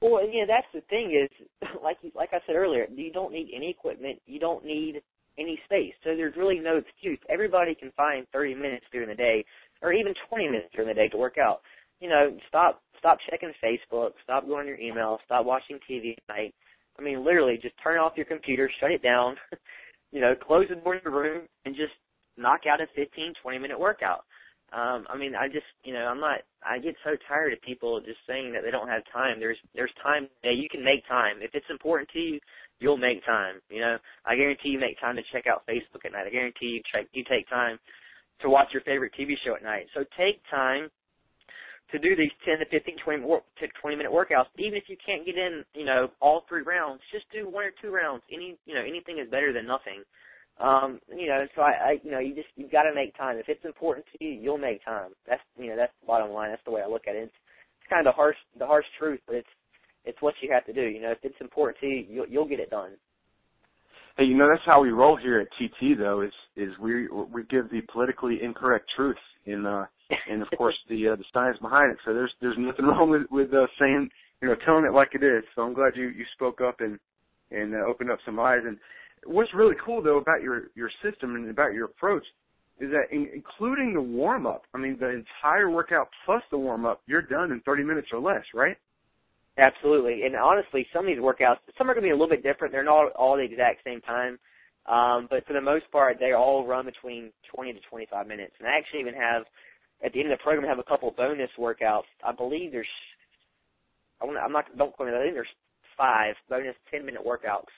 Well, 0.00 0.20
yeah, 0.26 0.44
that's 0.46 0.66
the 0.74 0.80
thing 0.90 1.16
is, 1.24 1.46
like 1.82 1.96
you, 2.02 2.10
like 2.14 2.30
I 2.32 2.38
said 2.46 2.56
earlier, 2.56 2.86
you 2.92 3.12
don't 3.12 3.32
need 3.32 3.50
any 3.54 3.70
equipment. 3.70 4.20
You 4.26 4.40
don't 4.40 4.64
need 4.64 5.00
any 5.38 5.58
space. 5.64 5.94
So 6.04 6.16
there's 6.16 6.36
really 6.36 6.58
no 6.58 6.76
excuse. 6.76 7.18
Everybody 7.30 7.74
can 7.74 7.92
find 7.96 8.26
30 8.32 8.54
minutes 8.56 8.84
during 8.92 9.08
the 9.08 9.14
day, 9.14 9.44
or 9.80 9.92
even 9.92 10.14
20 10.28 10.46
minutes 10.46 10.68
during 10.74 10.88
the 10.88 10.94
day 10.94 11.08
to 11.08 11.16
work 11.16 11.36
out. 11.38 11.60
You 12.00 12.08
know, 12.08 12.36
stop 12.48 12.82
stop 13.02 13.18
checking 13.28 13.52
Facebook, 13.58 14.12
stop 14.22 14.46
going 14.46 14.60
on 14.60 14.66
your 14.66 14.78
email, 14.78 15.18
stop 15.24 15.44
watching 15.44 15.78
TV 15.90 16.12
at 16.12 16.22
night. 16.28 16.54
I 16.98 17.02
mean, 17.02 17.24
literally, 17.24 17.58
just 17.60 17.74
turn 17.82 17.98
off 17.98 18.12
your 18.16 18.26
computer, 18.26 18.70
shut 18.78 18.92
it 18.92 19.02
down. 19.02 19.34
you 20.12 20.20
know, 20.20 20.34
close 20.34 20.66
the 20.68 20.76
door 20.76 20.94
in 20.94 21.00
your 21.04 21.12
room, 21.12 21.42
and 21.64 21.74
just 21.74 21.92
knock 22.36 22.60
out 22.70 22.80
a 22.80 22.86
15, 22.94 23.34
20 23.42 23.58
minute 23.58 23.78
workout. 23.78 24.24
Um, 24.72 25.04
I 25.10 25.18
mean, 25.18 25.34
I 25.34 25.48
just, 25.48 25.66
you 25.84 25.92
know, 25.92 26.06
I'm 26.06 26.20
not. 26.20 26.40
I 26.64 26.78
get 26.78 26.94
so 27.04 27.10
tired 27.28 27.52
of 27.52 27.60
people 27.60 28.00
just 28.00 28.20
saying 28.26 28.52
that 28.52 28.62
they 28.64 28.70
don't 28.70 28.88
have 28.88 29.02
time. 29.12 29.40
There's, 29.40 29.58
there's 29.74 29.92
time. 30.02 30.28
Yeah, 30.44 30.52
you 30.52 30.68
can 30.70 30.84
make 30.84 31.06
time 31.08 31.42
if 31.42 31.50
it's 31.54 31.66
important 31.68 32.08
to 32.10 32.18
you 32.18 32.40
you'll 32.82 32.98
make 32.98 33.24
time. 33.24 33.62
You 33.70 33.80
know, 33.80 33.96
I 34.26 34.34
guarantee 34.34 34.70
you 34.70 34.78
make 34.78 35.00
time 35.00 35.16
to 35.16 35.22
check 35.32 35.46
out 35.46 35.62
Facebook 35.66 36.04
at 36.04 36.12
night. 36.12 36.26
I 36.26 36.30
guarantee 36.30 36.66
you 36.66 36.82
check 36.92 37.06
you 37.12 37.24
take 37.24 37.48
time 37.48 37.78
to 38.40 38.50
watch 38.50 38.68
your 38.74 38.82
favorite 38.82 39.12
TV 39.18 39.34
show 39.46 39.54
at 39.54 39.62
night. 39.62 39.86
So 39.94 40.04
take 40.18 40.42
time 40.50 40.90
to 41.92 41.98
do 41.98 42.16
these 42.16 42.32
10 42.44 42.58
to 42.58 42.66
15, 42.66 42.96
20, 43.04 43.22
20 43.22 43.96
minute 43.96 44.12
workouts. 44.12 44.50
Even 44.58 44.76
if 44.76 44.84
you 44.88 44.96
can't 45.04 45.24
get 45.26 45.36
in, 45.36 45.64
you 45.74 45.84
know, 45.84 46.08
all 46.20 46.44
three 46.48 46.62
rounds, 46.62 47.00
just 47.12 47.26
do 47.32 47.48
one 47.48 47.64
or 47.64 47.72
two 47.82 47.90
rounds. 47.92 48.22
Any, 48.32 48.58
you 48.66 48.74
know, 48.74 48.82
anything 48.82 49.18
is 49.22 49.30
better 49.30 49.52
than 49.52 49.66
nothing. 49.66 50.02
Um, 50.60 51.00
you 51.08 51.28
know, 51.28 51.46
so 51.56 51.62
I, 51.62 51.72
I, 51.72 51.92
you 52.02 52.10
know, 52.10 52.18
you 52.18 52.34
just, 52.34 52.48
you've 52.56 52.72
got 52.72 52.84
to 52.84 52.94
make 52.94 53.16
time. 53.16 53.38
If 53.38 53.48
it's 53.48 53.64
important 53.64 54.06
to 54.12 54.24
you, 54.24 54.32
you'll 54.32 54.58
make 54.58 54.84
time. 54.84 55.12
That's, 55.28 55.42
you 55.56 55.68
know, 55.70 55.76
that's 55.76 55.92
the 56.00 56.06
bottom 56.06 56.30
line. 56.30 56.50
That's 56.50 56.64
the 56.64 56.72
way 56.72 56.82
I 56.82 56.88
look 56.88 57.08
at 57.08 57.16
it. 57.16 57.30
It's, 57.30 57.38
it's 57.80 57.88
kind 57.90 58.06
of 58.06 58.12
the 58.12 58.16
harsh, 58.16 58.36
the 58.58 58.66
harsh 58.66 58.86
truth, 58.98 59.20
but 59.26 59.36
it's, 59.36 59.54
it's 60.04 60.20
what 60.20 60.34
you 60.42 60.50
have 60.52 60.66
to 60.66 60.72
do. 60.72 60.82
You 60.82 61.00
know, 61.00 61.12
if 61.12 61.18
it's 61.22 61.40
important 61.40 61.78
to 61.80 61.86
you, 61.86 62.04
you'll, 62.08 62.28
you'll 62.28 62.48
get 62.48 62.60
it 62.60 62.70
done. 62.70 62.92
Hey, 64.18 64.24
you 64.24 64.36
know 64.36 64.48
that's 64.50 64.64
how 64.66 64.82
we 64.82 64.90
roll 64.90 65.16
here 65.16 65.40
at 65.40 65.48
TT 65.58 65.98
though. 65.98 66.20
Is 66.22 66.32
is 66.56 66.70
we 66.80 67.08
we 67.08 67.44
give 67.48 67.70
the 67.70 67.80
politically 67.92 68.40
incorrect 68.42 68.90
truth 68.96 69.16
in 69.46 69.64
uh 69.66 69.86
and 70.30 70.42
of 70.42 70.48
course 70.58 70.74
the 70.88 71.08
uh, 71.08 71.16
the 71.16 71.24
science 71.32 71.58
behind 71.62 71.92
it. 71.92 71.98
So 72.04 72.12
there's 72.12 72.32
there's 72.40 72.56
nothing 72.58 72.84
wrong 72.86 73.10
with 73.10 73.22
with 73.30 73.54
uh, 73.54 73.66
saying 73.78 74.10
you 74.42 74.48
know 74.48 74.54
telling 74.66 74.84
it 74.84 74.92
like 74.92 75.10
it 75.14 75.22
is. 75.24 75.44
So 75.54 75.62
I'm 75.62 75.74
glad 75.74 75.92
you 75.96 76.08
you 76.08 76.24
spoke 76.34 76.60
up 76.60 76.80
and 76.80 76.98
and 77.50 77.74
uh, 77.74 77.88
opened 77.88 78.10
up 78.10 78.18
some 78.26 78.38
eyes. 78.38 78.60
And 78.66 78.76
what's 79.24 79.54
really 79.54 79.76
cool 79.84 80.02
though 80.02 80.18
about 80.18 80.42
your 80.42 80.64
your 80.74 80.90
system 81.02 81.34
and 81.36 81.48
about 81.48 81.72
your 81.72 81.86
approach 81.86 82.24
is 82.80 82.90
that 82.90 83.14
in, 83.14 83.28
including 83.34 83.94
the 83.94 84.02
warm 84.02 84.46
up. 84.46 84.64
I 84.74 84.78
mean 84.78 84.98
the 85.00 85.08
entire 85.08 85.70
workout 85.70 86.08
plus 86.26 86.42
the 86.50 86.58
warm 86.58 86.84
up, 86.84 87.00
you're 87.06 87.22
done 87.22 87.50
in 87.50 87.60
30 87.62 87.84
minutes 87.84 88.08
or 88.12 88.20
less, 88.20 88.44
right? 88.54 88.76
Absolutely. 89.58 90.24
And 90.24 90.36
honestly, 90.36 90.86
some 90.94 91.04
of 91.06 91.08
these 91.12 91.22
workouts, 91.22 91.60
some 91.78 91.90
are 91.90 91.94
going 91.94 92.04
to 92.04 92.08
be 92.08 92.12
a 92.12 92.16
little 92.16 92.30
bit 92.30 92.44
different. 92.44 92.72
They're 92.72 92.84
not 92.84 93.12
all 93.14 93.36
the 93.36 93.44
exact 93.44 93.84
same 93.84 94.00
time. 94.02 94.40
Um, 94.88 95.28
but 95.30 95.46
for 95.46 95.54
the 95.54 95.62
most 95.62 95.90
part, 95.92 96.18
they 96.20 96.32
all 96.32 96.66
run 96.66 96.86
between 96.86 97.32
20 97.54 97.74
to 97.74 97.80
25 97.90 98.28
minutes. 98.28 98.54
And 98.60 98.68
I 98.68 98.78
actually 98.78 99.02
even 99.02 99.14
have, 99.14 99.44
at 100.04 100.14
the 100.14 100.20
end 100.20 100.32
of 100.32 100.38
the 100.38 100.42
program, 100.44 100.66
have 100.68 100.80
a 100.80 100.88
couple 100.88 101.12
bonus 101.12 101.50
workouts. 101.60 102.08
I 102.26 102.32
believe 102.32 102.72
there's, 102.72 102.88
I 104.22 104.26
want 104.26 104.38
I'm 104.38 104.52
not, 104.52 104.66
don't 104.78 104.92
quote 104.94 105.08
me, 105.10 105.14
I 105.16 105.22
think 105.22 105.34
there's 105.34 105.56
five 105.98 106.34
bonus 106.50 106.76
10 106.90 107.06
minute 107.06 107.22
workouts. 107.26 107.70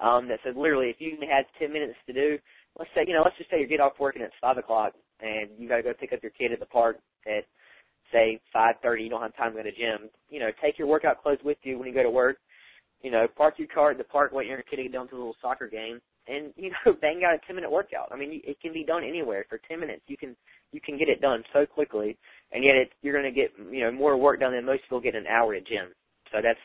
Um, 0.00 0.28
that 0.28 0.40
said 0.44 0.56
literally 0.56 0.90
if 0.90 0.96
you 1.00 1.18
had 1.30 1.46
10 1.60 1.72
minutes 1.72 1.94
to 2.08 2.14
do, 2.14 2.38
let's 2.78 2.90
say, 2.96 3.04
you 3.06 3.14
know, 3.14 3.22
let's 3.24 3.38
just 3.38 3.50
say 3.50 3.60
you 3.60 3.68
get 3.68 3.80
off 3.80 4.00
work 4.00 4.16
and 4.16 4.24
it's 4.24 4.34
5 4.40 4.58
o'clock 4.58 4.94
and 5.20 5.50
you 5.58 5.68
got 5.68 5.76
to 5.78 5.82
go 5.84 5.94
pick 5.98 6.12
up 6.12 6.22
your 6.22 6.32
kid 6.32 6.52
at 6.52 6.60
the 6.60 6.66
park 6.66 6.98
at 7.26 7.44
say 8.12 8.40
5:30, 8.54 9.02
you 9.04 9.10
don't 9.10 9.22
have 9.22 9.36
time 9.36 9.52
to 9.52 9.56
go 9.56 9.62
to 9.62 9.70
the 9.70 9.76
gym. 9.76 10.10
You 10.28 10.40
know, 10.40 10.50
take 10.62 10.78
your 10.78 10.88
workout 10.88 11.22
clothes 11.22 11.42
with 11.44 11.58
you 11.62 11.78
when 11.78 11.88
you 11.88 11.94
go 11.94 12.02
to 12.02 12.10
work. 12.10 12.38
You 13.02 13.10
know, 13.10 13.26
park 13.26 13.58
your 13.58 13.68
car 13.68 13.90
at 13.90 13.98
the 13.98 14.04
park 14.04 14.32
while 14.32 14.44
you're 14.44 14.62
getting 14.70 14.90
down 14.92 15.08
to 15.08 15.16
a 15.16 15.18
little 15.18 15.36
soccer 15.42 15.66
game, 15.66 16.00
and 16.28 16.52
you 16.56 16.70
know, 16.70 16.92
bang 17.00 17.22
out 17.26 17.34
a 17.34 17.38
10 17.46 17.56
minute 17.56 17.70
workout. 17.70 18.10
I 18.12 18.16
mean, 18.16 18.40
it 18.44 18.60
can 18.60 18.72
be 18.72 18.84
done 18.84 19.02
anywhere. 19.02 19.44
For 19.48 19.58
10 19.68 19.80
minutes, 19.80 20.02
you 20.06 20.16
can 20.16 20.36
you 20.72 20.80
can 20.80 20.98
get 20.98 21.08
it 21.08 21.20
done 21.20 21.42
so 21.52 21.66
quickly, 21.66 22.16
and 22.52 22.64
yet 22.64 22.76
it, 22.76 22.92
you're 23.02 23.18
going 23.18 23.32
to 23.32 23.40
get 23.40 23.52
you 23.70 23.80
know 23.84 23.90
more 23.90 24.16
work 24.16 24.40
done 24.40 24.52
than 24.52 24.64
most 24.64 24.82
people 24.82 25.00
get 25.00 25.14
in 25.14 25.22
an 25.22 25.26
hour 25.26 25.54
at 25.54 25.66
gym. 25.66 25.88
So 26.30 26.38
that's 26.42 26.60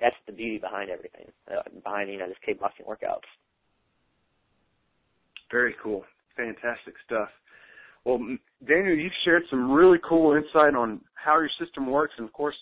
that's 0.00 0.16
the 0.26 0.32
beauty 0.32 0.58
behind 0.58 0.90
everything, 0.90 1.26
uh, 1.50 1.62
behind 1.82 2.10
you 2.10 2.18
know 2.18 2.28
this 2.28 2.36
kickboxing 2.46 2.86
workouts. 2.88 3.28
Very 5.50 5.74
cool, 5.82 6.04
fantastic 6.36 6.94
stuff. 7.06 7.28
Well, 8.06 8.20
Daniel, 8.64 8.96
you've 8.96 9.12
shared 9.24 9.42
some 9.50 9.72
really 9.72 9.98
cool 10.08 10.36
insight 10.36 10.76
on 10.76 11.00
how 11.14 11.40
your 11.40 11.50
system 11.58 11.90
works, 11.90 12.14
and 12.16 12.24
of 12.24 12.32
course, 12.32 12.54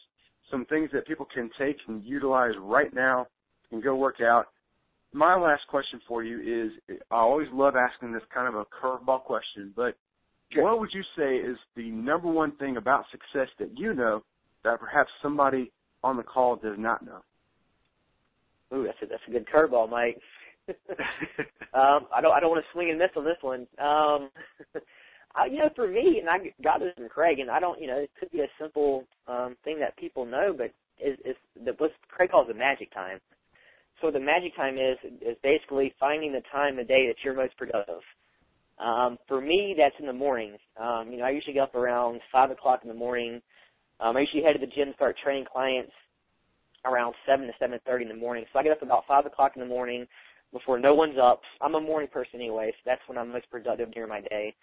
some 0.50 0.64
things 0.64 0.88
that 0.94 1.06
people 1.06 1.26
can 1.32 1.50
take 1.58 1.76
and 1.86 2.02
utilize 2.02 2.52
right 2.58 2.92
now 2.94 3.26
and 3.70 3.82
go 3.82 3.94
work 3.94 4.22
out. 4.22 4.46
My 5.12 5.36
last 5.36 5.60
question 5.68 6.00
for 6.08 6.24
you 6.24 6.40
is 6.40 6.96
I 7.10 7.16
always 7.16 7.48
love 7.52 7.74
asking 7.76 8.14
this 8.14 8.22
kind 8.32 8.48
of 8.48 8.54
a 8.54 8.64
curveball 8.64 9.24
question, 9.24 9.74
but 9.76 9.96
what 10.56 10.80
would 10.80 10.90
you 10.94 11.02
say 11.14 11.36
is 11.36 11.58
the 11.76 11.90
number 11.90 12.28
one 12.28 12.56
thing 12.56 12.78
about 12.78 13.04
success 13.10 13.48
that 13.58 13.78
you 13.78 13.92
know 13.92 14.22
that 14.64 14.80
perhaps 14.80 15.10
somebody 15.22 15.70
on 16.02 16.16
the 16.16 16.22
call 16.22 16.56
does 16.56 16.76
not 16.78 17.04
know? 17.04 17.20
Ooh, 18.72 18.84
that's 18.84 18.98
a 19.02 19.06
that's 19.06 19.22
a 19.28 19.30
good 19.30 19.46
curveball, 19.46 19.90
Mike. 19.90 20.18
um, 21.74 22.06
I 22.14 22.22
don't 22.22 22.32
I 22.32 22.40
don't 22.40 22.50
want 22.50 22.64
to 22.64 22.72
swing 22.72 22.88
and 22.88 22.98
miss 22.98 23.10
on 23.14 23.24
this 23.24 23.36
one. 23.42 23.66
Um, 23.78 24.30
I, 25.36 25.46
you 25.46 25.58
know, 25.58 25.70
for 25.74 25.88
me, 25.88 26.20
and 26.20 26.28
I 26.28 26.38
got 26.62 26.80
this 26.80 26.92
from 26.96 27.08
Craig, 27.08 27.40
and 27.40 27.50
I 27.50 27.60
don't, 27.60 27.80
you 27.80 27.86
know, 27.88 27.98
it 27.98 28.10
could 28.18 28.30
be 28.30 28.40
a 28.40 28.48
simple 28.60 29.04
um, 29.26 29.56
thing 29.64 29.78
that 29.80 29.96
people 29.96 30.24
know, 30.24 30.54
but 30.56 30.70
is 31.04 31.18
is 31.24 31.36
the 31.64 31.72
what 31.78 31.90
Craig 32.08 32.30
calls 32.30 32.48
the 32.48 32.54
magic 32.54 32.92
time. 32.94 33.18
So 34.00 34.10
the 34.10 34.20
magic 34.20 34.54
time 34.56 34.76
is 34.76 34.96
is 35.20 35.36
basically 35.42 35.94
finding 35.98 36.32
the 36.32 36.42
time 36.52 36.78
of 36.78 36.86
day 36.88 37.06
that 37.08 37.16
you're 37.24 37.34
most 37.34 37.56
productive. 37.56 38.00
Um, 38.78 39.18
for 39.28 39.40
me, 39.40 39.74
that's 39.76 39.94
in 40.00 40.06
the 40.06 40.12
morning. 40.12 40.56
Um, 40.80 41.10
you 41.10 41.18
know, 41.18 41.24
I 41.24 41.30
usually 41.30 41.54
get 41.54 41.62
up 41.62 41.74
around 41.74 42.20
five 42.32 42.50
o'clock 42.50 42.80
in 42.82 42.88
the 42.88 42.94
morning. 42.94 43.40
Um, 44.00 44.16
I 44.16 44.20
usually 44.20 44.42
head 44.42 44.54
to 44.54 44.58
the 44.58 44.72
gym, 44.72 44.92
start 44.94 45.16
training 45.22 45.46
clients 45.50 45.92
around 46.84 47.14
seven 47.26 47.46
to 47.46 47.52
seven 47.58 47.78
thirty 47.86 48.04
in 48.04 48.08
the 48.08 48.16
morning. 48.16 48.44
So 48.52 48.58
I 48.58 48.62
get 48.62 48.72
up 48.72 48.82
about 48.82 49.04
five 49.08 49.26
o'clock 49.26 49.52
in 49.56 49.60
the 49.62 49.68
morning 49.68 50.06
before 50.54 50.80
no 50.80 50.94
one's 50.94 51.18
up. 51.22 51.42
I'm 51.60 51.76
a 51.76 51.82
morning 51.82 52.08
person 52.10 52.36
anyway, 52.36 52.72
so 52.72 52.82
that's 52.86 53.02
when 53.08 53.18
I'm 53.18 53.32
most 53.32 53.50
productive 53.50 53.92
during 53.92 54.08
my 54.10 54.22
day. 54.22 54.54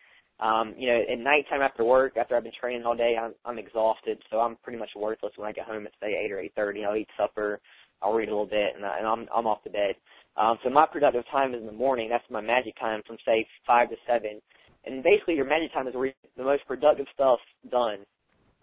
Um, 0.41 0.73
you 0.77 0.87
know, 0.89 0.99
at 1.11 1.19
nighttime 1.19 1.61
after 1.61 1.83
work, 1.85 2.17
after 2.17 2.35
I've 2.35 2.43
been 2.43 2.53
training 2.59 2.83
all 2.85 2.97
day, 2.97 3.15
I'm 3.21 3.33
I'm 3.45 3.59
exhausted, 3.59 4.17
so 4.31 4.39
I'm 4.39 4.57
pretty 4.63 4.79
much 4.79 4.89
worthless 4.95 5.33
when 5.35 5.47
I 5.47 5.53
get 5.53 5.67
home 5.67 5.85
at 5.85 5.93
say 6.01 6.17
eight 6.25 6.31
or 6.31 6.39
eight 6.39 6.53
thirty. 6.55 6.85
I'll 6.85 6.95
eat 6.95 7.09
supper, 7.19 7.61
I'll 8.01 8.13
read 8.13 8.29
a 8.29 8.31
little 8.31 8.47
bit, 8.47 8.75
and, 8.75 8.85
I, 8.85 8.99
and 8.99 9.07
I'm 9.07 9.27
I'm 9.35 9.47
off 9.47 9.63
to 9.65 9.69
bed. 9.69 9.95
Um, 10.37 10.57
so 10.63 10.71
my 10.71 10.87
productive 10.87 11.25
time 11.31 11.53
is 11.53 11.61
in 11.61 11.67
the 11.67 11.73
morning. 11.73 12.09
That's 12.09 12.23
my 12.31 12.41
magic 12.41 12.79
time 12.79 13.03
from 13.05 13.17
say 13.25 13.45
five 13.67 13.89
to 13.91 13.97
seven, 14.07 14.41
and 14.85 15.03
basically 15.03 15.35
your 15.35 15.45
magic 15.45 15.73
time 15.73 15.87
is 15.87 15.93
where 15.95 16.13
the 16.37 16.43
most 16.43 16.65
productive 16.67 17.05
stuff 17.13 17.39
done. 17.69 17.99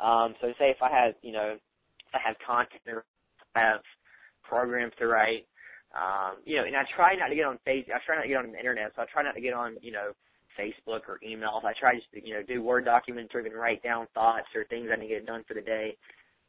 Um, 0.01 0.35
so 0.41 0.49
say 0.59 0.71
if 0.71 0.83
I 0.83 0.91
have 0.91 1.15
you 1.23 1.33
know, 1.33 1.55
if 1.55 2.15
I 2.15 2.19
have 2.27 2.37
content 2.45 2.83
or 2.89 3.05
I 3.55 3.61
have 3.61 3.81
programs 4.43 4.95
to 4.99 5.07
write, 5.07 5.47
um, 5.95 6.43
you 6.45 6.57
know, 6.57 6.65
and 6.65 6.77
I 6.77 6.85
try 6.95 7.15
not 7.17 7.29
to 7.29 7.37
get 7.37 7.47
on 7.47 7.59
Facebook. 7.67 7.97
I 7.97 8.01
try 8.05 8.17
not 8.17 8.23
to 8.23 8.29
get 8.29 8.37
on 8.39 8.53
the 8.53 8.59
internet, 8.59 8.93
so 8.95 9.03
I 9.03 9.07
try 9.13 9.23
not 9.23 9.35
to 9.35 9.41
get 9.41 9.55
on 9.55 9.77
you 9.81 9.93
know 9.93 10.13
Facebook 10.59 11.07
or 11.09 11.21
emails. 11.23 11.65
I 11.65 11.73
try 11.79 11.95
just 11.95 12.11
to, 12.13 12.27
you 12.27 12.35
know, 12.35 12.43
do 12.43 12.63
Word 12.63 12.85
documents 12.85 13.33
or 13.35 13.41
even 13.41 13.53
write 13.53 13.83
down 13.83 14.07
thoughts 14.13 14.51
or 14.55 14.65
things 14.67 14.91
I 14.93 15.01
need 15.01 15.09
to 15.09 15.15
get 15.23 15.27
done 15.27 15.45
for 15.47 15.55
the 15.55 15.63
day. 15.63 15.97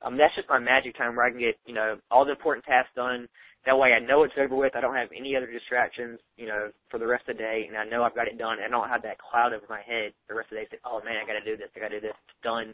Um, 0.02 0.18
that's 0.18 0.34
just 0.36 0.50
my 0.50 0.60
magic 0.60 0.98
time 0.98 1.16
where 1.16 1.28
I 1.28 1.30
can 1.30 1.40
get, 1.40 1.60
you 1.66 1.76
know, 1.76 1.98
all 2.10 2.26
the 2.26 2.32
important 2.32 2.66
tasks 2.66 2.92
done. 2.96 3.28
That 3.66 3.78
way 3.78 3.92
I 3.92 4.00
know 4.00 4.24
it's 4.24 4.34
over 4.40 4.56
with. 4.56 4.76
I 4.76 4.82
don't 4.82 4.96
have 4.96 5.12
any 5.12 5.36
other 5.36 5.52
distractions, 5.52 6.20
you 6.38 6.48
know, 6.48 6.72
for 6.90 6.98
the 6.98 7.08
rest 7.08 7.28
of 7.28 7.36
the 7.36 7.44
day 7.44 7.68
and 7.68 7.78
I 7.78 7.84
know 7.84 8.04
I've 8.04 8.16
got 8.16 8.28
it 8.28 8.40
done. 8.40 8.58
I 8.64 8.72
don't 8.72 8.88
have 8.88 9.04
that 9.04 9.20
cloud 9.20 9.52
over 9.54 9.68
my 9.70 9.84
head 9.84 10.16
the 10.28 10.36
rest 10.36 10.52
of 10.52 10.56
the 10.56 10.64
day. 10.64 10.68
Say, 10.72 10.80
oh 10.88 11.04
man, 11.04 11.20
I 11.20 11.28
gotta 11.28 11.44
do 11.44 11.60
this. 11.60 11.68
I 11.76 11.80
gotta 11.80 12.00
do 12.00 12.08
this. 12.08 12.16
It's 12.16 12.44
done. 12.44 12.74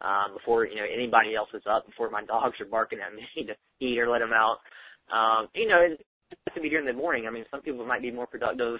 Um, 0.00 0.32
before, 0.32 0.64
you 0.64 0.76
know, 0.76 0.86
anybody 0.86 1.34
else 1.34 1.50
is 1.52 1.66
up, 1.68 1.84
before 1.84 2.08
my 2.08 2.24
dogs 2.30 2.56
are 2.62 2.70
barking 2.70 3.02
at 3.02 3.12
me 3.12 3.26
to 3.50 3.54
eat 3.84 3.98
or 3.98 4.08
let 4.08 4.22
them 4.22 4.32
out. 4.32 4.62
Um, 5.12 5.48
you 5.54 5.68
know, 5.68 5.80
it 5.80 6.00
has 6.46 6.54
to 6.54 6.60
be 6.60 6.70
during 6.70 6.86
the 6.86 6.92
morning. 6.92 7.26
I 7.26 7.30
mean, 7.30 7.44
some 7.50 7.62
people 7.62 7.86
might 7.86 8.02
be 8.02 8.10
more 8.10 8.26
productive 8.26 8.78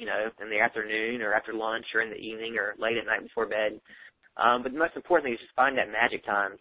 you 0.00 0.06
know, 0.08 0.32
in 0.40 0.48
the 0.48 0.58
afternoon 0.58 1.20
or 1.20 1.34
after 1.34 1.52
lunch 1.52 1.84
or 1.94 2.00
in 2.00 2.08
the 2.08 2.16
evening 2.16 2.56
or 2.56 2.72
late 2.80 2.96
at 2.96 3.04
night 3.04 3.22
before 3.22 3.44
bed. 3.44 3.76
Um, 4.40 4.62
but 4.64 4.72
the 4.72 4.80
most 4.80 4.96
important 4.96 5.28
thing 5.28 5.34
is 5.36 5.44
just 5.44 5.54
find 5.54 5.76
that 5.76 5.92
magic 5.92 6.24
time 6.24 6.56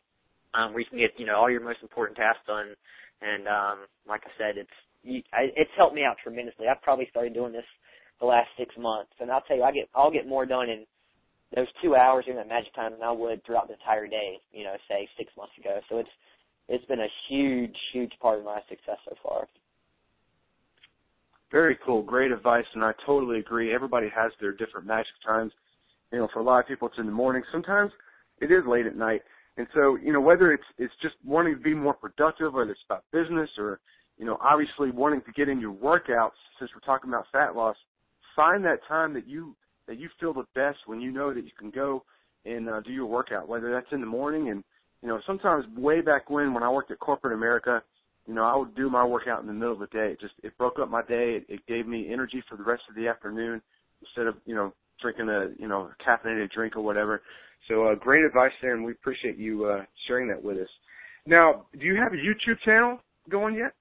um, 0.54 0.76
where 0.76 0.84
you 0.84 0.92
can 0.92 1.00
get, 1.00 1.16
you 1.16 1.26
know, 1.26 1.40
all 1.40 1.50
your 1.50 1.64
most 1.64 1.80
important 1.82 2.20
tasks 2.20 2.44
done. 2.46 2.76
And 3.24 3.48
um, 3.48 3.78
like 4.04 4.28
I 4.28 4.32
said, 4.36 4.60
it's 4.60 4.78
you, 5.08 5.24
I, 5.32 5.48
it's 5.56 5.72
helped 5.80 5.96
me 5.96 6.04
out 6.04 6.20
tremendously. 6.20 6.68
I've 6.68 6.84
probably 6.84 7.08
started 7.10 7.34
doing 7.34 7.54
this 7.56 7.68
the 8.20 8.28
last 8.28 8.52
six 8.60 8.76
months, 8.76 9.16
and 9.24 9.32
I'll 9.32 9.44
tell 9.48 9.56
you, 9.56 9.64
I 9.64 9.72
get 9.72 9.88
I'll 9.96 10.12
get 10.12 10.28
more 10.28 10.46
done 10.46 10.68
in 10.68 10.84
those 11.56 11.68
two 11.82 11.96
hours 11.96 12.26
during 12.26 12.40
that 12.40 12.52
magic 12.52 12.76
time 12.76 12.92
than 12.92 13.04
I 13.04 13.12
would 13.12 13.40
throughout 13.46 13.68
the 13.68 13.80
entire 13.80 14.08
day. 14.08 14.40
You 14.52 14.66
know, 14.66 14.76
say 14.92 15.08
six 15.18 15.32
months 15.38 15.56
ago. 15.60 15.80
So 15.88 16.00
it's 16.00 16.12
it's 16.70 16.86
been 16.86 17.00
a 17.00 17.08
huge, 17.28 17.76
huge 17.92 18.14
part 18.22 18.40
of 18.40 18.46
my 18.46 18.60
success 18.70 18.98
so 19.08 19.16
far. 19.24 19.48
Very 21.52 21.78
cool. 21.84 22.04
Great 22.04 22.32
advice, 22.32 22.66
and 22.76 22.84
I 22.84 22.92
totally 23.06 23.40
agree. 23.40 23.74
Everybody 23.74 24.08
has 24.16 24.32
their 24.40 24.52
different 24.52 24.86
magic 24.86 25.14
times. 25.26 25.52
You 26.12 26.20
know, 26.20 26.28
for 26.32 26.40
a 26.40 26.44
lot 26.44 26.60
of 26.60 26.68
people, 26.68 26.88
it's 26.88 26.98
in 27.00 27.08
the 27.08 27.12
morning. 27.12 27.42
Sometimes 27.52 27.92
it 28.40 28.52
is 28.52 28.64
late 28.68 28.86
at 28.86 28.96
night. 28.96 29.22
And 29.58 29.68
so, 29.74 29.98
you 29.98 30.14
know, 30.14 30.22
whether 30.22 30.54
it's 30.54 30.64
it's 30.78 30.94
just 31.02 31.16
wanting 31.26 31.56
to 31.56 31.62
be 31.62 31.74
more 31.74 31.94
productive, 31.94 32.54
whether 32.54 32.72
it's 32.72 32.80
about 32.86 33.04
business 33.12 33.50
or, 33.58 33.80
you 34.18 34.26
know, 34.26 34.38
obviously 34.42 34.92
wanting 34.92 35.22
to 35.22 35.32
get 35.32 35.50
in 35.50 35.60
your 35.60 35.74
workouts, 35.74 36.38
since 36.60 36.70
we're 36.74 36.86
talking 36.86 37.10
about 37.10 37.26
fat 37.32 37.56
loss, 37.56 37.76
find 38.36 38.64
that 38.66 38.80
time 38.88 39.14
that 39.16 39.28
you 39.28 39.56
that 39.88 39.98
you 39.98 40.08
feel 40.20 40.34
the 40.34 40.46
best 40.54 40.78
when 40.86 41.02
you 41.02 41.12
know 41.12 41.34
that 41.34 41.44
you 41.44 41.52
can 41.58 41.72
go 41.72 42.04
and 42.46 42.70
uh, 42.70 42.80
do 42.82 42.92
your 42.92 43.08
workout, 43.08 43.50
whether 43.50 43.72
that's 43.72 43.92
in 43.92 44.02
the 44.02 44.08
morning 44.08 44.50
and 44.50 44.64
you 45.02 45.08
know, 45.08 45.20
sometimes 45.26 45.66
way 45.78 46.02
back 46.02 46.30
when 46.30 46.54
when 46.54 46.64
I 46.64 46.70
worked 46.70 46.92
at 46.92 47.00
corporate 47.00 47.34
America, 47.34 47.82
you 48.28 48.34
know, 48.34 48.44
I 48.44 48.56
would 48.56 48.76
do 48.76 48.90
my 48.90 49.06
workout 49.06 49.42
in 49.42 49.48
the 49.48 49.54
middle 49.54 49.74
of 49.74 49.80
the 49.80 49.88
day. 49.88 50.12
It 50.12 50.20
just 50.20 50.34
it 50.44 50.58
broke 50.58 50.80
up 50.80 50.90
my 50.90 51.02
day. 51.02 51.38
It, 51.38 51.46
it 51.50 51.68
gave 51.68 51.88
me 51.88 52.12
energy 52.12 52.44
for 52.50 52.58
the 52.58 52.64
rest 52.64 52.84
of 52.90 52.96
the 52.96 53.08
afternoon 53.08 53.62
instead 54.02 54.28
of 54.28 54.36
you 54.46 54.56
know 54.56 54.74
drinking 55.02 55.30
a 55.30 55.50
you 55.58 55.68
know 55.68 55.90
caffeinated 56.06 56.52
drink 56.52 56.76
or 56.76 56.82
whatever. 56.82 57.22
So 57.68 57.88
uh, 57.88 57.96
great 57.96 58.24
advice 58.24 58.52
there, 58.62 58.76
and 58.76 58.84
we 58.84 58.92
appreciate 58.94 59.38
you 59.38 59.66
uh, 59.66 59.84
sharing 60.08 60.28
that 60.30 60.44
with 60.44 60.58
us. 60.58 60.70
Now, 61.26 61.66
do 61.78 61.86
you 61.86 61.96
have 61.96 62.14
a 62.14 62.16
YouTube 62.16 62.60
channel 62.66 63.00
going 63.30 63.56
yet? 63.56 63.74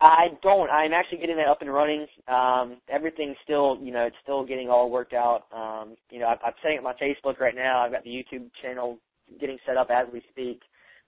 I 0.00 0.28
don't. 0.42 0.70
I'm 0.70 0.92
actually 0.92 1.18
getting 1.18 1.36
that 1.36 1.48
up 1.48 1.60
and 1.60 1.72
running. 1.72 2.06
Um, 2.26 2.78
everything's 2.88 3.36
still, 3.44 3.78
you 3.82 3.92
know, 3.92 4.06
it's 4.06 4.16
still 4.22 4.46
getting 4.46 4.70
all 4.70 4.90
worked 4.90 5.12
out. 5.12 5.42
Um, 5.52 5.94
you 6.10 6.18
know, 6.18 6.26
I'm, 6.26 6.38
I'm 6.44 6.52
setting 6.62 6.78
up 6.78 6.84
my 6.84 6.94
Facebook 6.94 7.38
right 7.38 7.54
now. 7.54 7.84
I've 7.84 7.92
got 7.92 8.04
the 8.04 8.10
YouTube 8.10 8.50
channel 8.62 8.98
getting 9.38 9.58
set 9.66 9.76
up 9.76 9.88
as 9.90 10.06
we 10.12 10.22
speak. 10.30 10.62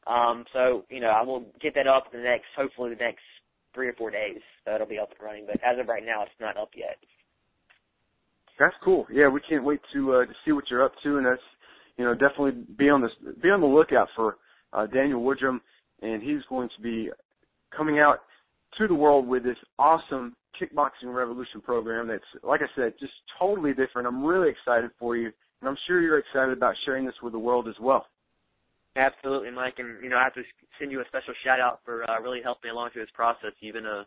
Um, 0.06 0.44
so, 0.52 0.84
you 0.90 1.00
know, 1.00 1.08
I 1.08 1.22
will 1.22 1.46
get 1.60 1.74
that 1.74 1.86
up 1.86 2.06
in 2.12 2.20
the 2.20 2.24
next, 2.24 2.46
hopefully 2.56 2.90
the 2.90 3.04
next 3.04 3.22
three 3.74 3.88
or 3.88 3.94
four 3.94 4.10
days. 4.10 4.40
So 4.64 4.74
it'll 4.74 4.86
be 4.86 4.98
up 4.98 5.10
and 5.10 5.20
running. 5.20 5.46
But 5.46 5.56
as 5.64 5.78
of 5.78 5.88
right 5.88 6.04
now, 6.04 6.22
it's 6.22 6.32
not 6.40 6.56
up 6.56 6.70
yet. 6.76 6.98
That's 8.58 8.74
cool. 8.84 9.06
Yeah, 9.12 9.28
we 9.28 9.40
can't 9.48 9.64
wait 9.64 9.80
to 9.92 10.14
uh, 10.14 10.24
to 10.26 10.32
see 10.44 10.52
what 10.52 10.64
you're 10.70 10.84
up 10.84 10.92
to, 11.02 11.16
and 11.16 11.26
that's 11.26 11.42
you 11.96 12.04
know 12.04 12.12
definitely 12.12 12.62
be 12.76 12.88
on 12.90 13.00
this 13.00 13.10
be 13.42 13.48
on 13.48 13.60
the 13.60 13.66
lookout 13.66 14.08
for 14.14 14.36
uh, 14.72 14.86
Daniel 14.86 15.22
Woodrum, 15.22 15.58
and 16.02 16.22
he's 16.22 16.42
going 16.48 16.68
to 16.76 16.82
be 16.82 17.10
coming 17.76 17.98
out 17.98 18.18
to 18.78 18.86
the 18.86 18.94
world 18.94 19.26
with 19.26 19.42
this 19.42 19.56
awesome 19.78 20.36
kickboxing 20.60 21.12
revolution 21.12 21.60
program. 21.60 22.08
That's 22.08 22.22
like 22.42 22.60
I 22.60 22.66
said, 22.76 22.92
just 23.00 23.12
totally 23.38 23.72
different. 23.72 24.06
I'm 24.06 24.24
really 24.24 24.50
excited 24.50 24.90
for 24.98 25.16
you, 25.16 25.32
and 25.62 25.68
I'm 25.68 25.78
sure 25.86 26.00
you're 26.00 26.18
excited 26.18 26.56
about 26.56 26.74
sharing 26.84 27.06
this 27.06 27.14
with 27.22 27.32
the 27.32 27.38
world 27.38 27.68
as 27.68 27.76
well. 27.80 28.06
Absolutely, 28.96 29.50
Mike, 29.52 29.74
and 29.78 30.02
you 30.02 30.10
know 30.10 30.16
I 30.16 30.24
have 30.24 30.34
to 30.34 30.42
send 30.78 30.90
you 30.90 31.00
a 31.00 31.04
special 31.06 31.32
shout 31.44 31.60
out 31.60 31.80
for 31.84 32.02
uh, 32.10 32.20
really 32.20 32.40
helping 32.42 32.68
me 32.68 32.72
along 32.72 32.90
through 32.92 33.02
this 33.02 33.14
process. 33.14 33.52
You've 33.60 33.74
been 33.74 33.86
a 33.86 34.04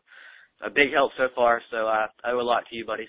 a 0.63 0.69
big 0.69 0.93
help 0.93 1.11
so 1.17 1.27
far, 1.33 1.61
so 1.71 1.87
uh, 1.87 2.07
I 2.23 2.31
owe 2.31 2.39
a 2.39 2.43
lot 2.43 2.63
to 2.69 2.75
you, 2.75 2.85
buddy. 2.85 3.07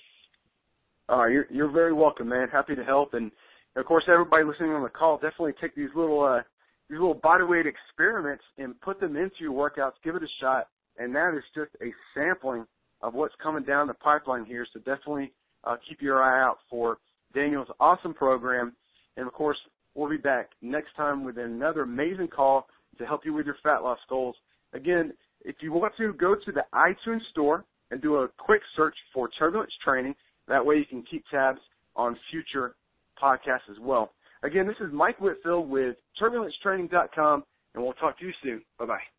All 1.09 1.25
right, 1.25 1.33
you're 1.33 1.47
you're 1.51 1.71
very 1.71 1.93
welcome, 1.93 2.29
man. 2.29 2.49
Happy 2.51 2.75
to 2.77 2.85
help, 2.85 3.15
and 3.15 3.31
of 3.75 3.85
course 3.85 4.05
everybody 4.09 4.45
listening 4.45 4.71
on 4.71 4.83
the 4.83 4.89
call 4.89 5.17
definitely 5.17 5.53
take 5.61 5.75
these 5.75 5.91
little 5.95 6.23
uh 6.23 6.43
these 6.89 6.99
little 6.99 7.15
bodyweight 7.15 7.65
experiments 7.67 8.45
and 8.59 8.81
put 8.81 9.01
them 9.01 9.17
into 9.17 9.37
your 9.41 9.53
workouts. 9.53 9.93
Give 10.05 10.15
it 10.15 10.23
a 10.23 10.33
shot, 10.41 10.69
and 10.99 11.15
that 11.15 11.35
is 11.37 11.45
just 11.55 11.71
a 11.83 11.93
sampling 12.15 12.65
of 13.03 13.13
what's 13.13 13.35
coming 13.43 13.65
down 13.65 13.89
the 13.89 13.95
pipeline 13.95 14.45
here. 14.47 14.67
So 14.73 14.79
definitely 14.79 15.33
uh, 15.65 15.77
keep 15.89 16.01
your 16.01 16.23
eye 16.23 16.43
out 16.43 16.59
for 16.71 16.99
Daniel's 17.35 17.69
awesome 17.81 18.15
program, 18.15 18.75
and 19.17 19.27
of 19.27 19.33
course 19.33 19.59
We'll 19.97 20.11
be 20.11 20.19
back 20.19 20.51
next 20.61 20.95
time 20.95 21.25
with 21.25 21.39
another 21.39 21.83
amazing 21.83 22.29
call 22.29 22.69
to 22.99 23.07
help 23.07 23.25
you 23.25 23.33
with 23.33 23.47
your 23.47 23.57
fat 23.63 23.83
loss 23.83 23.99
goals. 24.11 24.37
Again, 24.75 25.13
if 25.41 25.57
you 25.61 25.73
want 25.73 25.95
to, 25.97 26.13
go 26.13 26.35
to 26.35 26.53
the 26.53 26.65
iTunes 26.75 27.23
store 27.31 27.65
and 27.91 28.03
do 28.03 28.17
a 28.17 28.29
quick 28.37 28.61
search 28.77 28.95
for 29.15 29.31
Turbulence 29.39 29.73
Training. 29.83 30.15
That 30.49 30.65
way 30.65 30.77
you 30.77 30.85
can 30.85 31.03
keep 31.11 31.25
tabs 31.31 31.61
on 31.97 32.17
future 32.31 32.75
podcasts 33.21 33.71
as 33.71 33.79
well. 33.81 34.13
Again, 34.43 34.67
this 34.67 34.77
is 34.87 34.93
Mike 34.93 35.19
Whitfield 35.19 35.71
with 35.71 35.97
TurbulenceTraining.com, 36.21 37.45
and 37.75 37.83
we'll 37.83 37.95
talk 37.95 38.19
to 38.19 38.27
you 38.27 38.33
soon. 38.43 38.63
Bye-bye. 38.79 39.16